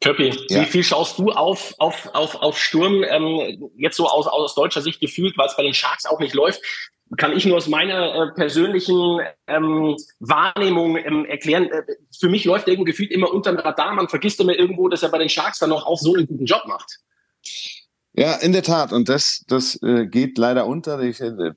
Köppi, 0.03 0.33
ja. 0.49 0.61
wie 0.61 0.65
viel 0.65 0.83
schaust 0.83 1.17
du 1.17 1.31
auf, 1.31 1.73
auf, 1.77 2.09
auf, 2.13 2.35
auf 2.35 2.59
Sturm, 2.59 3.03
ähm, 3.03 3.71
jetzt 3.77 3.95
so 3.95 4.07
aus, 4.07 4.27
aus 4.27 4.53
deutscher 4.53 4.81
Sicht 4.81 4.99
gefühlt, 4.99 5.37
weil 5.37 5.47
es 5.47 5.55
bei 5.55 5.63
den 5.63 5.73
Sharks 5.73 6.05
auch 6.05 6.19
nicht 6.19 6.33
läuft? 6.33 6.61
kann 7.17 7.35
ich 7.35 7.45
nur 7.45 7.57
aus 7.57 7.67
meiner 7.67 8.15
äh, 8.15 8.31
persönlichen 8.33 9.19
ähm, 9.47 9.95
Wahrnehmung 10.19 10.97
ähm, 10.97 11.25
erklären. 11.25 11.65
Äh, 11.65 11.83
für 12.19 12.29
mich 12.29 12.45
läuft 12.45 12.67
irgendwo 12.67 12.85
gefühlt 12.85 13.11
immer 13.11 13.31
unter 13.31 13.51
dem 13.51 13.59
Radar. 13.59 13.93
Man 13.93 14.09
vergisst 14.09 14.39
immer 14.39 14.53
irgendwo, 14.53 14.89
dass 14.89 15.03
er 15.03 15.09
bei 15.09 15.19
den 15.19 15.29
Sharks 15.29 15.59
dann 15.59 15.69
noch 15.69 15.85
auch 15.85 15.99
so 15.99 16.15
einen 16.15 16.27
guten 16.27 16.45
Job 16.45 16.63
macht. 16.65 16.99
Ja, 18.13 18.35
in 18.35 18.51
der 18.51 18.63
Tat. 18.63 18.93
Und 18.93 19.09
das, 19.09 19.43
das 19.47 19.81
äh, 19.83 20.07
geht 20.07 20.37
leider 20.37 20.65
unter. 20.65 20.99
Ich, 21.01 21.19
äh, 21.19 21.51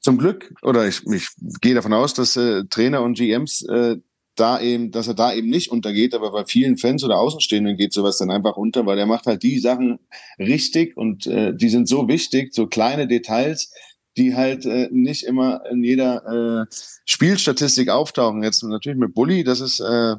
zum 0.00 0.18
Glück, 0.18 0.54
oder 0.62 0.86
ich, 0.86 1.04
ich 1.06 1.28
gehe 1.60 1.74
davon 1.74 1.92
aus, 1.92 2.14
dass 2.14 2.36
äh, 2.36 2.64
Trainer 2.70 3.02
und 3.02 3.14
GMs 3.14 3.62
äh, 3.68 3.96
da 4.36 4.60
eben, 4.60 4.90
dass 4.90 5.08
er 5.08 5.14
da 5.14 5.32
eben 5.32 5.48
nicht 5.48 5.70
untergeht, 5.70 6.14
aber 6.14 6.30
bei 6.30 6.44
vielen 6.44 6.76
Fans 6.76 7.02
oder 7.04 7.18
Außenstehenden 7.18 7.76
geht 7.76 7.92
sowas 7.92 8.18
dann 8.18 8.30
einfach 8.30 8.56
unter, 8.56 8.86
weil 8.86 8.98
er 8.98 9.06
macht 9.06 9.26
halt 9.26 9.42
die 9.42 9.58
Sachen 9.58 9.98
richtig 10.38 10.96
und 10.96 11.26
äh, 11.26 11.54
die 11.54 11.68
sind 11.68 11.88
so 11.88 12.08
wichtig, 12.08 12.54
so 12.54 12.66
kleine 12.66 13.06
Details, 13.08 13.72
die 14.16 14.34
halt 14.34 14.64
äh, 14.66 14.88
nicht 14.92 15.24
immer 15.24 15.62
in 15.70 15.82
jeder 15.82 16.66
äh, 16.70 16.74
Spielstatistik 17.04 17.88
auftauchen. 17.88 18.42
Jetzt 18.42 18.62
natürlich 18.62 18.98
mit 18.98 19.14
Bully, 19.14 19.44
das 19.44 19.60
ist 19.60 19.80
äh, 19.80 20.16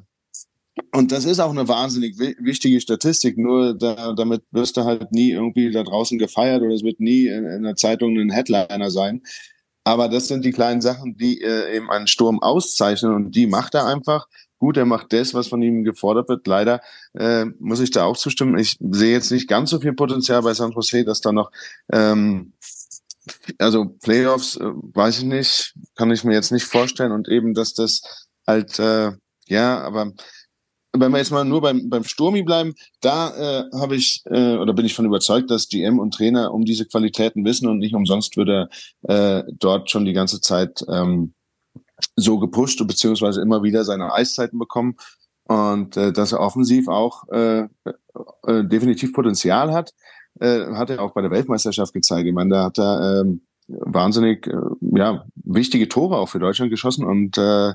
und 0.94 1.12
das 1.12 1.26
ist 1.26 1.40
auch 1.40 1.50
eine 1.50 1.68
wahnsinnig 1.68 2.20
wichtige 2.20 2.80
Statistik, 2.82 3.38
nur 3.38 3.74
da, 3.74 4.14
damit 4.14 4.44
wirst 4.52 4.78
du 4.78 4.84
halt 4.84 5.12
nie 5.12 5.32
irgendwie 5.32 5.72
da 5.72 5.84
draußen 5.84 6.18
gefeiert 6.18 6.62
oder 6.62 6.74
es 6.74 6.84
wird 6.84 7.00
nie 7.00 7.28
in, 7.28 7.46
in 7.46 7.64
der 7.64 7.76
Zeitung 7.76 8.18
ein 8.18 8.30
Headliner 8.30 8.92
sein. 8.92 9.24
Aber 9.88 10.10
das 10.10 10.28
sind 10.28 10.44
die 10.44 10.52
kleinen 10.52 10.82
Sachen, 10.82 11.16
die 11.16 11.40
äh, 11.42 11.78
eben 11.78 11.90
einen 11.90 12.08
Sturm 12.08 12.42
auszeichnen 12.44 13.14
und 13.14 13.32
die 13.32 13.48
macht 13.48 13.74
er 13.74 13.86
einfach. 13.86 14.28
Gut, 14.60 14.76
er 14.76 14.86
macht 14.86 15.14
das, 15.14 15.34
was 15.34 15.48
von 15.48 15.62
ihm 15.62 15.86
gefordert 15.86 16.28
wird. 16.28 16.46
Leider 16.46 16.82
äh, 17.14 17.46
muss 17.58 17.80
ich 17.80 17.92
da 17.92 18.04
auch 18.04 18.18
zustimmen. 18.18 18.60
Ich 18.60 18.76
sehe 18.82 19.14
jetzt 19.14 19.32
nicht 19.32 19.48
ganz 19.48 19.70
so 19.70 19.80
viel 19.80 19.94
Potenzial 19.94 20.42
bei 20.42 20.54
San 20.54 20.72
Jose, 20.72 21.06
dass 21.06 21.22
da 21.22 21.32
noch 21.32 21.52
ähm, 21.90 22.52
also 23.60 23.86
Playoffs, 23.86 24.58
äh, 24.58 24.66
weiß 24.66 25.20
ich 25.20 25.24
nicht, 25.24 25.74
kann 25.96 26.12
ich 26.12 26.26
mir 26.26 26.34
jetzt 26.34 26.52
nicht 26.52 26.66
vorstellen 26.66 27.14
und 27.14 27.30
eben, 27.30 27.54
dass 27.54 27.74
das 27.74 28.02
halt, 28.46 28.78
äh, 28.80 29.14
ja, 29.48 29.80
aber 29.80 30.12
wenn 31.00 31.12
wir 31.12 31.18
jetzt 31.18 31.32
mal 31.32 31.46
nur 31.46 31.62
beim, 31.62 31.90
beim 31.90 32.04
Sturmi 32.04 32.44
bleiben, 32.44 32.74
da 33.02 33.30
äh, 33.36 33.64
habe 33.78 33.96
ich 33.96 34.22
äh, 34.26 34.56
oder 34.56 34.74
bin 34.74 34.86
ich 34.86 34.94
von 34.94 35.06
überzeugt, 35.06 35.50
dass 35.52 35.70
GM 35.70 36.00
und 36.00 36.14
Trainer 36.14 36.54
um 36.54 36.66
diese 36.66 36.86
Qualitäten 36.86 37.46
wissen 37.46 37.68
und 37.68 37.80
nicht 37.80 37.96
umsonst 37.96 38.38
würde 38.38 38.70
äh, 39.04 39.44
dort 39.52 39.90
schon 39.90 40.06
die 40.06 40.14
ganze 40.14 40.42
Zeit 40.42 40.84
ähm, 40.90 41.34
so 42.16 42.40
gepusht 42.40 42.86
beziehungsweise 42.86 43.42
immer 43.42 43.64
wieder 43.64 43.84
seine 43.84 44.14
Eiszeiten 44.14 44.60
bekommen 44.60 44.96
und 45.46 45.98
äh, 45.98 46.12
dass 46.12 46.32
er 46.32 46.40
offensiv 46.40 46.88
auch 46.88 47.28
äh, 47.30 47.68
äh, 48.46 48.64
definitiv 48.66 49.14
Potenzial 49.14 49.74
hat 49.74 49.94
äh, 50.40 50.66
hat 50.74 50.90
er 50.90 51.02
auch 51.02 51.14
bei 51.14 51.22
der 51.22 51.32
Weltmeisterschaft 51.32 51.94
gezeigt. 51.94 52.28
Ich 52.28 52.34
meine, 52.34 52.52
da 52.52 52.64
hat 52.66 52.78
er 52.78 53.22
ähm, 53.22 53.42
wahnsinnig 53.68 54.48
äh, 54.48 54.56
ja, 54.96 55.26
wichtige 55.36 55.88
Tore 55.88 56.18
auch 56.18 56.30
für 56.30 56.40
Deutschland 56.40 56.72
geschossen 56.72 57.06
und 57.06 57.38
äh, 57.38 57.74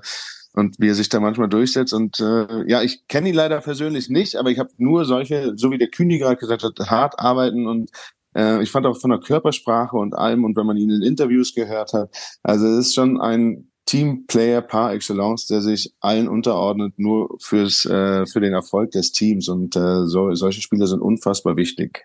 und 0.54 0.78
wie 0.78 0.88
er 0.88 0.94
sich 0.94 1.08
da 1.08 1.20
manchmal 1.20 1.48
durchsetzt. 1.48 1.92
Und 1.92 2.20
äh, 2.20 2.68
ja, 2.68 2.82
ich 2.82 3.06
kenne 3.08 3.28
ihn 3.28 3.34
leider 3.34 3.60
persönlich 3.60 4.08
nicht, 4.08 4.36
aber 4.36 4.50
ich 4.50 4.58
habe 4.58 4.70
nur 4.76 5.04
solche, 5.04 5.52
so 5.56 5.70
wie 5.70 5.78
der 5.78 5.88
Kühni 5.88 6.18
gerade 6.18 6.36
gesagt 6.36 6.62
hat, 6.62 6.78
hart 6.90 7.18
arbeiten 7.18 7.66
und 7.66 7.90
äh, 8.34 8.62
ich 8.62 8.70
fand 8.70 8.86
auch 8.86 8.98
von 9.00 9.10
der 9.10 9.20
Körpersprache 9.20 9.96
und 9.96 10.14
allem 10.14 10.44
und 10.44 10.56
wenn 10.56 10.66
man 10.66 10.76
ihn 10.76 10.90
in 10.90 11.02
Interviews 11.02 11.54
gehört 11.54 11.92
hat, 11.92 12.10
also 12.42 12.66
es 12.66 12.88
ist 12.88 12.94
schon 12.94 13.20
ein 13.20 13.68
Teamplayer 13.86 14.62
par 14.62 14.92
excellence, 14.92 15.46
der 15.46 15.60
sich 15.60 15.92
allen 16.00 16.28
unterordnet, 16.28 16.94
nur 16.98 17.36
fürs 17.40 17.84
äh, 17.84 18.26
für 18.26 18.40
den 18.40 18.52
Erfolg 18.52 18.92
des 18.92 19.12
Teams 19.12 19.48
und 19.48 19.74
äh, 19.76 20.06
so, 20.06 20.34
solche 20.34 20.62
Spieler 20.62 20.86
sind 20.86 21.00
unfassbar 21.00 21.56
wichtig. 21.56 22.04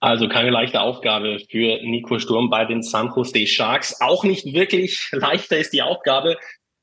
Also 0.00 0.28
keine 0.28 0.50
leichte 0.50 0.80
Aufgabe 0.80 1.38
für 1.50 1.80
Nico 1.82 2.18
Sturm 2.18 2.50
bei 2.50 2.64
den 2.64 2.82
San 2.82 3.12
Jose 3.14 3.46
Sharks. 3.46 4.00
Auch 4.00 4.24
nicht 4.24 4.44
wirklich 4.44 5.08
leichter 5.12 5.58
ist 5.58 5.72
die 5.72 5.82
Aufgabe 5.82 6.36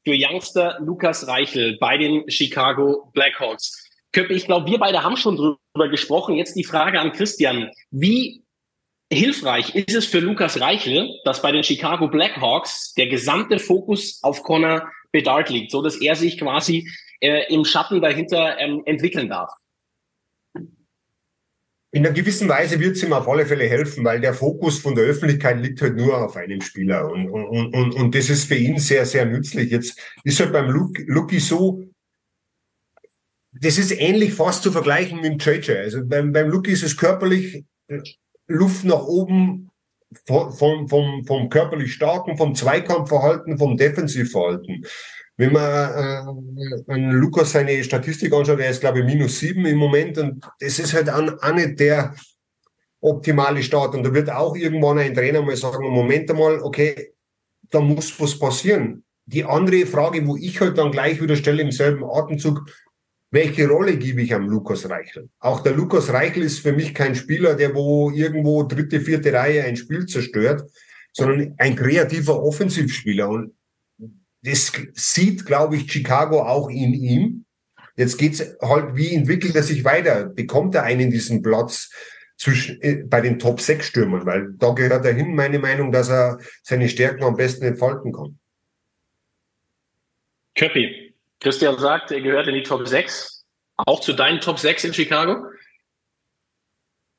für 0.03 0.15
Youngster 0.15 0.77
Lukas 0.79 1.27
Reichel 1.27 1.77
bei 1.79 1.97
den 1.97 2.29
Chicago 2.29 3.09
Blackhawks. 3.13 3.87
Köppe, 4.11 4.33
ich 4.33 4.45
glaube, 4.45 4.69
wir 4.69 4.77
beide 4.77 5.03
haben 5.03 5.17
schon 5.17 5.37
drüber 5.37 5.89
gesprochen. 5.89 6.35
Jetzt 6.35 6.55
die 6.55 6.63
Frage 6.63 6.99
an 6.99 7.13
Christian. 7.13 7.71
Wie 7.91 8.43
hilfreich 9.11 9.75
ist 9.75 9.95
es 9.95 10.05
für 10.05 10.19
Lukas 10.19 10.59
Reichel, 10.59 11.09
dass 11.23 11.41
bei 11.41 11.51
den 11.51 11.63
Chicago 11.63 12.07
Blackhawks 12.07 12.93
der 12.93 13.07
gesamte 13.07 13.59
Fokus 13.59 14.19
auf 14.23 14.43
Connor 14.43 14.89
Bedard 15.11 15.49
liegt, 15.49 15.71
so 15.71 15.81
dass 15.81 15.97
er 15.97 16.15
sich 16.15 16.37
quasi 16.37 16.89
äh, 17.19 17.53
im 17.53 17.65
Schatten 17.65 18.01
dahinter 18.01 18.57
ähm, 18.59 18.81
entwickeln 18.85 19.29
darf? 19.29 19.51
In 21.93 22.05
einer 22.05 22.15
gewissen 22.15 22.47
Weise 22.47 22.79
wird 22.79 22.95
es 22.95 23.03
ihm 23.03 23.11
auf 23.11 23.27
alle 23.27 23.45
Fälle 23.45 23.67
helfen, 23.67 24.05
weil 24.05 24.21
der 24.21 24.33
Fokus 24.33 24.79
von 24.79 24.95
der 24.95 25.03
Öffentlichkeit 25.03 25.59
liegt 25.59 25.81
halt 25.81 25.97
nur 25.97 26.23
auf 26.23 26.37
einem 26.37 26.61
Spieler. 26.61 27.11
Und, 27.11 27.29
und, 27.29 27.73
und, 27.73 27.95
und 27.95 28.15
das 28.15 28.29
ist 28.29 28.45
für 28.45 28.55
ihn 28.55 28.79
sehr, 28.79 29.05
sehr 29.05 29.25
nützlich. 29.25 29.71
Jetzt 29.71 29.99
ist 30.23 30.39
halt 30.39 30.53
beim 30.53 30.69
Lucky 30.69 31.39
so, 31.39 31.83
das 33.51 33.77
ist 33.77 33.91
ähnlich 33.91 34.33
fast 34.33 34.63
zu 34.63 34.71
vergleichen 34.71 35.19
mit 35.19 35.25
dem 35.25 35.37
JJ. 35.37 35.71
Also 35.71 36.05
beim, 36.05 36.31
beim 36.31 36.49
Lucky 36.49 36.71
ist 36.71 36.83
es 36.83 36.95
körperlich 36.95 37.65
äh, 37.87 37.99
Luft 38.47 38.85
nach 38.85 39.03
oben 39.03 39.69
vom, 40.25 40.87
vom, 40.87 41.25
vom 41.25 41.49
körperlich 41.49 41.93
starken, 41.93 42.37
vom 42.37 42.55
Zweikampfverhalten, 42.55 43.57
vom 43.57 43.75
Defensivverhalten. 43.75 44.85
Wenn 45.41 45.53
man 45.53 45.63
äh, 45.63 46.91
an 46.93 47.09
Lukas 47.13 47.53
seine 47.53 47.83
Statistik 47.83 48.31
anschaut, 48.31 48.59
er 48.59 48.69
ist, 48.69 48.79
glaube 48.79 48.99
ich, 48.99 49.05
minus 49.05 49.39
sieben 49.39 49.65
im 49.65 49.79
Moment 49.79 50.19
und 50.19 50.45
das 50.59 50.77
ist 50.77 50.93
halt 50.93 51.09
auch, 51.09 51.53
nicht 51.55 51.79
der 51.79 52.13
optimale 52.99 53.63
Start. 53.63 53.95
Und 53.95 54.03
da 54.03 54.13
wird 54.13 54.29
auch 54.29 54.55
irgendwann 54.55 54.99
ein 54.99 55.15
Trainer 55.15 55.41
mal 55.41 55.55
sagen, 55.55 55.89
Moment 55.89 56.29
einmal, 56.29 56.59
okay, 56.59 57.13
da 57.71 57.79
muss 57.79 58.19
was 58.19 58.37
passieren. 58.37 59.03
Die 59.25 59.43
andere 59.43 59.87
Frage, 59.87 60.27
wo 60.27 60.37
ich 60.37 60.61
halt 60.61 60.77
dann 60.77 60.91
gleich 60.91 61.19
wieder 61.19 61.35
stelle 61.35 61.63
im 61.63 61.71
selben 61.71 62.03
Atemzug, 62.03 62.63
welche 63.31 63.67
Rolle 63.67 63.97
gebe 63.97 64.21
ich 64.21 64.35
am 64.35 64.47
Lukas 64.47 64.87
Reichel? 64.87 65.27
Auch 65.39 65.61
der 65.61 65.73
Lukas 65.73 66.13
Reichel 66.13 66.43
ist 66.43 66.59
für 66.59 66.73
mich 66.73 66.93
kein 66.93 67.15
Spieler, 67.15 67.55
der 67.55 67.73
wo 67.73 68.11
irgendwo 68.11 68.61
dritte, 68.61 69.01
vierte 69.01 69.33
Reihe 69.33 69.63
ein 69.63 69.75
Spiel 69.75 70.05
zerstört, 70.05 70.69
sondern 71.13 71.55
ein 71.57 71.75
kreativer 71.75 72.43
Offensivspieler. 72.43 73.27
Und 73.27 73.53
das 74.43 74.71
sieht, 74.93 75.45
glaube 75.45 75.75
ich, 75.75 75.91
Chicago 75.91 76.41
auch 76.43 76.69
in 76.69 76.93
ihm. 76.93 77.45
Jetzt 77.95 78.17
geht's 78.17 78.43
halt, 78.61 78.95
wie 78.95 79.13
entwickelt 79.13 79.55
er 79.55 79.63
sich 79.63 79.83
weiter? 79.83 80.25
Bekommt 80.25 80.75
er 80.75 80.83
einen 80.83 81.11
diesen 81.11 81.41
Platz 81.41 81.91
zwischen, 82.37 82.81
äh, 82.81 83.03
bei 83.05 83.21
den 83.21 83.37
Top 83.37 83.61
6 83.61 83.85
Stürmern? 83.85 84.25
Weil 84.25 84.53
da 84.57 84.71
gehört 84.71 85.05
er 85.05 85.13
hin, 85.13 85.35
meine 85.35 85.59
Meinung, 85.59 85.91
dass 85.91 86.09
er 86.09 86.39
seine 86.63 86.89
Stärken 86.89 87.23
am 87.23 87.35
besten 87.35 87.65
entfalten 87.65 88.11
kann. 88.13 88.39
Köppi, 90.55 91.15
Christian 91.39 91.77
sagt, 91.77 92.11
er 92.11 92.21
gehört 92.21 92.47
in 92.47 92.55
die 92.55 92.63
Top 92.63 92.87
6. 92.87 93.45
Auch 93.77 93.99
zu 93.99 94.13
deinen 94.13 94.41
Top 94.41 94.59
6 94.59 94.85
in 94.85 94.93
Chicago? 94.93 95.45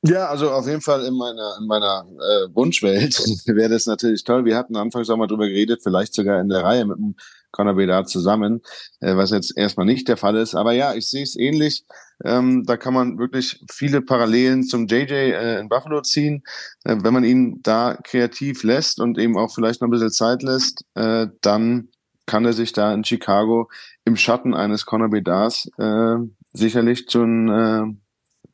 Ja, 0.05 0.27
also 0.27 0.51
auf 0.51 0.67
jeden 0.67 0.81
Fall 0.81 1.05
in 1.05 1.13
meiner, 1.15 1.55
in 1.59 1.65
meiner 1.65 2.05
äh, 2.05 2.53
Wunschwelt 2.53 3.17
wäre 3.45 3.69
das 3.69 3.85
natürlich 3.85 4.25
toll. 4.25 4.43
Wir 4.43 4.57
hatten 4.57 4.75
anfangs 4.75 5.09
auch 5.09 5.15
mal 5.15 5.27
drüber 5.27 5.47
geredet, 5.47 5.79
vielleicht 5.81 6.13
sogar 6.13 6.41
in 6.41 6.49
der 6.49 6.61
Reihe 6.61 6.85
mit 6.85 6.97
dem 6.97 7.15
Conor 7.51 7.75
Bedard 7.75 8.09
zusammen, 8.09 8.61
äh, 8.99 9.15
was 9.15 9.31
jetzt 9.31 9.57
erstmal 9.57 9.85
nicht 9.85 10.09
der 10.09 10.17
Fall 10.17 10.35
ist. 10.35 10.55
Aber 10.55 10.73
ja, 10.73 10.93
ich 10.93 11.07
sehe 11.07 11.23
es 11.23 11.37
ähnlich. 11.37 11.85
Ähm, 12.25 12.65
da 12.65 12.75
kann 12.75 12.93
man 12.93 13.17
wirklich 13.17 13.63
viele 13.71 14.01
Parallelen 14.01 14.63
zum 14.63 14.87
JJ 14.87 15.13
äh, 15.13 15.59
in 15.59 15.69
Buffalo 15.69 16.01
ziehen. 16.01 16.43
Äh, 16.83 16.97
wenn 16.99 17.13
man 17.13 17.23
ihn 17.23 17.61
da 17.63 17.97
kreativ 18.03 18.63
lässt 18.63 18.99
und 18.99 19.17
eben 19.17 19.37
auch 19.37 19.53
vielleicht 19.55 19.79
noch 19.79 19.87
ein 19.87 19.91
bisschen 19.91 20.11
Zeit 20.11 20.43
lässt, 20.43 20.83
äh, 20.95 21.27
dann 21.39 21.87
kann 22.25 22.43
er 22.43 22.53
sich 22.53 22.73
da 22.73 22.93
in 22.93 23.05
Chicago 23.05 23.69
im 24.03 24.17
Schatten 24.17 24.53
eines 24.53 24.85
Conor 24.85 25.09
Bedards 25.09 25.69
äh, 25.77 26.15
sicherlich 26.51 27.07
zu 27.07 27.21
einem 27.21 27.49
äh, 27.49 28.02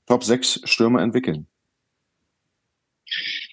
Top 0.10 0.24
6 0.24 0.62
Stürmer 0.66 1.02
entwickeln. 1.02 1.48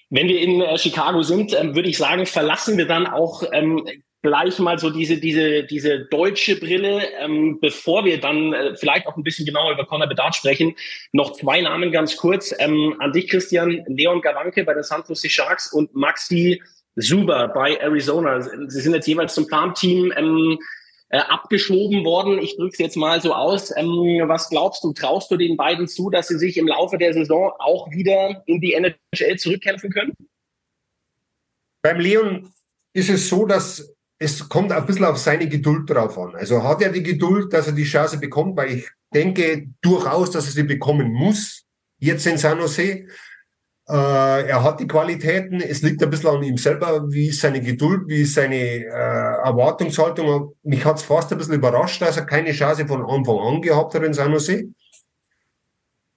Wenn 0.09 0.27
wir 0.27 0.39
in 0.39 0.61
äh, 0.61 0.77
Chicago 0.77 1.21
sind, 1.21 1.53
ähm, 1.53 1.75
würde 1.75 1.89
ich 1.89 1.97
sagen, 1.97 2.25
verlassen 2.25 2.77
wir 2.77 2.87
dann 2.87 3.07
auch 3.07 3.43
ähm, 3.51 3.87
gleich 4.23 4.57
mal 4.59 4.79
so 4.79 4.89
diese, 4.89 5.17
diese, 5.17 5.63
diese 5.63 6.05
deutsche 6.05 6.59
Brille, 6.59 7.01
ähm, 7.19 7.59
bevor 7.61 8.05
wir 8.05 8.19
dann 8.19 8.53
äh, 8.53 8.75
vielleicht 8.75 9.05
auch 9.05 9.17
ein 9.17 9.23
bisschen 9.23 9.45
genauer 9.45 9.73
über 9.73 9.85
Conor 9.85 10.07
Bedard 10.07 10.35
sprechen. 10.35 10.75
Noch 11.11 11.33
zwei 11.33 11.61
Namen 11.61 11.91
ganz 11.91 12.17
kurz. 12.17 12.53
Ähm, 12.59 12.95
an 12.99 13.11
dich, 13.11 13.27
Christian, 13.27 13.83
Leon 13.87 14.21
Gawanke 14.21 14.63
bei 14.63 14.73
den 14.73 14.83
San 14.83 15.03
Jose 15.07 15.29
Sharks 15.29 15.71
und 15.71 15.93
Maxi 15.93 16.61
Zuber 16.99 17.49
bei 17.49 17.75
Arizona. 17.75 18.41
Sie 18.41 18.81
sind 18.81 18.93
jetzt 18.93 19.07
jeweils 19.07 19.35
zum 19.35 19.47
Plan-Team 19.47 20.11
ähm, 20.15 20.57
äh, 21.09 21.19
abgeschoben 21.19 22.03
worden. 22.03 22.39
Ich 22.39 22.57
drücke 22.57 22.73
es 22.73 22.79
jetzt 22.79 22.97
mal 22.97 23.21
so 23.21 23.33
aus. 23.33 23.71
Ähm, 23.75 23.87
was 24.27 24.49
glaubst 24.49 24.83
du, 24.83 24.93
traust 24.93 25.31
du 25.31 25.37
den 25.37 25.57
beiden 25.57 25.87
zu, 25.87 26.09
dass 26.09 26.27
sie 26.27 26.37
sich 26.37 26.57
im 26.57 26.67
Laufe 26.67 26.97
der 26.97 27.13
Saison 27.13 27.51
auch 27.59 27.89
wieder 27.91 28.43
in 28.45 28.59
die 28.59 28.73
NHL 28.73 29.37
zurückkämpfen 29.37 29.91
können? 29.91 30.13
Beim 31.81 31.99
Leon 31.99 32.51
ist 32.93 33.09
es 33.09 33.29
so, 33.29 33.45
dass 33.45 33.93
es 34.19 34.49
kommt 34.49 34.71
ein 34.71 34.85
bisschen 34.85 35.05
auf 35.05 35.17
seine 35.17 35.47
Geduld 35.47 35.89
drauf 35.89 36.17
an. 36.17 36.35
Also 36.35 36.63
hat 36.63 36.81
er 36.81 36.91
die 36.91 37.03
Geduld, 37.03 37.53
dass 37.53 37.67
er 37.67 37.73
die 37.73 37.83
Chance 37.83 38.17
bekommt, 38.17 38.57
weil 38.57 38.77
ich 38.77 38.89
denke 39.13 39.67
durchaus, 39.81 40.31
dass 40.31 40.47
er 40.47 40.51
sie 40.51 40.63
bekommen 40.63 41.13
muss, 41.13 41.65
jetzt 41.99 42.25
in 42.25 42.37
San 42.37 42.59
Jose. 42.59 43.07
Äh, 43.89 44.49
er 44.49 44.63
hat 44.63 44.79
die 44.79 44.87
Qualitäten. 44.87 45.61
Es 45.61 45.81
liegt 45.81 46.03
ein 46.03 46.09
bisschen 46.09 46.29
an 46.29 46.43
ihm 46.43 46.57
selber. 46.57 47.09
Wie 47.09 47.31
seine 47.31 47.61
Geduld? 47.61 48.01
Wie 48.07 48.25
seine 48.25 48.55
äh, 48.55 48.87
Erwartungshaltung? 48.87 50.55
Mich 50.63 50.83
hat 50.83 50.97
es 50.97 51.03
fast 51.03 51.31
ein 51.31 51.37
bisschen 51.37 51.55
überrascht, 51.55 52.01
dass 52.01 52.17
er 52.17 52.25
keine 52.25 52.51
Chance 52.51 52.85
von 52.85 53.05
Anfang 53.05 53.39
an 53.39 53.61
gehabt 53.61 53.93
hat 53.95 54.03
in 54.03 54.13
San 54.13 54.33
Jose. 54.33 54.65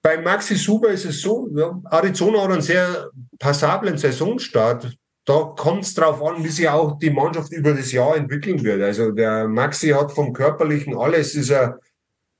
Bei 0.01 0.17
Maxi 0.17 0.55
Suber 0.55 0.89
ist 0.89 1.05
es 1.05 1.21
so, 1.21 1.47
ja, 1.55 1.79
Arizona 1.91 2.41
hat 2.41 2.51
einen 2.51 2.61
sehr 2.61 3.11
passablen 3.37 3.97
Saisonstart. 3.97 4.97
Da 5.25 5.53
kommt 5.55 5.83
es 5.83 5.93
darauf 5.93 6.21
an, 6.23 6.43
wie 6.43 6.49
sich 6.49 6.67
auch 6.67 6.97
die 6.97 7.11
Mannschaft 7.11 7.53
über 7.53 7.73
das 7.73 7.91
Jahr 7.91 8.17
entwickeln 8.17 8.63
wird. 8.63 8.81
Also 8.81 9.11
der 9.11 9.47
Maxi 9.47 9.89
hat 9.89 10.11
vom 10.11 10.33
Körperlichen 10.33 10.97
alles, 10.97 11.35
ist 11.35 11.51
ein 11.51 11.75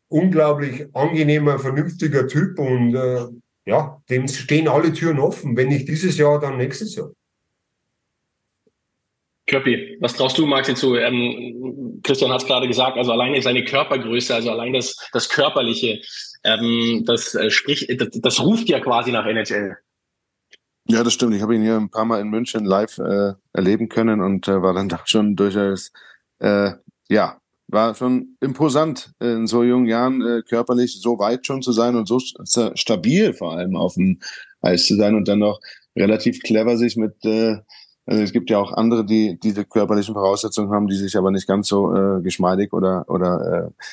unglaublich 0.07 0.87
angenehmer, 0.93 1.59
vernünftiger 1.59 2.27
Typ 2.27 2.57
und 2.57 2.95
äh, 2.95 3.27
ja, 3.65 4.01
dem 4.09 4.27
stehen 4.27 4.67
alle 4.67 4.93
Türen 4.93 5.19
offen. 5.19 5.55
Wenn 5.55 5.69
nicht 5.69 5.87
dieses 5.87 6.17
Jahr, 6.17 6.39
dann 6.39 6.57
nächstes 6.57 6.95
Jahr. 6.95 7.11
Köppi, 9.47 9.97
was 9.99 10.15
traust 10.15 10.37
du, 10.37 10.45
Maxi, 10.45 10.75
zu? 10.75 10.95
Ähm, 10.95 11.99
Christian 12.03 12.31
hat 12.31 12.41
es 12.41 12.47
gerade 12.47 12.67
gesagt, 12.67 12.97
also 12.97 13.11
alleine 13.11 13.41
seine 13.41 13.65
Körpergröße, 13.65 14.33
also 14.33 14.51
allein 14.51 14.73
das, 14.73 14.95
das 15.11 15.29
Körperliche, 15.29 16.01
ähm, 16.43 17.03
das, 17.05 17.35
äh, 17.35 17.49
sprich, 17.49 17.87
das, 17.97 18.09
das 18.11 18.39
ruft 18.39 18.69
ja 18.69 18.79
quasi 18.79 19.11
nach 19.11 19.25
NHL. 19.25 19.77
Ja, 20.87 21.03
das 21.03 21.13
stimmt. 21.13 21.35
Ich 21.35 21.41
habe 21.41 21.55
ihn 21.55 21.61
hier 21.61 21.75
ein 21.75 21.89
paar 21.89 22.05
Mal 22.05 22.21
in 22.21 22.29
München 22.29 22.65
live 22.65 22.97
äh, 22.97 23.33
erleben 23.53 23.89
können 23.89 24.21
und 24.21 24.47
äh, 24.47 24.61
war 24.61 24.73
dann 24.73 24.89
da 24.89 25.01
schon 25.05 25.35
durchaus, 25.35 25.91
äh, 26.39 26.71
ja, 27.09 27.40
war 27.71 27.95
schon 27.95 28.37
imposant, 28.41 29.11
in 29.19 29.47
so 29.47 29.63
jungen 29.63 29.87
Jahren 29.87 30.21
äh, 30.21 30.41
körperlich 30.41 30.99
so 31.01 31.19
weit 31.19 31.45
schon 31.45 31.61
zu 31.61 31.71
sein 31.71 31.95
und 31.95 32.07
so 32.07 32.19
stabil 32.75 33.33
vor 33.33 33.53
allem 33.53 33.75
auf 33.75 33.95
dem 33.95 34.19
Eis 34.61 34.85
zu 34.85 34.95
sein 34.95 35.15
und 35.15 35.27
dann 35.27 35.39
noch 35.39 35.59
relativ 35.95 36.41
clever 36.41 36.77
sich 36.77 36.97
mit, 36.97 37.23
äh, 37.25 37.57
also 38.05 38.23
es 38.23 38.31
gibt 38.31 38.49
ja 38.49 38.59
auch 38.59 38.73
andere, 38.73 39.05
die 39.05 39.39
diese 39.41 39.65
körperlichen 39.65 40.13
Voraussetzungen 40.13 40.71
haben, 40.71 40.87
die 40.87 40.95
sich 40.95 41.17
aber 41.17 41.31
nicht 41.31 41.47
ganz 41.47 41.67
so 41.67 41.93
äh, 41.95 42.21
geschmeidig 42.21 42.73
oder, 42.73 43.05
oder 43.07 43.67
äh, 43.67 43.83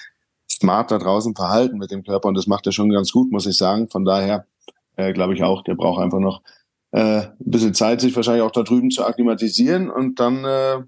smart 0.50 0.90
da 0.90 0.98
draußen 0.98 1.34
verhalten 1.34 1.78
mit 1.78 1.90
dem 1.90 2.02
Körper 2.02 2.28
und 2.28 2.34
das 2.34 2.46
macht 2.46 2.66
er 2.66 2.72
schon 2.72 2.90
ganz 2.90 3.12
gut, 3.12 3.30
muss 3.30 3.46
ich 3.46 3.56
sagen. 3.56 3.88
Von 3.88 4.04
daher 4.04 4.46
äh, 4.96 5.12
glaube 5.12 5.34
ich 5.34 5.42
auch, 5.42 5.62
der 5.62 5.74
braucht 5.74 6.02
einfach 6.02 6.20
noch 6.20 6.42
äh, 6.90 7.20
ein 7.22 7.36
bisschen 7.38 7.74
Zeit, 7.74 8.00
sich 8.00 8.16
wahrscheinlich 8.16 8.42
auch 8.42 8.50
da 8.50 8.62
drüben 8.62 8.90
zu 8.90 9.04
akklimatisieren 9.04 9.90
und 9.90 10.20
dann 10.20 10.44
äh, 10.44 10.82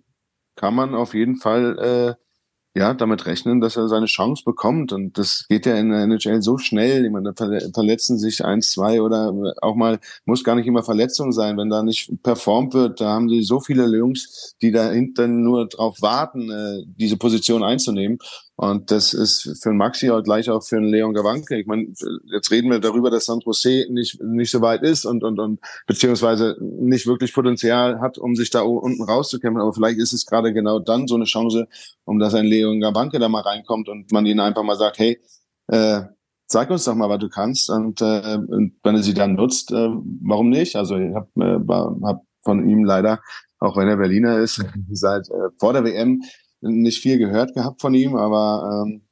kann 0.57 0.75
man 0.75 0.95
auf 0.95 1.15
jeden 1.15 1.37
Fall 1.37 1.79
äh, 2.19 2.30
ja, 2.75 2.95
damit 2.95 3.27
rechnen, 3.27 3.61
dass 3.61 3.77
er 3.77 3.89
seine 3.89 4.07
Chance 4.07 4.45
bekommt. 4.45 4.93
Und 4.93 5.19
das 5.19 5.47
geht 5.49 5.67
ja 5.67 5.75
in 5.77 5.91
der 5.91 6.03
NHL 6.03 6.41
so 6.41 6.57
schnell. 6.57 7.05
Ich 7.05 7.11
meine, 7.11 7.33
da 7.33 7.47
verletzen 7.75 8.19
sich 8.19 8.45
eins, 8.45 8.71
zwei 8.71 9.03
oder 9.03 9.33
auch 9.61 9.75
mal, 9.75 9.99
muss 10.25 10.45
gar 10.45 10.55
nicht 10.55 10.67
immer 10.67 10.85
Verletzung 10.85 11.33
sein. 11.33 11.57
Wenn 11.57 11.69
da 11.69 11.83
nicht 11.83 12.13
performt 12.23 12.75
wird, 12.75 13.01
da 13.01 13.11
haben 13.11 13.27
die 13.27 13.43
so 13.43 13.59
viele 13.59 13.87
Jungs, 13.97 14.55
die 14.63 14.71
da 14.71 14.91
hinten 14.91 15.43
nur 15.43 15.69
drauf 15.69 16.01
warten, 16.01 16.51
äh, 16.51 16.85
diese 16.87 17.17
Position 17.17 17.65
einzunehmen. 17.65 18.19
Und 18.61 18.91
das 18.91 19.15
ist 19.15 19.59
für 19.63 19.71
einen 19.71 19.79
Maxi 19.79 20.11
auch 20.11 20.23
gleich 20.23 20.51
auch 20.51 20.63
für 20.63 20.77
einen 20.77 20.91
Leon 20.91 21.15
Gawanke. 21.15 21.59
Ich 21.59 21.67
meine, 21.67 21.95
jetzt 22.27 22.51
reden 22.51 22.71
wir 22.71 22.79
darüber, 22.79 23.11
dass 23.11 23.25
San 23.25 23.41
Jose 23.41 23.87
nicht, 23.89 24.23
nicht 24.23 24.51
so 24.51 24.61
weit 24.61 24.83
ist 24.83 25.07
und, 25.07 25.25
und, 25.25 25.41
und 25.41 25.61
beziehungsweise 25.87 26.59
nicht 26.61 27.07
wirklich 27.07 27.33
Potenzial 27.33 28.03
hat, 28.03 28.19
um 28.19 28.37
sich 28.37 28.51
da 28.51 28.61
unten 28.61 29.03
rauszukämpfen. 29.03 29.63
Aber 29.63 29.73
vielleicht 29.73 29.99
ist 29.99 30.13
es 30.13 30.27
gerade 30.27 30.53
genau 30.53 30.79
dann 30.79 31.09
so 31.09 31.15
eine 31.15 31.25
Chance, 31.25 31.69
um 32.05 32.19
dass 32.19 32.35
ein 32.35 32.45
Leon 32.45 32.81
Gawanke 32.81 33.19
da 33.19 33.31
mal 33.31 33.41
reinkommt 33.41 33.89
und 33.89 34.13
man 34.13 34.27
ihnen 34.27 34.41
einfach 34.41 34.63
mal 34.63 34.77
sagt, 34.77 34.99
hey, 34.99 35.19
äh, 35.69 36.03
zeig 36.47 36.69
uns 36.69 36.85
doch 36.85 36.95
mal, 36.95 37.09
was 37.09 37.21
du 37.21 37.31
kannst. 37.31 37.71
Und, 37.71 38.03
äh, 38.03 38.37
und 38.47 38.75
wenn 38.83 38.95
er 38.95 39.03
sie 39.03 39.15
dann 39.15 39.37
nutzt, 39.37 39.73
äh, 39.73 39.89
warum 40.21 40.51
nicht? 40.51 40.77
Also 40.77 40.99
ich 40.99 41.15
habe 41.15 41.31
äh, 41.37 42.07
hab 42.07 42.27
von 42.45 42.69
ihm 42.69 42.85
leider, 42.85 43.21
auch 43.59 43.79
wenn 43.79 43.89
er 43.89 43.97
Berliner 43.97 44.37
ist, 44.37 44.63
seit 44.91 45.31
äh, 45.31 45.49
vor 45.59 45.73
der 45.73 45.83
WM 45.83 46.21
nicht 46.61 47.01
viel 47.01 47.19
gehört 47.19 47.55
gehabt 47.55 47.81
von 47.81 47.95
ihm, 47.95 48.17
aber 48.17 48.85
ähm, 48.87 49.03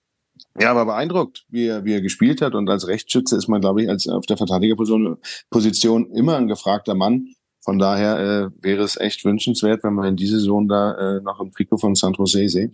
ja, 0.60 0.74
war 0.74 0.86
beeindruckt, 0.86 1.44
wie 1.48 1.66
er, 1.66 1.84
wie 1.84 1.94
er 1.94 2.00
gespielt 2.00 2.42
hat. 2.42 2.54
Und 2.54 2.68
als 2.68 2.88
Rechtsschütze 2.88 3.36
ist 3.36 3.48
man, 3.48 3.60
glaube 3.60 3.82
ich, 3.82 3.88
als 3.88 4.08
auf 4.08 4.26
der 4.26 4.36
Verteidigerposition 4.36 5.18
Position 5.50 6.10
immer 6.12 6.36
ein 6.36 6.48
gefragter 6.48 6.94
Mann. 6.94 7.34
Von 7.64 7.78
daher 7.78 8.18
äh, 8.18 8.64
wäre 8.64 8.82
es 8.82 8.98
echt 8.98 9.24
wünschenswert, 9.24 9.84
wenn 9.84 9.94
wir 9.94 10.08
in 10.08 10.16
diese 10.16 10.38
Saison 10.38 10.68
da 10.68 11.16
äh, 11.16 11.20
noch 11.20 11.40
im 11.40 11.52
Trikot 11.52 11.78
von 11.78 11.94
San 11.94 12.14
Jose 12.14 12.48
sehen. 12.48 12.72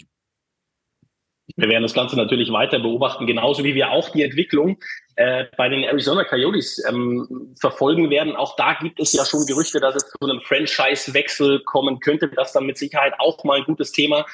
Wir 1.56 1.68
werden 1.68 1.82
das 1.82 1.92
Ganze 1.92 2.16
natürlich 2.16 2.50
weiter 2.50 2.78
beobachten, 2.78 3.26
genauso 3.26 3.64
wie 3.64 3.74
wir 3.74 3.90
auch 3.90 4.08
die 4.08 4.22
Entwicklung 4.22 4.78
äh, 5.16 5.44
bei 5.58 5.68
den 5.68 5.84
Arizona 5.84 6.24
Coyotes 6.24 6.82
ähm, 6.88 7.54
verfolgen 7.60 8.08
werden. 8.08 8.34
Auch 8.34 8.56
da 8.56 8.74
gibt 8.80 8.98
es 8.98 9.12
ja 9.12 9.24
schon 9.26 9.44
Gerüchte, 9.46 9.78
dass 9.78 9.94
es 9.94 10.08
zu 10.08 10.16
einem 10.22 10.40
Franchise-Wechsel 10.40 11.62
kommen 11.64 12.00
könnte. 12.00 12.28
Das 12.28 12.48
ist 12.48 12.52
dann 12.54 12.64
mit 12.64 12.78
Sicherheit 12.78 13.12
auch 13.18 13.44
mal 13.44 13.58
ein 13.58 13.64
gutes 13.64 13.92
Thema 13.92 14.24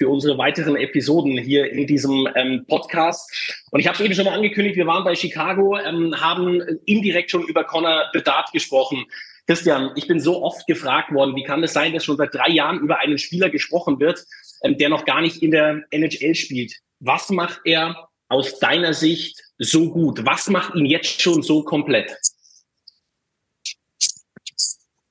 für 0.00 0.08
unsere 0.08 0.38
weiteren 0.38 0.76
Episoden 0.76 1.36
hier 1.36 1.70
in 1.70 1.86
diesem 1.86 2.26
ähm, 2.34 2.64
Podcast. 2.66 3.30
Und 3.70 3.80
ich 3.80 3.86
habe 3.86 3.96
es 3.96 4.00
eben 4.00 4.14
schon 4.14 4.24
mal 4.24 4.32
angekündigt, 4.32 4.76
wir 4.76 4.86
waren 4.86 5.04
bei 5.04 5.14
Chicago, 5.14 5.76
ähm, 5.76 6.18
haben 6.18 6.62
indirekt 6.86 7.30
schon 7.30 7.46
über 7.46 7.64
Connor 7.64 8.08
Bedard 8.14 8.50
gesprochen. 8.50 9.04
Christian, 9.46 9.90
ich 9.96 10.08
bin 10.08 10.18
so 10.18 10.42
oft 10.42 10.66
gefragt 10.66 11.12
worden, 11.12 11.36
wie 11.36 11.44
kann 11.44 11.62
es 11.62 11.74
sein, 11.74 11.92
dass 11.92 12.06
schon 12.06 12.16
seit 12.16 12.34
drei 12.34 12.48
Jahren 12.48 12.78
über 12.78 13.00
einen 13.00 13.18
Spieler 13.18 13.50
gesprochen 13.50 14.00
wird, 14.00 14.24
ähm, 14.62 14.78
der 14.78 14.88
noch 14.88 15.04
gar 15.04 15.20
nicht 15.20 15.42
in 15.42 15.50
der 15.50 15.82
NHL 15.90 16.34
spielt. 16.34 16.72
Was 17.00 17.28
macht 17.28 17.60
er 17.66 18.08
aus 18.30 18.58
deiner 18.58 18.94
Sicht 18.94 19.38
so 19.58 19.90
gut? 19.90 20.24
Was 20.24 20.48
macht 20.48 20.76
ihn 20.76 20.86
jetzt 20.86 21.20
schon 21.20 21.42
so 21.42 21.62
komplett? 21.62 22.16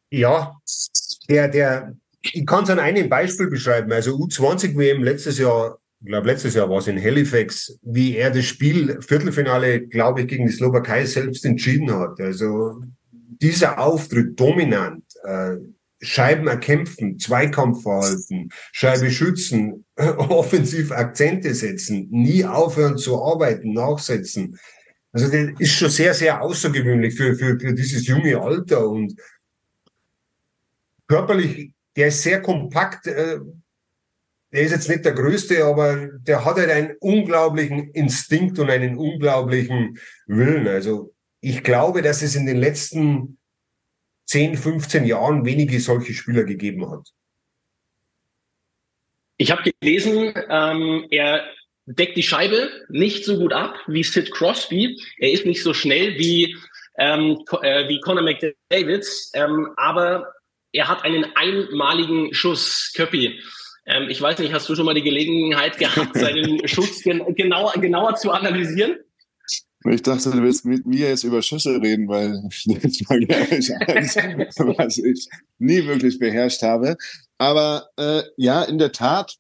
Ja, 0.09 0.55
der, 1.29 1.47
der, 1.47 1.95
ich 2.21 2.45
kann 2.45 2.63
es 2.63 2.69
an 2.69 2.79
einem 2.79 3.09
Beispiel 3.09 3.49
beschreiben. 3.49 3.91
Also 3.91 4.15
U20 4.15 4.77
WM 4.77 5.03
letztes 5.03 5.37
Jahr, 5.37 5.79
ich 6.01 6.07
glaube 6.07 6.27
letztes 6.27 6.53
Jahr 6.53 6.69
war 6.69 6.79
es 6.79 6.87
in 6.87 7.01
Halifax, 7.01 7.77
wie 7.81 8.15
er 8.15 8.31
das 8.31 8.45
Spiel 8.45 9.01
Viertelfinale, 9.01 9.87
glaube 9.87 10.21
ich, 10.21 10.27
gegen 10.27 10.47
die 10.47 10.53
Slowakei 10.53 11.05
selbst 11.05 11.45
entschieden 11.45 11.91
hat. 11.91 12.19
Also 12.19 12.81
dieser 13.41 13.79
Auftritt 13.79 14.39
dominant, 14.39 15.03
äh, 15.23 15.55
Scheiben 16.01 16.47
erkämpfen, 16.47 17.19
Zweikampfverhalten, 17.19 18.49
Scheibe 18.71 19.11
schützen, 19.11 19.85
offensiv 19.97 20.91
Akzente 20.91 21.53
setzen, 21.53 22.07
nie 22.09 22.45
aufhören 22.45 22.97
zu 22.97 23.21
arbeiten, 23.21 23.73
nachsetzen. 23.73 24.57
Also 25.11 25.27
das 25.27 25.59
ist 25.59 25.73
schon 25.73 25.89
sehr, 25.89 26.13
sehr 26.13 26.41
außergewöhnlich 26.41 27.15
für, 27.15 27.35
für, 27.35 27.59
für 27.59 27.73
dieses 27.73 28.07
junge 28.07 28.39
Alter 28.39 28.87
und 28.87 29.15
körperlich 31.07 31.73
der 31.99 32.07
ist 32.07 32.23
sehr 32.23 32.41
kompakt. 32.41 33.07
Äh, 33.07 33.39
der 34.51 34.61
ist 34.61 34.71
jetzt 34.71 34.89
nicht 34.89 35.05
der 35.05 35.13
Größte, 35.13 35.65
aber 35.65 36.07
der 36.21 36.43
hat 36.45 36.55
halt 36.55 36.71
einen 36.71 36.95
unglaublichen 37.01 37.91
Instinkt 37.91 38.57
und 38.57 38.69
einen 38.69 38.97
unglaublichen 38.97 39.99
Willen. 40.25 40.67
Also 40.67 41.13
ich 41.41 41.61
glaube, 41.61 42.01
dass 42.01 42.21
es 42.21 42.35
in 42.35 42.45
den 42.45 42.57
letzten 42.57 43.37
10, 44.27 44.57
15 44.57 45.05
Jahren 45.05 45.45
wenige 45.45 45.79
solche 45.79 46.13
Spieler 46.13 46.45
gegeben 46.45 46.89
hat. 46.89 47.09
Ich 49.37 49.51
habe 49.51 49.71
gelesen, 49.81 50.33
ähm, 50.49 51.05
er 51.11 51.45
deckt 51.85 52.15
die 52.17 52.23
Scheibe 52.23 52.69
nicht 52.89 53.25
so 53.25 53.37
gut 53.37 53.53
ab 53.53 53.75
wie 53.87 54.03
Sid 54.03 54.31
Crosby. 54.31 54.99
Er 55.17 55.31
ist 55.31 55.45
nicht 55.45 55.63
so 55.63 55.73
schnell 55.73 56.17
wie, 56.17 56.55
ähm, 56.97 57.43
äh, 57.61 57.87
wie 57.87 57.99
Conor 57.99 58.23
McDavid, 58.23 59.05
ähm, 59.33 59.73
aber 59.77 60.31
er 60.71 60.87
hat 60.87 61.03
einen 61.03 61.25
einmaligen 61.35 62.33
Schuss, 62.33 62.91
Köppi. 62.95 63.39
Ähm, 63.85 64.09
ich 64.09 64.21
weiß 64.21 64.39
nicht, 64.39 64.53
hast 64.53 64.69
du 64.69 64.75
schon 64.75 64.85
mal 64.85 64.93
die 64.93 65.01
Gelegenheit 65.01 65.77
gehabt, 65.77 66.15
seinen 66.17 66.67
Schuss 66.67 67.01
gen 67.01 67.35
genauer, 67.35 67.73
genauer 67.73 68.15
zu 68.15 68.31
analysieren? 68.31 68.97
Ich 69.85 70.01
dachte, 70.01 70.31
du 70.31 70.43
willst 70.43 70.65
mit 70.65 70.85
mir 70.85 71.07
jetzt 71.07 71.23
über 71.23 71.41
Schüsse 71.41 71.81
reden, 71.81 72.09
weil 72.09 72.31
das 72.65 72.99
war 73.07 73.95
eins, 73.95 74.15
was 74.77 74.97
ich 74.97 75.27
nie 75.57 75.85
wirklich 75.85 76.19
beherrscht 76.19 76.61
habe. 76.61 76.97
Aber 77.37 77.89
äh, 77.97 78.23
ja, 78.35 78.63
in 78.63 78.77
der 78.77 78.91
Tat 78.91 79.37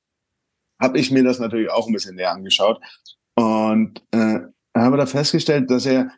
habe 0.81 0.97
ich 0.97 1.11
mir 1.11 1.23
das 1.23 1.39
natürlich 1.39 1.69
auch 1.69 1.87
ein 1.87 1.93
bisschen 1.93 2.15
näher 2.15 2.31
angeschaut 2.31 2.81
und 3.35 4.01
äh, 4.11 4.39
habe 4.75 4.97
da 4.97 5.05
festgestellt, 5.05 5.69
dass 5.69 5.85
er 5.85 6.09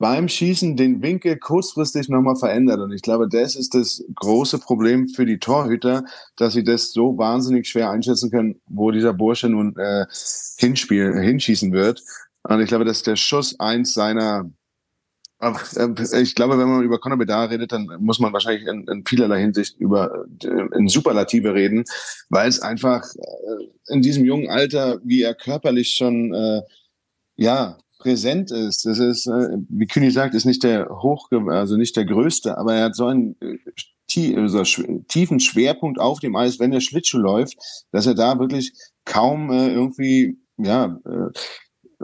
beim 0.00 0.28
Schießen 0.28 0.76
den 0.76 1.02
Winkel 1.02 1.36
kurzfristig 1.36 2.08
nochmal 2.08 2.34
verändert. 2.34 2.80
Und 2.80 2.90
ich 2.90 3.02
glaube, 3.02 3.28
das 3.28 3.54
ist 3.54 3.74
das 3.74 4.02
große 4.14 4.58
Problem 4.58 5.08
für 5.08 5.26
die 5.26 5.38
Torhüter, 5.38 6.04
dass 6.36 6.54
sie 6.54 6.64
das 6.64 6.92
so 6.92 7.18
wahnsinnig 7.18 7.68
schwer 7.68 7.90
einschätzen 7.90 8.30
können, 8.30 8.60
wo 8.66 8.90
dieser 8.90 9.12
Bursche 9.12 9.50
nun 9.50 9.76
äh, 9.76 10.06
hinspielen, 10.56 11.20
hinschießen 11.20 11.70
wird. 11.72 12.02
Und 12.44 12.62
ich 12.62 12.68
glaube, 12.68 12.86
dass 12.86 13.02
der 13.02 13.16
Schuss 13.16 13.60
eins 13.60 13.92
seiner 13.92 14.50
äh, 15.40 16.22
ich 16.22 16.34
glaube, 16.34 16.56
wenn 16.56 16.68
man 16.68 16.82
über 16.82 16.98
Conor 16.98 17.18
Bedard 17.18 17.50
redet, 17.50 17.72
dann 17.72 17.86
muss 18.00 18.18
man 18.18 18.32
wahrscheinlich 18.32 18.66
in, 18.66 18.88
in 18.88 19.04
vielerlei 19.04 19.42
Hinsicht 19.42 19.76
über 19.76 20.24
äh, 20.42 20.78
in 20.78 20.88
Superlative 20.88 21.52
reden, 21.52 21.84
weil 22.30 22.48
es 22.48 22.62
einfach 22.62 23.04
äh, 23.04 23.92
in 23.92 24.00
diesem 24.00 24.24
jungen 24.24 24.48
Alter, 24.48 24.98
wie 25.04 25.20
er 25.20 25.34
körperlich 25.34 25.94
schon 25.94 26.32
äh, 26.32 26.62
ja 27.36 27.76
präsent 28.00 28.50
ist. 28.50 28.84
Das 28.84 28.98
ist, 28.98 29.26
äh, 29.26 29.58
wie 29.68 29.86
Kühni 29.86 30.10
sagt, 30.10 30.34
ist 30.34 30.46
nicht 30.46 30.64
der 30.64 30.88
hoch, 30.90 31.28
also 31.48 31.76
nicht 31.76 31.96
der 31.96 32.04
größte, 32.04 32.58
aber 32.58 32.74
er 32.74 32.86
hat 32.86 32.96
so 32.96 33.06
einen 33.06 33.36
äh, 33.40 33.58
so 34.48 34.62
tiefen 35.06 35.38
Schwerpunkt 35.38 36.00
auf 36.00 36.18
dem 36.18 36.34
Eis, 36.34 36.58
wenn 36.58 36.72
er 36.72 36.80
Schlittschuh 36.80 37.18
läuft, 37.18 37.56
dass 37.92 38.06
er 38.06 38.14
da 38.14 38.40
wirklich 38.40 38.72
kaum 39.04 39.52
äh, 39.52 39.72
irgendwie 39.72 40.38
ja 40.58 40.98
äh, 41.06 41.30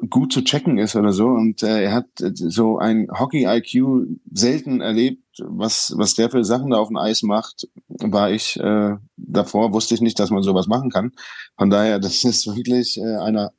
gut 0.08 0.32
zu 0.32 0.42
checken 0.42 0.78
ist 0.78 0.96
oder 0.96 1.12
so. 1.12 1.26
Und 1.26 1.62
äh, 1.62 1.84
er 1.84 1.92
hat 1.92 2.06
äh, 2.20 2.30
so 2.34 2.78
ein 2.78 3.08
Hockey-IQ 3.10 4.06
selten 4.32 4.80
erlebt, 4.80 5.22
was, 5.42 5.94
was 5.96 6.14
der 6.14 6.30
für 6.30 6.44
Sachen 6.44 6.70
da 6.70 6.78
auf 6.78 6.88
dem 6.88 6.96
Eis 6.96 7.22
macht, 7.22 7.68
war 7.88 8.30
ich 8.30 8.58
äh, 8.58 8.96
davor, 9.16 9.72
wusste 9.72 9.94
ich 9.94 10.00
nicht, 10.00 10.18
dass 10.18 10.30
man 10.30 10.42
sowas 10.42 10.66
machen 10.66 10.90
kann. 10.90 11.12
Von 11.56 11.70
daher, 11.70 11.98
das 12.00 12.24
ist 12.24 12.46
wirklich 12.46 12.98
äh, 12.98 13.16
eine 13.16 13.50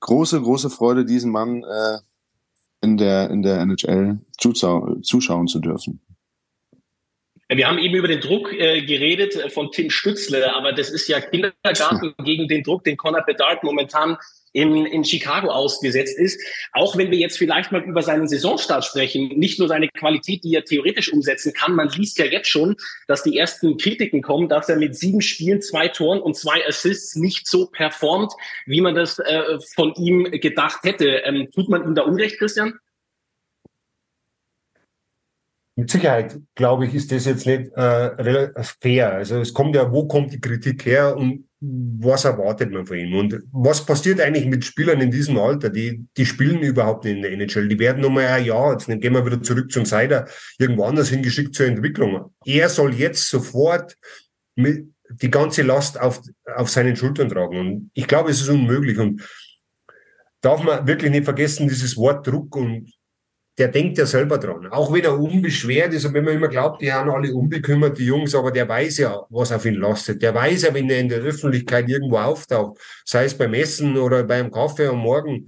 große, 0.00 0.40
große 0.40 0.70
Freude, 0.70 1.04
diesen 1.04 1.30
Mann 1.30 1.62
äh, 1.62 1.98
in 2.82 2.96
der, 2.96 3.30
in 3.30 3.42
der 3.42 3.60
NHL 3.60 4.18
zuschau 4.38 4.96
zuschauen 5.02 5.46
zu 5.46 5.60
dürfen. 5.60 6.00
Wir 7.48 7.66
haben 7.66 7.78
eben 7.78 7.96
über 7.96 8.06
den 8.06 8.20
Druck 8.20 8.52
äh, 8.52 8.82
geredet 8.82 9.34
äh, 9.34 9.50
von 9.50 9.72
Tim 9.72 9.90
Stützle, 9.90 10.54
aber 10.54 10.72
das 10.72 10.88
ist 10.88 11.08
ja 11.08 11.20
Kindergarten 11.20 12.14
gegen 12.24 12.46
den 12.46 12.62
Druck, 12.62 12.84
den 12.84 12.96
Conor 12.96 13.24
Bedard 13.24 13.64
momentan 13.64 14.16
in, 14.52 14.86
in 14.86 15.04
Chicago 15.04 15.48
ausgesetzt 15.48 16.18
ist. 16.18 16.40
Auch 16.72 16.96
wenn 16.96 17.10
wir 17.10 17.18
jetzt 17.18 17.38
vielleicht 17.38 17.72
mal 17.72 17.82
über 17.82 18.02
seinen 18.02 18.28
Saisonstart 18.28 18.84
sprechen, 18.84 19.28
nicht 19.38 19.58
nur 19.58 19.68
seine 19.68 19.88
Qualität, 19.88 20.44
die 20.44 20.54
er 20.54 20.64
theoretisch 20.64 21.12
umsetzen 21.12 21.52
kann, 21.52 21.74
man 21.74 21.88
liest 21.90 22.18
ja 22.18 22.24
jetzt 22.24 22.48
schon, 22.48 22.76
dass 23.06 23.22
die 23.22 23.36
ersten 23.36 23.76
Kritiken 23.76 24.22
kommen, 24.22 24.48
dass 24.48 24.68
er 24.68 24.76
mit 24.76 24.96
sieben 24.96 25.20
Spielen, 25.20 25.62
zwei 25.62 25.88
Toren 25.88 26.20
und 26.20 26.36
zwei 26.36 26.66
Assists 26.66 27.16
nicht 27.16 27.46
so 27.46 27.66
performt, 27.66 28.32
wie 28.66 28.80
man 28.80 28.94
das 28.94 29.18
äh, 29.18 29.58
von 29.74 29.94
ihm 29.94 30.24
gedacht 30.30 30.80
hätte. 30.84 31.22
Ähm, 31.24 31.48
tut 31.54 31.68
man 31.68 31.84
ihm 31.84 31.94
da 31.94 32.02
Unrecht, 32.02 32.38
Christian? 32.38 32.78
Mit 35.80 35.90
Sicherheit, 35.90 36.38
glaube 36.56 36.84
ich, 36.84 36.94
ist 36.94 37.10
das 37.10 37.24
jetzt 37.24 37.46
nicht 37.46 37.72
äh, 37.74 38.62
fair. 38.82 39.12
Also 39.12 39.40
es 39.40 39.54
kommt 39.54 39.74
ja, 39.74 39.90
wo 39.90 40.06
kommt 40.06 40.30
die 40.30 40.40
Kritik 40.40 40.84
her 40.84 41.16
und 41.16 41.48
was 41.58 42.26
erwartet 42.26 42.70
man 42.70 42.84
von 42.84 42.98
ihm? 42.98 43.16
Und 43.16 43.42
was 43.50 43.86
passiert 43.86 44.20
eigentlich 44.20 44.44
mit 44.44 44.62
Spielern 44.62 45.00
in 45.00 45.10
diesem 45.10 45.38
Alter? 45.38 45.70
Die, 45.70 46.04
die 46.18 46.26
spielen 46.26 46.60
überhaupt 46.60 47.04
nicht 47.04 47.16
in 47.16 47.22
der 47.22 47.32
NHL. 47.32 47.68
Die 47.68 47.78
werden 47.78 48.02
nochmal 48.02 48.26
ein 48.26 48.44
Jahr, 48.44 48.72
jetzt 48.72 48.88
gehen 48.88 49.14
wir 49.14 49.24
wieder 49.24 49.42
zurück 49.42 49.72
zum 49.72 49.86
Seider, 49.86 50.28
irgendwo 50.58 50.84
anders 50.84 51.08
hingeschickt 51.08 51.54
zur 51.54 51.66
Entwicklung. 51.66 52.30
Er 52.44 52.68
soll 52.68 52.94
jetzt 52.94 53.30
sofort 53.30 53.96
mit, 54.56 54.86
die 55.08 55.30
ganze 55.30 55.62
Last 55.62 55.98
auf, 55.98 56.20
auf 56.44 56.68
seinen 56.68 56.94
Schultern 56.94 57.30
tragen. 57.30 57.58
Und 57.58 57.90
ich 57.94 58.06
glaube, 58.06 58.30
es 58.30 58.42
ist 58.42 58.50
unmöglich. 58.50 58.98
Und 58.98 59.22
darf 60.42 60.62
man 60.62 60.86
wirklich 60.86 61.10
nicht 61.10 61.24
vergessen, 61.24 61.68
dieses 61.68 61.96
Wort 61.96 62.26
Druck 62.26 62.54
und 62.54 62.92
der 63.60 63.68
denkt 63.68 63.98
ja 63.98 64.06
selber 64.06 64.38
dran. 64.38 64.66
Auch 64.68 64.90
wenn 64.90 65.04
er 65.04 65.20
unbeschwert 65.20 65.92
ist 65.92 66.06
und 66.06 66.14
wenn 66.14 66.24
man 66.24 66.34
immer 66.34 66.48
glaubt, 66.48 66.80
die 66.80 66.90
haben 66.90 67.10
alle 67.10 67.34
unbekümmert, 67.34 67.98
die 67.98 68.06
Jungs, 68.06 68.34
aber 68.34 68.50
der 68.50 68.66
weiß 68.66 68.98
ja, 68.98 69.26
was 69.28 69.52
auf 69.52 69.66
ihn 69.66 69.74
lastet. 69.74 70.22
Der 70.22 70.34
weiß 70.34 70.62
ja, 70.62 70.72
wenn 70.72 70.88
er 70.88 70.98
in 70.98 71.10
der 71.10 71.20
Öffentlichkeit 71.20 71.86
irgendwo 71.86 72.16
auftaucht, 72.16 72.80
sei 73.04 73.26
es 73.26 73.36
beim 73.36 73.52
Essen 73.52 73.98
oder 73.98 74.24
beim 74.24 74.50
Kaffee 74.50 74.86
am 74.86 75.00
Morgen, 75.00 75.46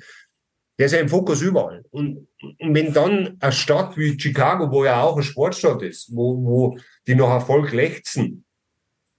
der 0.79 0.87
ist 0.87 0.93
ja 0.93 1.01
im 1.01 1.09
Fokus 1.09 1.41
überall. 1.41 1.85
Und, 1.91 2.29
wenn 2.61 2.93
dann 2.93 3.37
eine 3.41 3.53
Stadt 3.53 3.97
wie 3.97 4.19
Chicago, 4.19 4.71
wo 4.71 4.85
ja 4.85 5.01
auch 5.03 5.15
eine 5.15 5.23
Sportstadt 5.23 5.81
ist, 5.83 6.11
wo, 6.15 6.37
wo 6.45 6.79
die 7.07 7.15
nach 7.15 7.31
Erfolg 7.31 7.73
lechzen, 7.73 8.42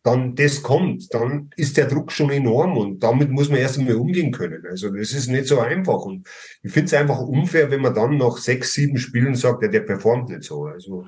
dann 0.03 0.35
das 0.35 0.61
kommt, 0.61 1.13
dann 1.13 1.49
ist 1.55 1.77
der 1.77 1.87
Druck 1.87 2.11
schon 2.11 2.29
enorm 2.29 2.77
und 2.77 3.01
damit 3.01 3.31
muss 3.31 3.49
man 3.49 3.59
erst 3.59 3.79
einmal 3.79 3.95
umgehen 3.95 4.33
können. 4.33 4.65
Also 4.67 4.89
das 4.89 5.13
ist 5.13 5.29
nicht 5.29 5.47
so 5.47 5.59
einfach 5.59 6.03
und 6.03 6.27
ich 6.61 6.73
finde 6.73 6.87
es 6.87 6.93
einfach 6.93 7.19
unfair, 7.21 7.71
wenn 7.71 7.81
man 7.81 7.95
dann 7.95 8.17
nach 8.17 8.37
sechs, 8.37 8.73
sieben 8.73 8.97
Spielen 8.97 9.33
sagt, 9.35 9.63
ja, 9.63 9.69
der 9.69 9.79
performt 9.79 10.29
nicht 10.29 10.43
so. 10.43 10.65
Also 10.65 11.05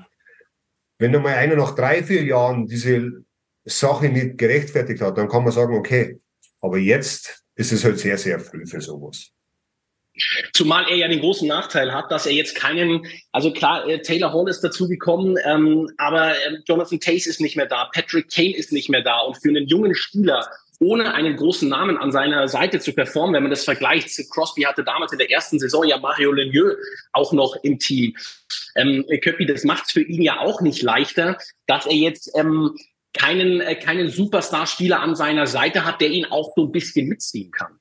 wenn 0.98 1.14
einmal 1.14 1.34
einer 1.34 1.56
nach 1.56 1.74
drei, 1.74 2.02
vier 2.02 2.24
Jahren 2.24 2.66
diese 2.66 3.22
Sache 3.66 4.08
nicht 4.08 4.38
gerechtfertigt 4.38 5.02
hat, 5.02 5.18
dann 5.18 5.28
kann 5.28 5.44
man 5.44 5.52
sagen, 5.52 5.76
okay, 5.76 6.18
aber 6.60 6.78
jetzt 6.78 7.44
ist 7.54 7.72
es 7.72 7.84
halt 7.84 7.98
sehr, 7.98 8.16
sehr 8.16 8.40
früh 8.40 8.66
für 8.66 8.80
sowas. 8.80 9.30
Zumal 10.52 10.86
er 10.88 10.96
ja 10.96 11.08
den 11.08 11.20
großen 11.20 11.46
Nachteil 11.46 11.92
hat, 11.92 12.10
dass 12.10 12.26
er 12.26 12.32
jetzt 12.32 12.54
keinen, 12.54 13.06
also 13.32 13.52
klar, 13.52 13.86
äh, 13.86 14.00
Taylor 14.00 14.32
Hall 14.32 14.48
ist 14.48 14.60
dazugekommen, 14.60 15.36
ähm, 15.44 15.90
aber 15.98 16.32
äh, 16.32 16.58
Jonathan 16.66 17.00
Tace 17.00 17.26
ist 17.26 17.40
nicht 17.40 17.56
mehr 17.56 17.66
da, 17.66 17.90
Patrick 17.92 18.32
Kane 18.32 18.56
ist 18.56 18.72
nicht 18.72 18.88
mehr 18.88 19.02
da 19.02 19.20
und 19.20 19.36
für 19.36 19.48
einen 19.48 19.66
jungen 19.66 19.94
Spieler 19.94 20.48
ohne 20.80 21.14
einen 21.14 21.36
großen 21.36 21.68
Namen 21.68 21.96
an 21.96 22.12
seiner 22.12 22.48
Seite 22.48 22.80
zu 22.80 22.92
performen, 22.92 23.34
wenn 23.34 23.42
man 23.42 23.50
das 23.50 23.64
vergleicht. 23.64 24.10
Crosby 24.30 24.62
hatte 24.62 24.84
damals 24.84 25.12
in 25.12 25.18
der 25.18 25.30
ersten 25.30 25.58
Saison 25.58 25.84
ja 25.84 25.98
Mario 25.98 26.32
Lemieux 26.32 26.76
auch 27.12 27.32
noch 27.32 27.56
im 27.62 27.78
Team. 27.78 28.14
Ähm, 28.74 29.04
Köppi, 29.22 29.46
das 29.46 29.64
macht 29.64 29.86
es 29.86 29.92
für 29.92 30.02
ihn 30.02 30.22
ja 30.22 30.40
auch 30.40 30.60
nicht 30.60 30.82
leichter, 30.82 31.38
dass 31.66 31.86
er 31.86 31.94
jetzt 31.94 32.30
ähm, 32.36 32.76
keinen, 33.14 33.60
äh, 33.60 33.76
keinen 33.76 34.10
Superstar-Spieler 34.10 35.00
an 35.00 35.16
seiner 35.16 35.46
Seite 35.46 35.84
hat, 35.84 36.00
der 36.00 36.10
ihn 36.10 36.26
auch 36.26 36.52
so 36.54 36.64
ein 36.64 36.72
bisschen 36.72 37.08
mitziehen 37.08 37.50
kann. 37.50 37.78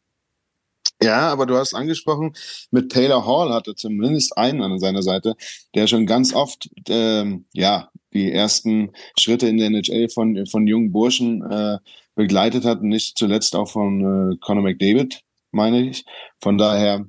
Ja, 1.02 1.30
aber 1.30 1.46
du 1.46 1.58
hast 1.58 1.74
angesprochen, 1.74 2.34
mit 2.72 2.92
Taylor 2.92 3.26
Hall 3.26 3.54
hatte 3.54 3.76
zumindest 3.76 4.38
einen 4.38 4.62
an 4.62 4.80
seiner 4.80 5.04
Seite, 5.04 5.36
der 5.76 5.88
schon 5.88 6.06
ganz 6.06 6.34
oft 6.34 6.70
ähm, 6.88 7.46
ja 7.54 7.90
die 8.14 8.32
ersten 8.32 8.92
Schritte 9.20 9.48
in 9.48 9.58
der 9.58 9.68
NHL 9.68 10.10
von 10.10 10.46
von 10.48 10.68
jungen 10.68 10.92
Burschen 10.92 11.44
äh, 11.52 11.80
begleitet 12.16 12.64
hat, 12.64 12.82
nicht 12.82 13.18
zuletzt 13.18 13.56
auch 13.56 13.70
von 13.70 14.34
äh, 14.34 14.38
Conor 14.38 14.64
McDavid, 14.64 15.22
meine 15.52 15.82
ich. 15.82 16.06
Von 16.42 16.58
daher 16.58 17.06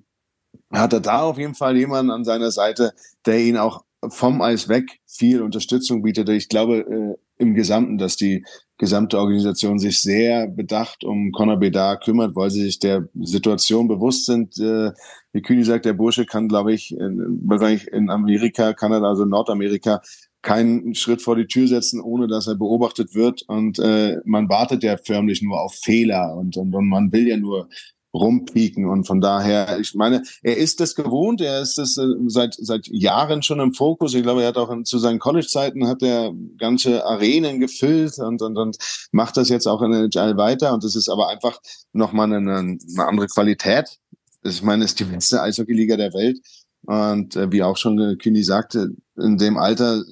hat 0.73 0.93
er 0.93 1.01
da 1.01 1.23
auf 1.23 1.39
jeden 1.39 1.55
Fall 1.55 1.77
jemanden 1.77 2.11
an 2.11 2.25
seiner 2.25 2.51
Seite, 2.51 2.93
der 3.25 3.41
ihn 3.41 3.57
auch 3.57 3.85
vom 4.09 4.43
Eis 4.43 4.69
weg 4.69 5.01
viel 5.07 5.43
Unterstützung 5.43 6.03
bietet. 6.03 6.29
Ich 6.29 6.49
glaube 6.49 6.79
äh, 6.79 7.15
im 7.39 7.55
Gesamten, 7.55 7.99
dass 7.99 8.17
die 8.17 8.45
gesamte 8.79 9.19
Organisation 9.19 9.79
sich 9.79 10.01
sehr 10.01 10.49
bedacht 10.49 11.05
um 11.05 11.33
Conor 11.33 11.57
Bedard 11.57 12.05
kümmert, 12.05 12.37
weil 12.37 12.51
sie 12.51 12.63
sich 12.63 12.79
der 12.79 13.09
Situation 13.15 13.89
bewusst 13.89 14.27
sind. 14.27 14.59
Äh, 14.59 14.93
wie 15.33 15.43
Kühni 15.43 15.65
sagt, 15.65 15.85
der 15.85 15.95
Bursche 15.95 16.27
kann, 16.27 16.49
glaube 16.49 16.73
ich, 16.73 16.93
in, 16.93 17.49
in 17.93 18.11
Amerika, 18.11 18.73
Kanada, 18.75 19.09
also 19.09 19.25
Nordamerika, 19.25 20.01
keinen 20.43 20.95
Schritt 20.95 21.23
vor 21.23 21.37
die 21.37 21.47
Tür 21.47 21.67
setzen, 21.67 22.01
ohne 22.01 22.29
dass 22.29 22.47
er 22.47 22.55
beobachtet 22.55 23.15
wird. 23.15 23.43
Und 23.49 23.79
äh, 23.79 24.19
man 24.25 24.49
wartet 24.49 24.83
ja 24.83 24.97
förmlich 24.97 25.43
nur 25.43 25.61
auf 25.61 25.75
Fehler 25.75 26.37
und, 26.37 26.57
und, 26.57 26.75
und 26.75 26.89
man 26.89 27.11
will 27.13 27.27
ja 27.27 27.37
nur 27.37 27.69
rumpieken. 28.17 28.87
Und 28.87 29.07
von 29.07 29.21
daher, 29.21 29.79
ich 29.79 29.95
meine, 29.95 30.23
er 30.43 30.57
ist 30.57 30.81
das 30.81 30.95
gewohnt, 30.95 31.41
er 31.41 31.61
ist 31.61 31.79
das 31.79 31.97
äh, 31.97 32.07
seit, 32.27 32.55
seit 32.55 32.87
Jahren 32.89 33.43
schon 33.43 33.61
im 33.61 33.75
Fokus. 33.75 34.15
Ich 34.15 34.23
glaube, 34.23 34.43
er 34.43 34.49
hat 34.49 34.57
auch 34.57 34.71
in, 34.71 34.85
zu 34.85 34.99
seinen 34.99 35.19
College-Zeiten 35.19 35.87
hat 35.87 36.03
er 36.03 36.33
ganze 36.59 37.05
Arenen 37.05 37.61
gefüllt 37.61 38.19
und, 38.19 38.43
und, 38.43 38.57
und 38.57 38.77
macht 39.13 39.37
das 39.37 39.49
jetzt 39.49 39.67
auch 39.67 39.83
in 39.83 39.93
der 39.93 40.05
NHL 40.05 40.37
weiter. 40.37 40.73
Und 40.73 40.85
das 40.85 40.97
ist 40.97 41.09
aber 41.09 41.29
einfach 41.29 41.61
nochmal 41.93 42.33
eine, 42.33 42.59
eine 42.59 42.79
andere 42.99 43.27
Qualität. 43.27 43.99
Ich 44.43 44.63
meine, 44.63 44.85
es 44.85 44.93
ist 44.93 45.01
die 45.01 45.05
beste 45.05 45.43
Eishockey-Liga 45.43 45.97
der 45.97 46.13
Welt. 46.13 46.39
Und 46.83 47.35
äh, 47.37 47.51
wie 47.51 47.63
auch 47.63 47.77
schon 47.77 48.19
Kühni 48.19 48.45
sagte, 48.45 48.91
in 49.17 49.39
dem 49.39 49.57
Alter 49.57 50.05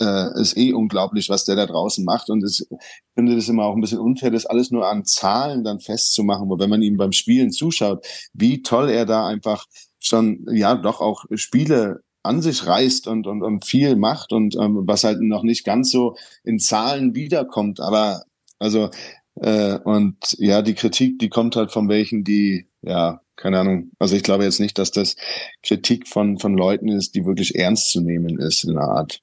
äh, 0.00 0.40
ist 0.40 0.56
eh 0.56 0.72
unglaublich, 0.72 1.28
was 1.28 1.44
der 1.44 1.56
da 1.56 1.66
draußen 1.66 2.04
macht. 2.04 2.30
Und 2.30 2.42
es, 2.42 2.60
ich 2.60 2.78
finde 3.14 3.36
das 3.36 3.48
immer 3.48 3.64
auch 3.64 3.74
ein 3.74 3.80
bisschen 3.80 3.98
unfair, 3.98 4.30
das 4.30 4.46
alles 4.46 4.70
nur 4.70 4.88
an 4.88 5.04
Zahlen 5.04 5.64
dann 5.64 5.80
festzumachen. 5.80 6.48
wo 6.48 6.58
wenn 6.58 6.70
man 6.70 6.82
ihm 6.82 6.96
beim 6.96 7.12
Spielen 7.12 7.52
zuschaut, 7.52 8.06
wie 8.32 8.62
toll 8.62 8.88
er 8.90 9.06
da 9.06 9.26
einfach 9.26 9.66
schon, 9.98 10.46
ja, 10.52 10.74
doch 10.74 11.00
auch 11.00 11.24
Spiele 11.34 12.02
an 12.22 12.42
sich 12.42 12.66
reißt 12.66 13.06
und, 13.06 13.26
und, 13.26 13.42
und 13.42 13.64
viel 13.64 13.96
macht 13.96 14.32
und 14.32 14.56
ähm, 14.56 14.82
was 14.86 15.04
halt 15.04 15.20
noch 15.20 15.42
nicht 15.42 15.64
ganz 15.64 15.90
so 15.90 16.16
in 16.44 16.58
Zahlen 16.58 17.14
wiederkommt. 17.14 17.80
Aber 17.80 18.24
also 18.58 18.90
äh, 19.36 19.78
und 19.78 20.16
ja, 20.38 20.62
die 20.62 20.74
Kritik, 20.74 21.18
die 21.18 21.28
kommt 21.30 21.56
halt 21.56 21.72
von 21.72 21.88
welchen, 21.88 22.24
die 22.24 22.66
ja 22.82 23.20
keine 23.36 23.60
Ahnung. 23.60 23.90
Also 23.98 24.16
ich 24.16 24.22
glaube 24.22 24.44
jetzt 24.44 24.60
nicht, 24.60 24.78
dass 24.78 24.90
das 24.90 25.16
Kritik 25.62 26.08
von 26.08 26.38
von 26.38 26.54
Leuten 26.54 26.88
ist, 26.88 27.14
die 27.14 27.24
wirklich 27.24 27.54
ernst 27.54 27.90
zu 27.90 28.02
nehmen 28.02 28.38
ist 28.38 28.64
in 28.64 28.74
der 28.74 28.84
Art. 28.84 29.22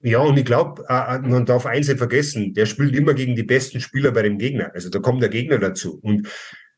Ja, 0.00 0.20
und 0.20 0.38
ich 0.38 0.44
glaube, 0.44 0.84
man 0.88 1.44
darf 1.44 1.66
eins 1.66 1.88
nicht 1.88 1.98
vergessen, 1.98 2.54
der 2.54 2.66
spielt 2.66 2.94
immer 2.94 3.14
gegen 3.14 3.34
die 3.34 3.42
besten 3.42 3.80
Spieler 3.80 4.12
bei 4.12 4.22
dem 4.22 4.38
Gegner. 4.38 4.70
Also 4.72 4.90
da 4.90 5.00
kommt 5.00 5.22
der 5.22 5.28
Gegner 5.28 5.58
dazu. 5.58 5.98
Und 6.02 6.28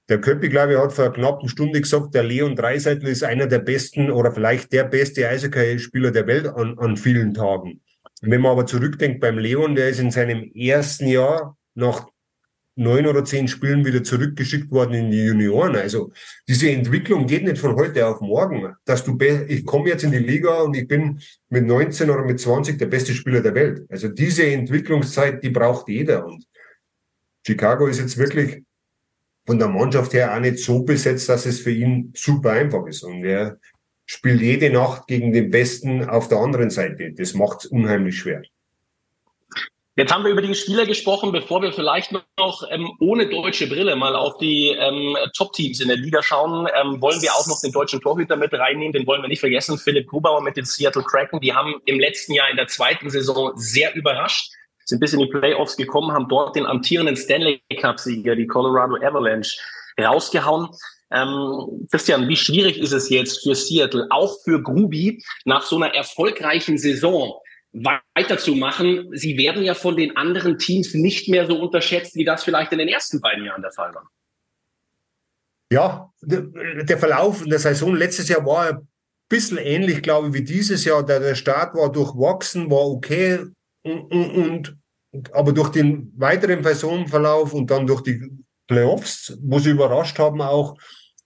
der 0.08 0.20
Köppi, 0.20 0.48
glaube 0.48 0.72
ich, 0.72 0.78
hat 0.78 0.92
vor 0.92 1.04
einer 1.04 1.14
knappen 1.14 1.48
Stunde 1.48 1.80
gesagt, 1.80 2.14
der 2.14 2.22
Leon 2.22 2.56
Dreiseitel 2.56 3.08
ist 3.08 3.22
einer 3.22 3.46
der 3.46 3.58
besten 3.58 4.10
oder 4.10 4.32
vielleicht 4.32 4.72
der 4.72 4.84
beste 4.84 5.28
Eishockey-Spieler 5.28 6.10
der 6.10 6.26
Welt 6.26 6.46
an, 6.48 6.78
an 6.78 6.96
vielen 6.96 7.34
Tagen. 7.34 7.82
Wenn 8.22 8.40
man 8.40 8.52
aber 8.52 8.66
zurückdenkt 8.66 9.20
beim 9.20 9.38
Leon, 9.38 9.74
der 9.74 9.90
ist 9.90 10.00
in 10.00 10.10
seinem 10.10 10.50
ersten 10.54 11.06
Jahr 11.06 11.56
nach 11.74 12.06
neun 12.76 13.06
oder 13.06 13.24
zehn 13.24 13.48
Spielen 13.48 13.84
wieder 13.84 14.02
zurückgeschickt 14.02 14.70
worden 14.70 14.94
in 14.94 15.10
die 15.10 15.24
Junioren. 15.24 15.76
Also 15.76 16.12
diese 16.48 16.70
Entwicklung 16.70 17.26
geht 17.26 17.44
nicht 17.44 17.58
von 17.58 17.76
heute 17.76 18.06
auf 18.06 18.20
morgen, 18.20 18.74
dass 18.84 19.04
du, 19.04 19.18
ich 19.48 19.66
komme 19.66 19.88
jetzt 19.88 20.04
in 20.04 20.12
die 20.12 20.18
Liga 20.18 20.60
und 20.60 20.76
ich 20.76 20.88
bin 20.88 21.20
mit 21.48 21.66
19 21.66 22.08
oder 22.10 22.24
mit 22.24 22.40
20 22.40 22.78
der 22.78 22.86
beste 22.86 23.12
Spieler 23.12 23.40
der 23.40 23.54
Welt. 23.54 23.86
Also 23.90 24.08
diese 24.08 24.46
Entwicklungszeit, 24.46 25.42
die 25.42 25.50
braucht 25.50 25.88
jeder. 25.88 26.24
Und 26.24 26.44
Chicago 27.46 27.86
ist 27.86 28.00
jetzt 28.00 28.16
wirklich 28.16 28.62
von 29.46 29.58
der 29.58 29.68
Mannschaft 29.68 30.12
her 30.12 30.34
auch 30.34 30.40
nicht 30.40 30.58
so 30.58 30.82
besetzt, 30.82 31.28
dass 31.28 31.46
es 31.46 31.60
für 31.60 31.72
ihn 31.72 32.12
super 32.16 32.52
einfach 32.52 32.86
ist. 32.86 33.02
Und 33.02 33.24
er 33.24 33.58
spielt 34.06 34.40
jede 34.40 34.70
Nacht 34.70 35.06
gegen 35.06 35.32
den 35.32 35.50
Besten 35.50 36.04
auf 36.04 36.28
der 36.28 36.38
anderen 36.38 36.70
Seite. 36.70 37.12
Das 37.12 37.34
macht 37.34 37.64
es 37.64 37.66
unheimlich 37.66 38.18
schwer. 38.18 38.42
Jetzt 39.96 40.14
haben 40.14 40.22
wir 40.24 40.30
über 40.30 40.40
die 40.40 40.54
Spieler 40.54 40.86
gesprochen, 40.86 41.32
bevor 41.32 41.62
wir 41.62 41.72
vielleicht 41.72 42.12
noch 42.12 42.62
ähm, 42.70 42.92
ohne 43.00 43.28
deutsche 43.28 43.66
Brille 43.66 43.96
mal 43.96 44.14
auf 44.14 44.38
die 44.38 44.68
ähm, 44.68 45.16
Top-Teams 45.36 45.80
in 45.80 45.88
der 45.88 45.96
Liga 45.96 46.22
schauen, 46.22 46.68
ähm, 46.80 47.02
wollen 47.02 47.20
wir 47.20 47.32
auch 47.34 47.46
noch 47.48 47.60
den 47.60 47.72
deutschen 47.72 48.00
Torhüter 48.00 48.36
mit 48.36 48.54
reinnehmen. 48.54 48.92
Den 48.92 49.06
wollen 49.06 49.20
wir 49.20 49.28
nicht 49.28 49.40
vergessen. 49.40 49.78
Philipp 49.78 50.06
Grubauer 50.08 50.42
mit 50.42 50.56
den 50.56 50.64
Seattle 50.64 51.02
Kraken. 51.02 51.40
Die 51.40 51.52
haben 51.52 51.74
im 51.86 51.98
letzten 51.98 52.34
Jahr 52.34 52.48
in 52.48 52.56
der 52.56 52.68
zweiten 52.68 53.10
Saison 53.10 53.52
sehr 53.56 53.94
überrascht, 53.96 54.52
sind 54.84 55.00
bis 55.00 55.12
in 55.12 55.20
die 55.20 55.26
Playoffs 55.26 55.76
gekommen, 55.76 56.12
haben 56.12 56.28
dort 56.28 56.54
den 56.54 56.66
amtierenden 56.66 57.16
Stanley 57.16 57.60
Cup-Sieger, 57.80 58.36
die 58.36 58.46
Colorado 58.46 58.94
Avalanche, 59.04 59.58
rausgehauen. 60.00 60.68
Ähm, 61.12 61.88
Christian, 61.90 62.28
wie 62.28 62.36
schwierig 62.36 62.78
ist 62.78 62.92
es 62.92 63.10
jetzt 63.10 63.42
für 63.42 63.56
Seattle, 63.56 64.06
auch 64.10 64.36
für 64.44 64.62
Grubi, 64.62 65.20
nach 65.44 65.62
so 65.62 65.76
einer 65.76 65.92
erfolgreichen 65.92 66.78
Saison 66.78 67.34
weiterzumachen. 67.72 69.10
Sie 69.16 69.36
werden 69.38 69.62
ja 69.62 69.74
von 69.74 69.96
den 69.96 70.16
anderen 70.16 70.58
Teams 70.58 70.94
nicht 70.94 71.28
mehr 71.28 71.46
so 71.46 71.60
unterschätzt, 71.60 72.16
wie 72.16 72.24
das 72.24 72.44
vielleicht 72.44 72.72
in 72.72 72.78
den 72.78 72.88
ersten 72.88 73.20
beiden 73.20 73.44
Jahren 73.44 73.62
der 73.62 73.72
Fall 73.72 73.94
war. 73.94 74.10
Ja, 75.72 76.12
der 76.20 76.98
Verlauf 76.98 77.42
in 77.42 77.50
der 77.50 77.60
Saison 77.60 77.94
letztes 77.94 78.28
Jahr 78.28 78.44
war 78.44 78.70
ein 78.70 78.88
bisschen 79.28 79.58
ähnlich, 79.58 80.02
glaube 80.02 80.28
ich, 80.28 80.34
wie 80.34 80.42
dieses 80.42 80.84
Jahr. 80.84 81.04
Der, 81.04 81.34
Start 81.36 81.76
war 81.76 81.92
durchwachsen, 81.92 82.70
war 82.70 82.90
okay 82.90 83.44
und, 83.82 84.12
und, 84.12 84.76
aber 85.32 85.52
durch 85.52 85.68
den 85.70 86.12
weiteren 86.16 86.64
Saisonverlauf 86.64 87.54
und 87.54 87.70
dann 87.70 87.86
durch 87.86 88.02
die 88.02 88.20
Playoffs, 88.66 89.38
wo 89.42 89.60
sie 89.60 89.70
überrascht 89.70 90.18
haben 90.18 90.42
auch, 90.42 90.76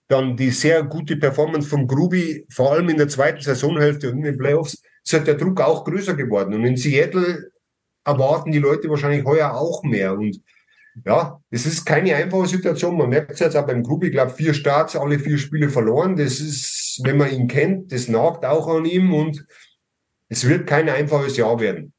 dann 0.09 0.37
die 0.37 0.51
sehr 0.51 0.83
gute 0.83 1.17
Performance 1.17 1.69
von 1.69 1.87
Grubi, 1.87 2.47
vor 2.51 2.73
allem 2.73 2.91
in 2.91 2.99
der 2.99 3.09
zweiten 3.09 3.41
Saisonhälfte 3.41 4.11
und 4.11 4.19
in 4.19 4.25
den 4.25 4.39
Playoffs, 4.39 4.83
ist 5.05 5.13
halt 5.13 5.27
der 5.27 5.35
Druck 5.35 5.61
auch 5.61 5.85
größer 5.85 6.15
geworden. 6.15 6.55
Und 6.55 6.65
in 6.65 6.77
Seattle 6.77 7.51
erwarten 8.05 8.53
die 8.53 8.59
Leute 8.59 8.89
wahrscheinlich 8.89 9.25
heuer 9.25 9.53
auch 9.53 9.83
mehr. 9.83 10.15
Und 10.15 10.41
ja, 11.05 11.41
es 11.51 11.67
ist 11.67 11.85
keine 11.85 12.15
einfache 12.15 12.47
Situation. 12.47 12.97
Man 12.97 13.09
merkt 13.09 13.33
es 13.33 13.41
jetzt 13.41 13.57
auch 13.57 13.67
beim 13.67 13.83
Grubi, 13.83 14.07
ich 14.07 14.13
glaube, 14.13 14.33
vier 14.33 14.55
Starts, 14.55 14.97
alle 14.97 15.19
vier 15.19 15.39
Spiele 15.39 15.69
verloren. 15.69 16.17
Das 16.17 16.41
ist, 16.41 17.01
wenn 17.05 17.17
man 17.17 17.33
ihn 17.33 17.49
kennt, 17.49 17.93
das 17.93 18.09
nagt 18.09 18.45
auch 18.45 18.69
an 18.69 18.85
ihm 18.85 19.13
und 19.13 19.45
es 20.29 20.49
wird 20.49 20.67
kein 20.67 20.89
einfaches 20.89 21.37
Jahr 21.37 21.61
werden. 21.61 21.93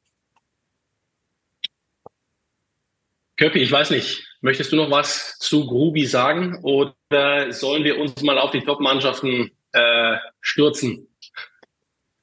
Köppi, 3.37 3.59
ich 3.59 3.71
weiß 3.71 3.89
nicht, 3.89 4.25
möchtest 4.41 4.71
du 4.71 4.77
noch 4.77 4.89
was 4.89 5.37
zu 5.39 5.67
Grubi 5.67 6.05
sagen 6.05 6.57
oder 6.63 7.51
sollen 7.51 7.83
wir 7.83 7.99
uns 7.99 8.21
mal 8.23 8.39
auf 8.39 8.51
die 8.51 8.61
Top-Mannschaften 8.61 9.51
äh, 9.73 10.15
stürzen? 10.39 11.09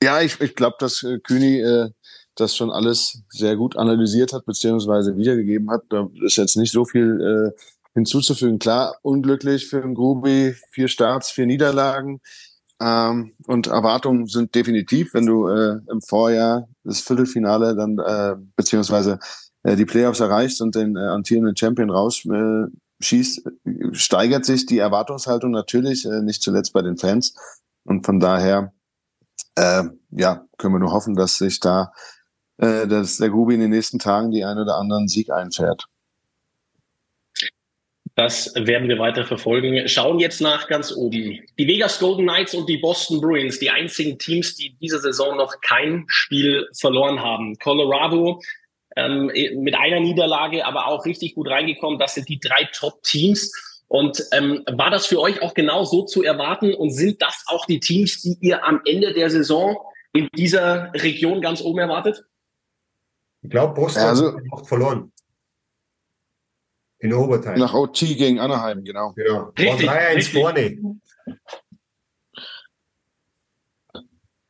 Ja, 0.02 0.20
ich, 0.20 0.40
ich 0.40 0.56
glaube, 0.56 0.74
dass 0.80 1.04
äh, 1.04 1.20
Kühni 1.20 1.60
äh, 1.60 1.90
das 2.34 2.56
schon 2.56 2.72
alles 2.72 3.22
sehr 3.28 3.54
gut 3.54 3.76
analysiert 3.76 4.32
hat, 4.32 4.44
beziehungsweise 4.46 5.16
wiedergegeben 5.16 5.70
hat. 5.70 5.82
Da 5.90 6.08
ist 6.24 6.36
jetzt 6.36 6.56
nicht 6.56 6.72
so 6.72 6.84
viel 6.84 7.52
äh, 7.54 7.60
hinzuzufügen. 7.94 8.58
Klar, 8.58 8.96
unglücklich 9.02 9.68
für 9.68 9.80
den 9.80 9.94
Grubi, 9.94 10.56
vier 10.72 10.88
Starts, 10.88 11.30
vier 11.30 11.46
Niederlagen. 11.46 12.20
Ähm, 12.80 13.34
und 13.46 13.68
Erwartungen 13.68 14.26
sind 14.26 14.56
definitiv, 14.56 15.14
wenn 15.14 15.26
du 15.26 15.46
äh, 15.46 15.78
im 15.88 16.00
Vorjahr 16.00 16.68
das 16.82 17.00
Viertelfinale 17.00 17.76
dann 17.76 17.98
äh, 18.00 18.34
beziehungsweise 18.56 19.20
äh, 19.62 19.76
die 19.76 19.84
Playoffs 19.84 20.18
erreichst 20.18 20.60
und 20.62 20.74
den 20.74 20.96
äh, 20.96 21.06
amtierenden 21.06 21.56
Champion 21.56 21.90
rausschießt, 21.90 23.42
steigert 23.92 24.46
sich 24.46 24.66
die 24.66 24.78
Erwartungshaltung 24.78 25.52
natürlich, 25.52 26.06
äh, 26.06 26.22
nicht 26.22 26.42
zuletzt 26.42 26.72
bei 26.72 26.82
den 26.82 26.96
Fans. 26.96 27.36
Und 27.84 28.04
von 28.04 28.18
daher 28.18 28.72
äh, 29.56 29.84
ja, 30.10 30.44
können 30.58 30.74
wir 30.74 30.80
nur 30.80 30.92
hoffen, 30.92 31.14
dass 31.14 31.36
sich 31.36 31.60
da 31.60 31.92
äh, 32.58 32.86
dass 32.86 33.16
der 33.16 33.30
Grubi 33.30 33.54
in 33.54 33.60
den 33.60 33.70
nächsten 33.70 33.98
Tagen 33.98 34.30
die 34.30 34.44
ein 34.44 34.58
oder 34.58 34.76
anderen 34.76 35.08
Sieg 35.08 35.30
einfährt. 35.30 35.84
Das 38.14 38.54
werden 38.54 38.88
wir 38.88 38.98
weiter 38.98 39.24
verfolgen. 39.24 39.88
Schauen 39.88 40.18
jetzt 40.18 40.40
nach 40.40 40.68
ganz 40.68 40.92
oben. 40.92 41.40
Die 41.58 41.66
Vegas 41.66 41.98
Golden 41.98 42.24
Knights 42.24 42.54
und 42.54 42.68
die 42.68 42.76
Boston 42.76 43.20
Bruins, 43.22 43.58
die 43.58 43.70
einzigen 43.70 44.18
Teams, 44.18 44.54
die 44.54 44.76
diese 44.80 44.98
Saison 44.98 45.36
noch 45.38 45.60
kein 45.62 46.04
Spiel 46.08 46.68
verloren 46.78 47.20
haben. 47.20 47.56
Colorado 47.58 48.40
ähm, 48.96 49.32
mit 49.56 49.74
einer 49.74 50.00
Niederlage, 50.00 50.66
aber 50.66 50.88
auch 50.88 51.06
richtig 51.06 51.34
gut 51.34 51.48
reingekommen. 51.48 51.98
Das 51.98 52.14
sind 52.14 52.28
die 52.28 52.38
drei 52.38 52.68
Top-Teams. 52.72 53.71
Und 53.92 54.26
ähm, 54.32 54.64
war 54.72 54.90
das 54.90 55.04
für 55.04 55.20
euch 55.20 55.42
auch 55.42 55.52
genau 55.52 55.84
so 55.84 56.06
zu 56.06 56.22
erwarten? 56.22 56.72
Und 56.72 56.92
sind 56.92 57.20
das 57.20 57.44
auch 57.44 57.66
die 57.66 57.78
Teams, 57.78 58.22
die 58.22 58.38
ihr 58.40 58.64
am 58.64 58.80
Ende 58.86 59.12
der 59.12 59.28
Saison 59.28 59.76
in 60.14 60.30
dieser 60.34 60.90
Region 60.94 61.42
ganz 61.42 61.60
oben 61.60 61.80
erwartet? 61.80 62.24
Ich 63.42 63.50
glaube, 63.50 63.74
Boston 63.74 64.02
also, 64.04 64.38
hat 64.50 64.66
verloren. 64.66 65.12
In 67.00 67.12
Overtime. 67.12 67.58
Nach 67.58 67.74
OT 67.74 67.98
gegen 67.98 68.40
Anaheim, 68.40 68.82
genau. 68.82 69.12
Genau. 69.12 69.52
Richtig, 69.58 69.90
3-1 69.90 70.32
vorne. 70.32 70.98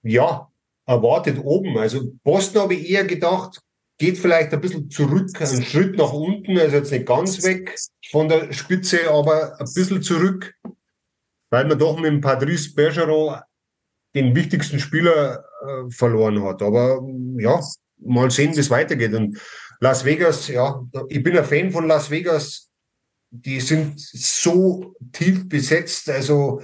Ja, 0.03 0.53
erwartet 0.86 1.40
oben. 1.43 1.76
Also 1.78 2.12
Boston 2.22 2.62
habe 2.62 2.74
ich 2.74 2.88
eher 2.88 3.05
gedacht, 3.05 3.61
geht 4.03 4.18
vielleicht 4.18 4.53
ein 4.53 4.61
bisschen 4.61 4.90
zurück, 4.90 5.30
einen 5.40 5.62
Schritt 5.62 5.96
nach 5.96 6.12
unten, 6.12 6.59
also 6.59 6.74
jetzt 6.74 6.90
nicht 6.90 7.07
ganz 7.07 7.40
weg 7.44 7.72
von 8.11 8.28
der 8.28 8.53
Spitze, 8.53 9.09
aber 9.09 9.61
ein 9.61 9.72
bisschen 9.72 10.03
zurück, 10.03 10.57
weil 11.50 11.66
man 11.66 11.78
doch 11.78 11.96
mit 12.00 12.20
Patrice 12.20 12.74
Bergeron 12.74 13.40
den 14.12 14.34
wichtigsten 14.34 14.80
Spieler 14.80 15.44
äh, 15.64 15.88
verloren 15.92 16.42
hat. 16.42 16.62
Aber 16.62 17.00
ja, 17.36 17.61
mal 17.98 18.28
sehen, 18.28 18.57
wie 18.57 18.59
es 18.59 18.70
weitergeht. 18.70 19.14
Und 19.14 19.40
Las 19.78 20.05
Vegas, 20.05 20.48
ja, 20.48 20.82
ich 21.09 21.22
bin 21.22 21.38
ein 21.38 21.44
Fan 21.44 21.70
von 21.70 21.86
Las 21.86 22.11
Vegas. 22.11 22.70
Die 23.30 23.61
sind 23.61 24.00
so 24.00 24.96
tief 25.12 25.48
besetzt, 25.48 26.11
also 26.11 26.61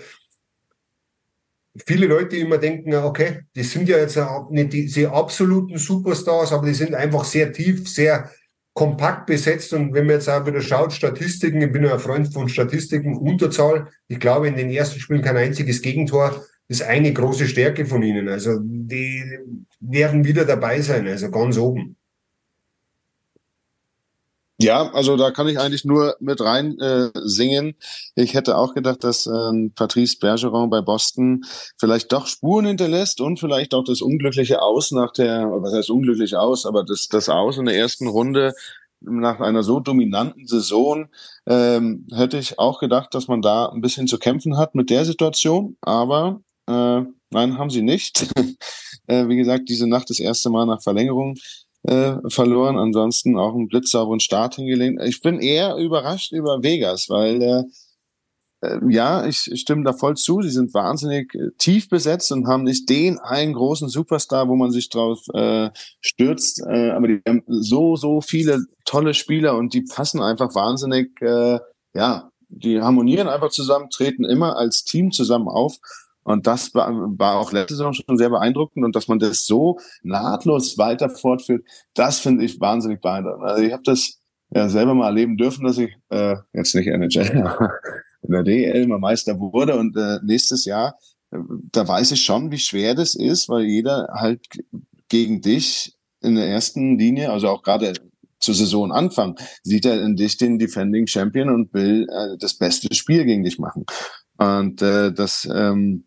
viele 1.87 2.07
Leute 2.07 2.37
immer 2.37 2.59
denken, 2.59 2.95
okay, 2.95 3.41
die 3.55 3.63
sind 3.63 3.89
ja 3.89 3.99
jetzt 3.99 4.19
nicht 4.51 4.73
diese 4.73 5.11
absoluten 5.11 5.79
Superstars, 5.79 6.53
aber 6.53 6.67
die 6.67 6.75
sind 6.75 6.95
einfach 6.95 7.25
sehr 7.25 7.53
tief, 7.53 7.89
sehr 7.89 8.31
kompakt 8.73 9.27
besetzt. 9.27 9.73
Und 9.73 9.93
wenn 9.93 10.07
man 10.07 10.17
jetzt 10.17 10.29
auch 10.29 10.47
wieder 10.47 10.61
schaut, 10.61 10.93
Statistiken, 10.93 11.61
ich 11.61 11.73
bin 11.73 11.85
ja 11.85 11.95
ein 11.95 11.99
Freund 11.99 12.33
von 12.33 12.49
Statistiken, 12.49 13.17
Unterzahl. 13.17 13.89
Ich 14.07 14.21
glaube, 14.21 14.49
in 14.49 14.57
den 14.57 14.71
ersten 14.71 15.01
Spielen 15.01 15.23
kein 15.23 15.37
einziges 15.37 15.83
Gegentor. 15.83 16.45
Das 16.69 16.81
ist 16.81 16.87
eine 16.87 17.13
große 17.13 17.49
Stärke 17.49 17.87
von 17.87 18.03
ihnen. 18.03 18.29
Also 18.29 18.59
die 18.63 19.39
werden 19.81 20.25
wieder 20.25 20.45
dabei 20.45 20.81
sein, 20.81 21.09
also 21.09 21.31
ganz 21.31 21.59
oben. 21.59 21.97
Ja, 24.61 24.91
also 24.93 25.17
da 25.17 25.31
kann 25.31 25.47
ich 25.47 25.61
eigentlich 25.61 25.85
nur 25.85 26.17
mit 26.19 26.41
rein 26.41 26.79
äh, 26.81 27.11
singen. 27.15 27.77
Ich 28.17 28.35
hätte 28.35 28.57
auch 28.57 28.75
gedacht, 28.75 29.05
dass 29.05 29.27
ähm, 29.27 29.73
Patrice 29.75 30.19
Bergeron 30.19 30.69
bei 30.69 30.81
Boston 30.81 31.45
vielleicht 31.79 32.13
doch 32.13 32.27
Spuren 32.27 32.67
hinterlässt 32.67 33.21
und 33.21 33.39
vielleicht 33.39 33.73
auch 33.73 33.85
das 33.85 34.03
unglückliche 34.03 34.61
Aus 34.61 34.91
nach 34.91 35.13
der, 35.13 35.49
was 35.49 35.73
heißt 35.75 35.91
unglücklich 35.91 36.35
aus, 36.35 36.67
aber 36.67 36.85
das, 36.85 37.07
das 37.07 37.29
Aus 37.29 37.57
in 37.57 37.67
der 37.67 37.77
ersten 37.77 38.09
Runde 38.09 38.53
nach 39.01 39.39
einer 39.39 39.63
so 39.63 39.79
dominanten 39.79 40.49
Saison 40.49 41.07
ähm, 41.47 42.09
hätte 42.13 42.39
ich 42.39 42.59
auch 42.59 42.81
gedacht, 42.81 43.15
dass 43.15 43.29
man 43.29 43.43
da 43.43 43.67
ein 43.67 43.81
bisschen 43.81 44.09
zu 44.09 44.19
kämpfen 44.19 44.57
hat 44.57 44.75
mit 44.75 44.91
der 44.91 45.05
Situation, 45.05 45.77
aber 45.81 46.41
äh, 46.67 47.03
nein, 47.31 47.59
haben 47.59 47.71
sie 47.71 47.83
nicht. 47.83 48.29
äh, 49.07 49.29
wie 49.29 49.37
gesagt, 49.37 49.69
diese 49.69 49.87
Nacht 49.87 50.11
das 50.11 50.19
erste 50.19 50.51
Mal 50.51 50.67
nach 50.67 50.83
Verlängerung 50.83 51.37
äh, 51.89 52.19
verloren. 52.29 52.79
Ansonsten 52.79 53.39
auch 53.39 53.55
einen 53.55 53.69
blitzsauberen 53.69 54.21
Start 54.21 54.57
hingelegt. 54.57 55.01
Ich 55.05 55.21
bin 55.21 55.41
eher 55.41 55.77
überrascht 55.77 56.33
über 56.33 56.63
Vegas, 56.63 57.09
weil 57.09 57.43
äh, 57.43 57.65
äh, 58.61 58.79
ja, 58.89 59.27
ich 59.27 59.51
stimme 59.55 59.85
da 59.85 59.93
voll 59.93 60.17
zu. 60.17 60.43
Sie 60.43 60.51
sind 60.51 60.75
wahnsinnig 60.75 61.35
äh, 61.35 61.51
tief 61.59 61.89
besetzt 61.89 62.33
und 62.33 62.47
haben 62.47 62.65
nicht 62.65 62.89
den 62.89 63.19
einen 63.19 63.55
großen 63.55 63.89
Superstar, 63.89 64.49
wo 64.49 64.57
man 64.57 64.71
sich 64.71 64.89
drauf 64.89 65.21
äh, 65.33 65.71
stürzt. 66.01 66.63
Äh, 66.67 66.91
aber 66.91 67.09
die 67.09 67.23
haben 67.27 67.43
so, 67.47 67.97
so 67.97 68.21
viele 68.21 68.65
tolle 68.85 69.15
Spieler 69.15 69.57
und 69.57 69.75
die 69.75 69.83
passen 69.83 70.21
einfach 70.21 70.55
wahnsinnig, 70.55 71.21
äh, 71.21 71.59
ja, 71.95 72.31
die 72.49 72.81
harmonieren 72.81 73.29
einfach 73.29 73.51
zusammen, 73.51 73.91
treten 73.91 74.25
immer 74.25 74.57
als 74.57 74.85
Team 74.85 75.13
zusammen 75.13 75.49
auf. 75.49 75.77
Und 76.29 76.47
das 76.47 76.75
war, 76.75 76.93
war 77.19 77.39
auch 77.39 77.53
letzte 77.53 77.75
Saison 77.75 77.95
schon 77.95 78.19
sehr 78.19 78.29
beeindruckend. 78.29 78.85
Und 78.85 78.95
dass 78.95 79.09
man 79.09 79.19
das 79.19 79.47
so 79.47 79.79
nahtlos 80.03 80.77
weiter 80.77 81.09
fortführt, 81.09 81.65
das 81.95 82.19
finde 82.19 82.45
ich 82.45 82.61
wahnsinnig 82.61 83.01
beeindruckend. 83.01 83.45
Also 83.49 83.63
ich 83.63 83.73
habe 83.73 83.83
das 83.83 84.21
ja 84.51 84.69
selber 84.69 84.93
mal 84.93 85.07
erleben 85.07 85.39
dürfen, 85.39 85.65
dass 85.65 85.79
ich 85.79 85.91
äh, 86.11 86.37
jetzt 86.53 86.75
nicht 86.75 86.87
NHL, 86.87 87.43
aber 87.47 87.71
in 88.21 88.33
der 88.33 88.43
DL 88.43 88.87
mal 88.87 88.99
Meister 88.99 89.41
wurde. 89.41 89.77
Und 89.79 89.97
äh, 89.97 90.19
nächstes 90.23 90.67
Jahr, 90.67 90.99
äh, 91.31 91.39
da 91.73 91.89
weiß 91.89 92.11
ich 92.11 92.23
schon, 92.23 92.51
wie 92.51 92.59
schwer 92.59 92.95
das 92.95 93.15
ist, 93.15 93.49
weil 93.49 93.65
jeder 93.65 94.09
halt 94.13 94.47
gegen 95.09 95.41
dich 95.41 95.97
in 96.21 96.35
der 96.35 96.47
ersten 96.47 96.99
Linie, 96.99 97.33
also 97.33 97.49
auch 97.49 97.63
gerade 97.63 97.95
zur 98.39 98.55
Saisonanfang, 98.55 99.39
sieht 99.63 99.87
er 99.87 100.03
in 100.03 100.15
dich 100.15 100.37
den 100.37 100.59
Defending 100.59 101.07
Champion 101.07 101.49
und 101.49 101.73
will 101.73 102.07
äh, 102.11 102.37
das 102.39 102.59
beste 102.59 102.95
Spiel 102.95 103.25
gegen 103.25 103.45
dich 103.45 103.59
machen. 103.59 103.87
Und 104.37 104.83
äh, 104.83 105.11
das 105.11 105.49
ähm, 105.51 106.05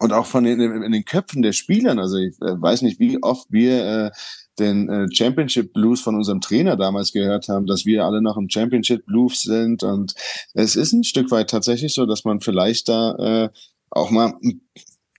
und 0.00 0.12
auch 0.12 0.26
von 0.26 0.44
den, 0.44 0.60
in 0.60 0.92
den 0.92 1.04
Köpfen 1.04 1.42
der 1.42 1.52
Spielern. 1.52 1.98
Also 1.98 2.16
ich 2.16 2.34
äh, 2.40 2.60
weiß 2.60 2.82
nicht, 2.82 2.98
wie 2.98 3.22
oft 3.22 3.46
wir 3.50 3.84
äh, 3.84 4.10
den 4.58 4.88
äh, 4.88 5.06
Championship 5.12 5.72
Blues 5.74 6.00
von 6.00 6.14
unserem 6.14 6.40
Trainer 6.40 6.76
damals 6.76 7.12
gehört 7.12 7.48
haben, 7.48 7.66
dass 7.66 7.84
wir 7.84 8.04
alle 8.04 8.22
noch 8.22 8.38
im 8.38 8.48
Championship 8.48 9.04
Blues 9.04 9.42
sind. 9.42 9.82
Und 9.82 10.14
es 10.54 10.74
ist 10.74 10.92
ein 10.92 11.04
Stück 11.04 11.30
weit 11.30 11.50
tatsächlich 11.50 11.92
so, 11.92 12.06
dass 12.06 12.24
man 12.24 12.40
vielleicht 12.40 12.88
da 12.88 13.14
äh, 13.44 13.48
auch 13.90 14.10
mal, 14.10 14.34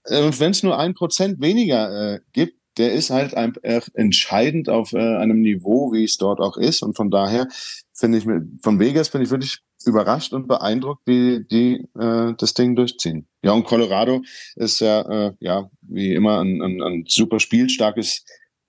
äh, 0.04 0.30
wenn 0.38 0.50
es 0.50 0.64
nur 0.64 0.78
ein 0.78 0.94
Prozent 0.94 1.40
weniger 1.40 2.14
äh, 2.14 2.20
gibt, 2.32 2.58
der 2.76 2.92
ist 2.92 3.10
halt 3.10 3.34
einfach 3.34 3.88
entscheidend 3.94 4.68
auf 4.68 4.94
äh, 4.94 5.16
einem 5.16 5.42
Niveau, 5.42 5.92
wie 5.92 6.04
es 6.04 6.16
dort 6.16 6.40
auch 6.40 6.56
ist. 6.56 6.82
Und 6.82 6.96
von 6.96 7.10
daher 7.10 7.46
finde 7.94 8.18
ich, 8.18 8.24
von 8.62 8.80
Vegas 8.80 9.10
bin 9.10 9.22
ich 9.22 9.30
wirklich 9.30 9.60
überrascht 9.86 10.32
und 10.32 10.48
beeindruckt, 10.48 11.02
wie 11.06 11.44
die 11.50 11.88
äh, 11.98 12.34
das 12.36 12.54
Ding 12.54 12.76
durchziehen. 12.76 13.26
Ja, 13.42 13.52
und 13.52 13.64
Colorado 13.64 14.22
ist 14.56 14.80
ja, 14.80 15.00
äh, 15.02 15.32
ja 15.40 15.70
wie 15.82 16.14
immer 16.14 16.40
ein, 16.40 16.62
ein, 16.62 16.82
ein 16.82 17.04
super 17.08 17.40
spielstarkes 17.40 18.24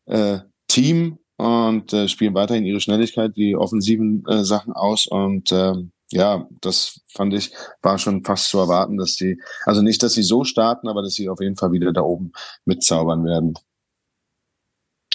äh, 0.06 0.40
Team 0.68 1.20
und 1.38 1.94
äh, 1.94 2.08
spielen 2.08 2.34
weiterhin 2.34 2.66
ihre 2.66 2.80
Schnelligkeit, 2.80 3.36
die 3.36 3.56
offensiven 3.56 4.24
äh, 4.28 4.44
Sachen 4.44 4.74
aus. 4.74 5.08
Und 5.08 5.52
ähm, 5.52 5.92
ja, 6.12 6.48
das 6.62 7.02
fand 7.08 7.34
ich, 7.34 7.52
war 7.82 7.98
schon 7.98 8.24
fast 8.24 8.50
zu 8.50 8.60
erwarten, 8.60 8.98
dass 8.98 9.16
sie, 9.16 9.40
also 9.66 9.82
nicht, 9.82 10.04
dass 10.04 10.14
sie 10.14 10.24
so 10.24 10.44
starten, 10.44 10.88
aber 10.88 11.02
dass 11.02 11.14
sie 11.14 11.30
auf 11.30 11.42
jeden 11.42 11.56
Fall 11.56 11.72
wieder 11.72 11.92
da 11.92 12.02
oben 12.02 12.32
mitzaubern 12.66 13.26
werden. 13.26 13.56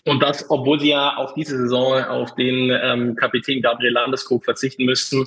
Und 0.08 0.22
das, 0.22 0.48
obwohl 0.48 0.80
sie 0.80 0.90
ja 0.90 1.16
auch 1.16 1.34
diese 1.34 1.56
Saison 1.58 2.02
auf 2.04 2.34
den 2.34 2.70
ähm, 2.82 3.14
Kapitän 3.14 3.60
Gabriel 3.60 3.92
Landeskog 3.92 4.44
verzichten 4.44 4.84
müssten, 4.84 5.26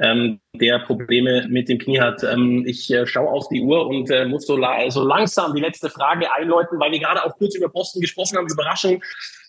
ähm, 0.00 0.40
der 0.54 0.80
Probleme 0.80 1.46
mit 1.48 1.68
dem 1.68 1.78
Knie 1.78 2.00
hat. 2.00 2.22
Ähm, 2.22 2.64
ich 2.66 2.90
äh, 2.92 3.06
schaue 3.06 3.30
auf 3.30 3.48
die 3.48 3.62
Uhr 3.62 3.86
und 3.86 4.10
äh, 4.10 4.26
muss 4.26 4.46
so, 4.46 4.56
la 4.56 4.90
so 4.90 5.02
langsam 5.02 5.54
die 5.54 5.60
letzte 5.60 5.90
Frage 5.90 6.32
einläuten, 6.32 6.78
weil 6.78 6.92
wir 6.92 7.00
gerade 7.00 7.24
auch 7.24 7.36
kurz 7.36 7.56
über 7.56 7.68
Posten 7.68 8.00
gesprochen 8.00 8.36
haben. 8.36 8.46
Überraschung, 8.48 9.02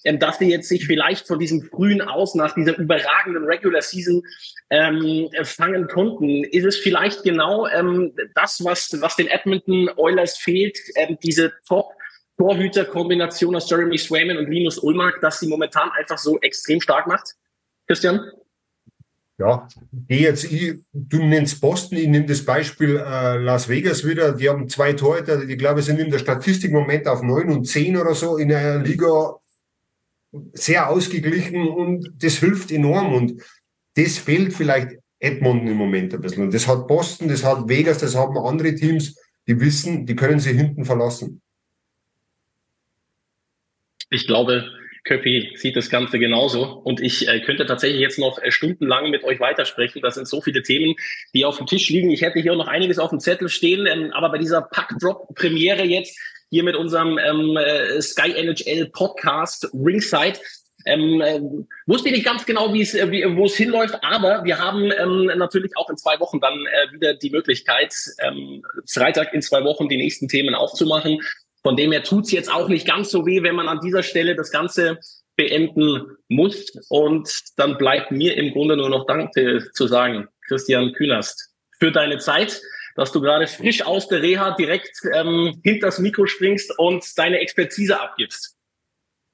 ähm, 0.06 0.18
dass 0.18 0.40
sie 0.40 0.50
jetzt 0.50 0.70
sich 0.70 0.86
vielleicht 0.86 1.28
von 1.28 1.40
diesem 1.40 1.62
frühen 1.62 2.02
Aus 2.02 2.36
nach 2.36 2.56
dieser 2.56 2.78
überragenden 2.78 3.44
Regular 3.44 3.82
Season 3.82 4.24
ähm, 4.70 5.30
fangen 5.44 5.88
konnten. 5.88 6.44
Ist 6.46 6.66
es 6.66 6.78
vielleicht 6.78 7.24
genau 7.24 7.68
ähm, 7.68 8.14
das, 8.34 8.64
was, 8.64 8.98
was 9.02 9.16
den 9.16 9.28
Edmonton 9.28 9.90
Oilers 9.98 10.38
fehlt, 10.38 10.78
ähm, 10.96 11.18
diese 11.22 11.54
Top 11.68 11.92
Torhüter-Kombination 12.40 13.56
aus 13.56 13.70
Jeremy 13.70 13.98
Swayman 13.98 14.38
und 14.38 14.50
Linus 14.50 14.78
Ulmark, 14.80 15.20
dass 15.22 15.42
sie 15.42 15.48
momentan 15.48 15.92
einfach 15.92 16.18
so 16.18 16.40
extrem 16.40 16.80
stark 16.80 17.06
macht? 17.06 17.36
Christian? 17.86 18.32
Ja, 19.38 19.68
die 19.92 20.20
jetzt, 20.20 20.46
ich, 20.46 20.76
du 20.92 21.24
nennst 21.24 21.62
Boston, 21.62 21.98
ich 21.98 22.08
nehme 22.08 22.26
das 22.26 22.44
Beispiel 22.44 22.98
äh, 22.98 23.38
Las 23.38 23.70
Vegas 23.70 24.06
wieder. 24.06 24.34
Die 24.34 24.50
haben 24.50 24.68
zwei 24.70 24.94
Torhüter, 24.94 25.46
die 25.46 25.58
glaube 25.58 25.82
ich 25.82 25.86
sind 25.86 26.00
in 26.00 26.10
der 26.10 26.20
Statistik 26.20 26.72
im 26.72 26.78
Moment 26.78 27.08
auf 27.08 27.22
neun 27.22 27.50
und 27.50 27.66
zehn 27.66 27.96
oder 27.98 28.16
so 28.16 28.38
in 28.38 28.54
einer 28.54 28.84
Liga 28.84 29.36
sehr 30.54 30.90
ausgeglichen 30.90 31.68
und 31.68 32.12
das 32.22 32.36
hilft 32.36 32.72
enorm 32.72 33.14
und 33.14 33.42
das 33.96 34.18
fehlt 34.18 34.54
vielleicht 34.54 35.00
Edmonton 35.20 35.68
im 35.68 35.78
Moment 35.78 36.14
ein 36.14 36.22
bisschen. 36.22 36.44
Und 36.44 36.54
das 36.54 36.68
hat 36.68 36.88
Boston, 36.88 37.28
das 37.28 37.44
hat 37.44 37.68
Vegas, 37.68 37.98
das 38.00 38.16
haben 38.16 38.38
andere 38.38 38.76
Teams, 38.76 39.16
die 39.48 39.60
wissen, 39.60 40.06
die 40.06 40.16
können 40.16 40.40
sie 40.40 40.54
hinten 40.54 40.86
verlassen. 40.86 41.42
Ich 44.10 44.28
glaube, 44.28 44.70
Köppi 45.04 45.54
sieht 45.56 45.76
das 45.76 45.90
Ganze 45.90 46.20
genauso. 46.20 46.64
Und 46.64 47.02
ich 47.02 47.28
äh, 47.28 47.40
könnte 47.42 47.66
tatsächlich 47.66 48.02
jetzt 48.02 48.20
noch 48.20 48.42
äh, 48.42 48.52
stundenlang 48.52 49.10
mit 49.10 49.24
euch 49.24 49.40
weitersprechen. 49.40 50.02
Das 50.02 50.16
sind 50.16 50.28
so 50.28 50.42
viele 50.42 50.62
Themen, 50.62 50.96
die 51.34 51.46
auf 51.46 51.58
dem 51.58 51.68
Tisch 51.68 51.90
liegen. 51.90 52.12
Ich 52.12 52.22
hätte 52.22 52.40
hier 52.40 52.56
noch 52.56 52.68
einiges 52.68 53.00
auf 53.00 53.10
dem 53.10 53.20
Zettel 53.20 53.50
stehen. 53.50 53.86
Ähm, 53.88 54.12
aber 54.14 54.30
bei 54.30 54.38
dieser 54.38 54.62
Pack-Drop-Premiere 54.62 55.84
jetzt 55.84 56.18
hier 56.50 56.64
mit 56.64 56.76
unserem 56.76 57.18
ähm, 57.18 57.58
äh, 57.58 58.02
Sky 58.02 58.34
NHL 58.34 58.90
Podcast 58.90 59.70
Ringside, 59.74 60.40
ähm, 60.86 61.22
äh, 61.22 61.42
wusste 61.86 62.10
ich 62.10 62.16
nicht 62.16 62.26
ganz 62.26 62.46
genau, 62.46 62.74
wie 62.74 62.82
es, 62.82 62.96
äh, 62.96 63.36
wo 63.36 63.46
es 63.46 63.56
hinläuft, 63.56 63.96
aber 64.02 64.44
wir 64.46 64.58
haben 64.60 64.92
ähm, 64.98 65.26
natürlich 65.38 65.76
auch 65.76 65.90
in 65.90 65.98
zwei 65.98 66.20
Wochen 66.20 66.40
dann 66.40 66.54
äh, 66.54 66.94
wieder 66.94 67.14
die 67.16 67.30
Möglichkeit, 67.30 67.94
ähm, 68.20 68.64
Freitag 68.88 69.34
in 69.34 69.42
zwei 69.42 69.64
Wochen 69.64 69.90
die 69.90 69.98
nächsten 69.98 70.28
Themen 70.28 70.56
aufzumachen. 70.56 71.20
Von 71.64 71.76
dem 71.76 71.92
her 71.92 72.04
tut's 72.04 72.32
jetzt 72.32 72.52
auch 72.52 72.70
nicht 72.70 72.88
ganz 72.88 73.12
so 73.12 73.26
weh, 73.26 73.44
wenn 73.44 73.56
man 73.56 73.68
an 73.68 73.82
dieser 73.82 74.04
Stelle 74.04 74.36
das 74.36 74.52
Ganze 74.52 75.00
beenden 75.36 76.18
muss. 76.28 76.72
Und 76.90 77.30
dann 77.58 77.78
bleibt 77.78 78.12
mir 78.12 78.36
im 78.36 78.52
Grunde 78.52 78.78
nur 78.78 78.90
noch 78.90 79.06
Danke 79.06 79.70
zu 79.74 79.88
sagen, 79.88 80.28
Christian 80.48 80.94
Künast, 80.94 81.54
für 81.80 81.92
deine 81.92 82.18
Zeit, 82.18 82.62
dass 82.96 83.12
du 83.12 83.22
gerade 83.22 83.48
frisch 83.48 83.86
aus 83.86 84.08
der 84.10 84.22
Reha 84.22 84.56
direkt 84.56 84.92
ähm, 85.14 85.62
hinter 85.64 85.88
das 85.88 86.00
Mikro 86.00 86.26
springst 86.26 86.78
und 86.78 87.06
deine 87.18 87.40
Expertise 87.40 88.00
abgibst. 88.00 88.58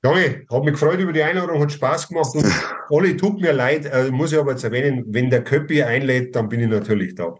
Danke, 0.03 0.45
hat 0.51 0.63
mich 0.63 0.73
gefreut 0.73 0.99
über 0.99 1.13
die 1.13 1.23
Einladung, 1.23 1.59
hat 1.59 1.71
Spaß 1.71 2.09
gemacht 2.09 2.35
und 2.35 2.45
Olli, 2.89 3.17
tut 3.17 3.41
mir 3.41 3.53
leid, 3.53 3.87
äh, 3.87 4.11
muss 4.11 4.31
ich 4.31 4.37
aber 4.37 4.51
jetzt 4.51 4.63
erwähnen, 4.63 5.03
wenn 5.07 5.31
der 5.31 5.43
Köppi 5.43 5.81
einlädt, 5.81 6.35
dann 6.35 6.47
bin 6.47 6.59
ich 6.59 6.67
natürlich 6.67 7.15
da. 7.15 7.35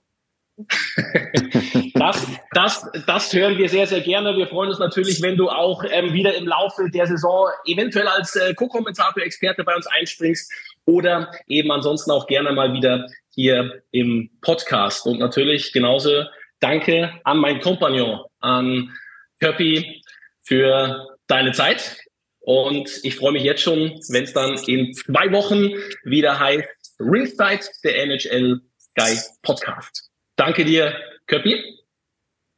das, 1.95 2.27
das, 2.51 2.85
das 3.07 3.33
hören 3.33 3.57
wir 3.57 3.69
sehr, 3.69 3.87
sehr 3.87 4.01
gerne. 4.01 4.35
Wir 4.35 4.47
freuen 4.47 4.69
uns 4.69 4.79
natürlich, 4.79 5.21
wenn 5.21 5.37
du 5.37 5.49
auch 5.49 5.81
ähm, 5.89 6.11
wieder 6.11 6.35
im 6.35 6.45
Laufe 6.45 6.89
der 6.89 7.07
Saison 7.07 7.47
eventuell 7.65 8.07
als 8.07 8.35
äh, 8.35 8.53
Co-Kommentator, 8.53 9.23
Experte 9.23 9.63
bei 9.63 9.73
uns 9.73 9.87
einspringst 9.87 10.51
oder 10.83 11.31
eben 11.47 11.71
ansonsten 11.71 12.11
auch 12.11 12.27
gerne 12.27 12.51
mal 12.51 12.73
wieder 12.73 13.07
hier 13.29 13.81
im 13.91 14.29
Podcast. 14.41 15.05
Und 15.05 15.19
natürlich 15.19 15.71
genauso 15.71 16.25
danke 16.59 17.13
an 17.23 17.37
meinen 17.37 17.61
Kompagnon, 17.61 18.19
an 18.41 18.91
Köppi 19.39 20.03
für 20.43 21.07
deine 21.27 21.53
Zeit. 21.53 21.97
Und 22.41 22.89
ich 23.03 23.15
freue 23.15 23.31
mich 23.31 23.43
jetzt 23.43 23.61
schon, 23.61 24.01
wenn 24.09 24.25
es 24.25 24.33
dann 24.33 24.57
in 24.67 24.93
zwei 24.93 25.31
Wochen 25.31 25.71
wieder 26.03 26.37
heißt 26.37 26.67
Ringside, 26.99 27.65
der 27.85 28.03
NHL 28.03 28.59
Sky 28.77 29.17
Podcast. 29.43 30.09
Danke 30.35 30.65
dir, 30.65 30.93
Köppi. 31.27 31.74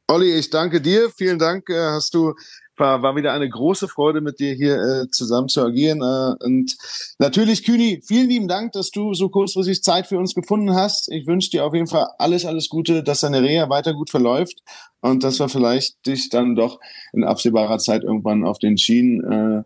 Olli, 0.08 0.34
ich 0.34 0.50
danke 0.50 0.80
dir. 0.80 1.10
Vielen 1.10 1.38
Dank. 1.38 1.68
Äh, 1.68 1.74
hast 1.74 2.14
du 2.14 2.34
war, 2.78 3.02
war 3.02 3.16
wieder 3.16 3.32
eine 3.32 3.48
große 3.48 3.88
Freude, 3.88 4.20
mit 4.20 4.38
dir 4.38 4.54
hier 4.54 4.76
äh, 4.76 5.10
zusammen 5.10 5.48
zu 5.48 5.62
agieren. 5.62 6.00
Äh, 6.00 6.44
und 6.44 6.76
natürlich, 7.18 7.64
Kühni, 7.64 8.00
vielen 8.06 8.28
lieben 8.28 8.48
Dank, 8.48 8.72
dass 8.72 8.90
du 8.90 9.14
so 9.14 9.28
kurzfristig 9.28 9.82
Zeit 9.82 10.06
für 10.06 10.18
uns 10.18 10.34
gefunden 10.34 10.74
hast. 10.74 11.10
Ich 11.10 11.26
wünsche 11.26 11.50
dir 11.50 11.64
auf 11.64 11.74
jeden 11.74 11.86
Fall 11.86 12.08
alles, 12.18 12.44
alles 12.44 12.68
Gute, 12.68 13.02
dass 13.02 13.20
deine 13.20 13.42
Reha 13.42 13.68
weiter 13.68 13.94
gut 13.94 14.10
verläuft 14.10 14.62
und 15.00 15.24
dass 15.24 15.38
wir 15.38 15.48
vielleicht 15.48 16.06
dich 16.06 16.28
dann 16.30 16.54
doch 16.54 16.80
in 17.12 17.24
absehbarer 17.24 17.78
Zeit 17.78 18.02
irgendwann 18.02 18.44
auf 18.44 18.58
den 18.58 18.78
Schienen 18.78 19.24
äh, 19.30 19.62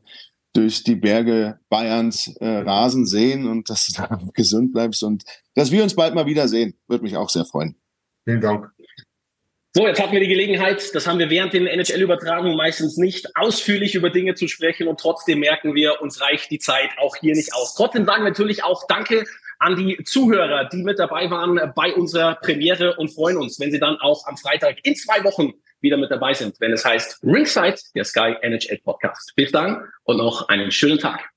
durch 0.54 0.84
die 0.84 0.96
Berge 0.96 1.58
Bayerns 1.70 2.28
äh, 2.40 2.58
rasen 2.58 3.06
sehen 3.06 3.48
und 3.48 3.70
dass 3.70 3.86
du 3.86 4.02
da 4.02 4.20
gesund 4.34 4.72
bleibst 4.72 5.02
und 5.02 5.24
dass 5.54 5.70
wir 5.70 5.82
uns 5.82 5.94
bald 5.94 6.14
mal 6.14 6.26
wiedersehen. 6.26 6.74
Würde 6.88 7.04
mich 7.04 7.16
auch 7.16 7.30
sehr 7.30 7.44
freuen. 7.44 7.76
Vielen 8.24 8.40
Dank. 8.40 8.70
So, 9.74 9.86
jetzt 9.86 10.02
hatten 10.02 10.12
wir 10.12 10.20
die 10.20 10.28
Gelegenheit, 10.28 10.94
das 10.94 11.06
haben 11.06 11.18
wir 11.18 11.30
während 11.30 11.54
den 11.54 11.66
NHL-Übertragungen 11.66 12.58
meistens 12.58 12.98
nicht, 12.98 13.34
ausführlich 13.36 13.94
über 13.94 14.10
Dinge 14.10 14.34
zu 14.34 14.46
sprechen 14.46 14.86
und 14.86 15.00
trotzdem 15.00 15.40
merken 15.40 15.74
wir, 15.74 16.02
uns 16.02 16.20
reicht 16.20 16.50
die 16.50 16.58
Zeit 16.58 16.90
auch 16.98 17.16
hier 17.16 17.34
nicht 17.34 17.54
aus. 17.54 17.74
Trotzdem 17.74 18.04
sagen 18.04 18.22
wir 18.22 18.28
natürlich 18.28 18.64
auch 18.64 18.86
Danke 18.86 19.24
an 19.58 19.76
die 19.76 20.04
Zuhörer, 20.04 20.66
die 20.66 20.82
mit 20.82 20.98
dabei 20.98 21.30
waren 21.30 21.72
bei 21.74 21.94
unserer 21.94 22.34
Premiere 22.34 22.96
und 22.96 23.14
freuen 23.14 23.38
uns, 23.38 23.58
wenn 23.60 23.70
sie 23.70 23.78
dann 23.78 23.96
auch 23.96 24.26
am 24.26 24.36
Freitag 24.36 24.76
in 24.82 24.94
zwei 24.94 25.24
Wochen 25.24 25.54
wieder 25.80 25.96
mit 25.96 26.10
dabei 26.10 26.34
sind, 26.34 26.60
wenn 26.60 26.74
es 26.74 26.84
heißt 26.84 27.20
Ringside, 27.24 27.76
der 27.94 28.04
Sky 28.04 28.36
NHL 28.42 28.78
Podcast. 28.84 29.32
Bis 29.36 29.52
dann 29.52 29.88
und 30.04 30.18
noch 30.18 30.48
einen 30.48 30.70
schönen 30.70 30.98
Tag. 30.98 31.30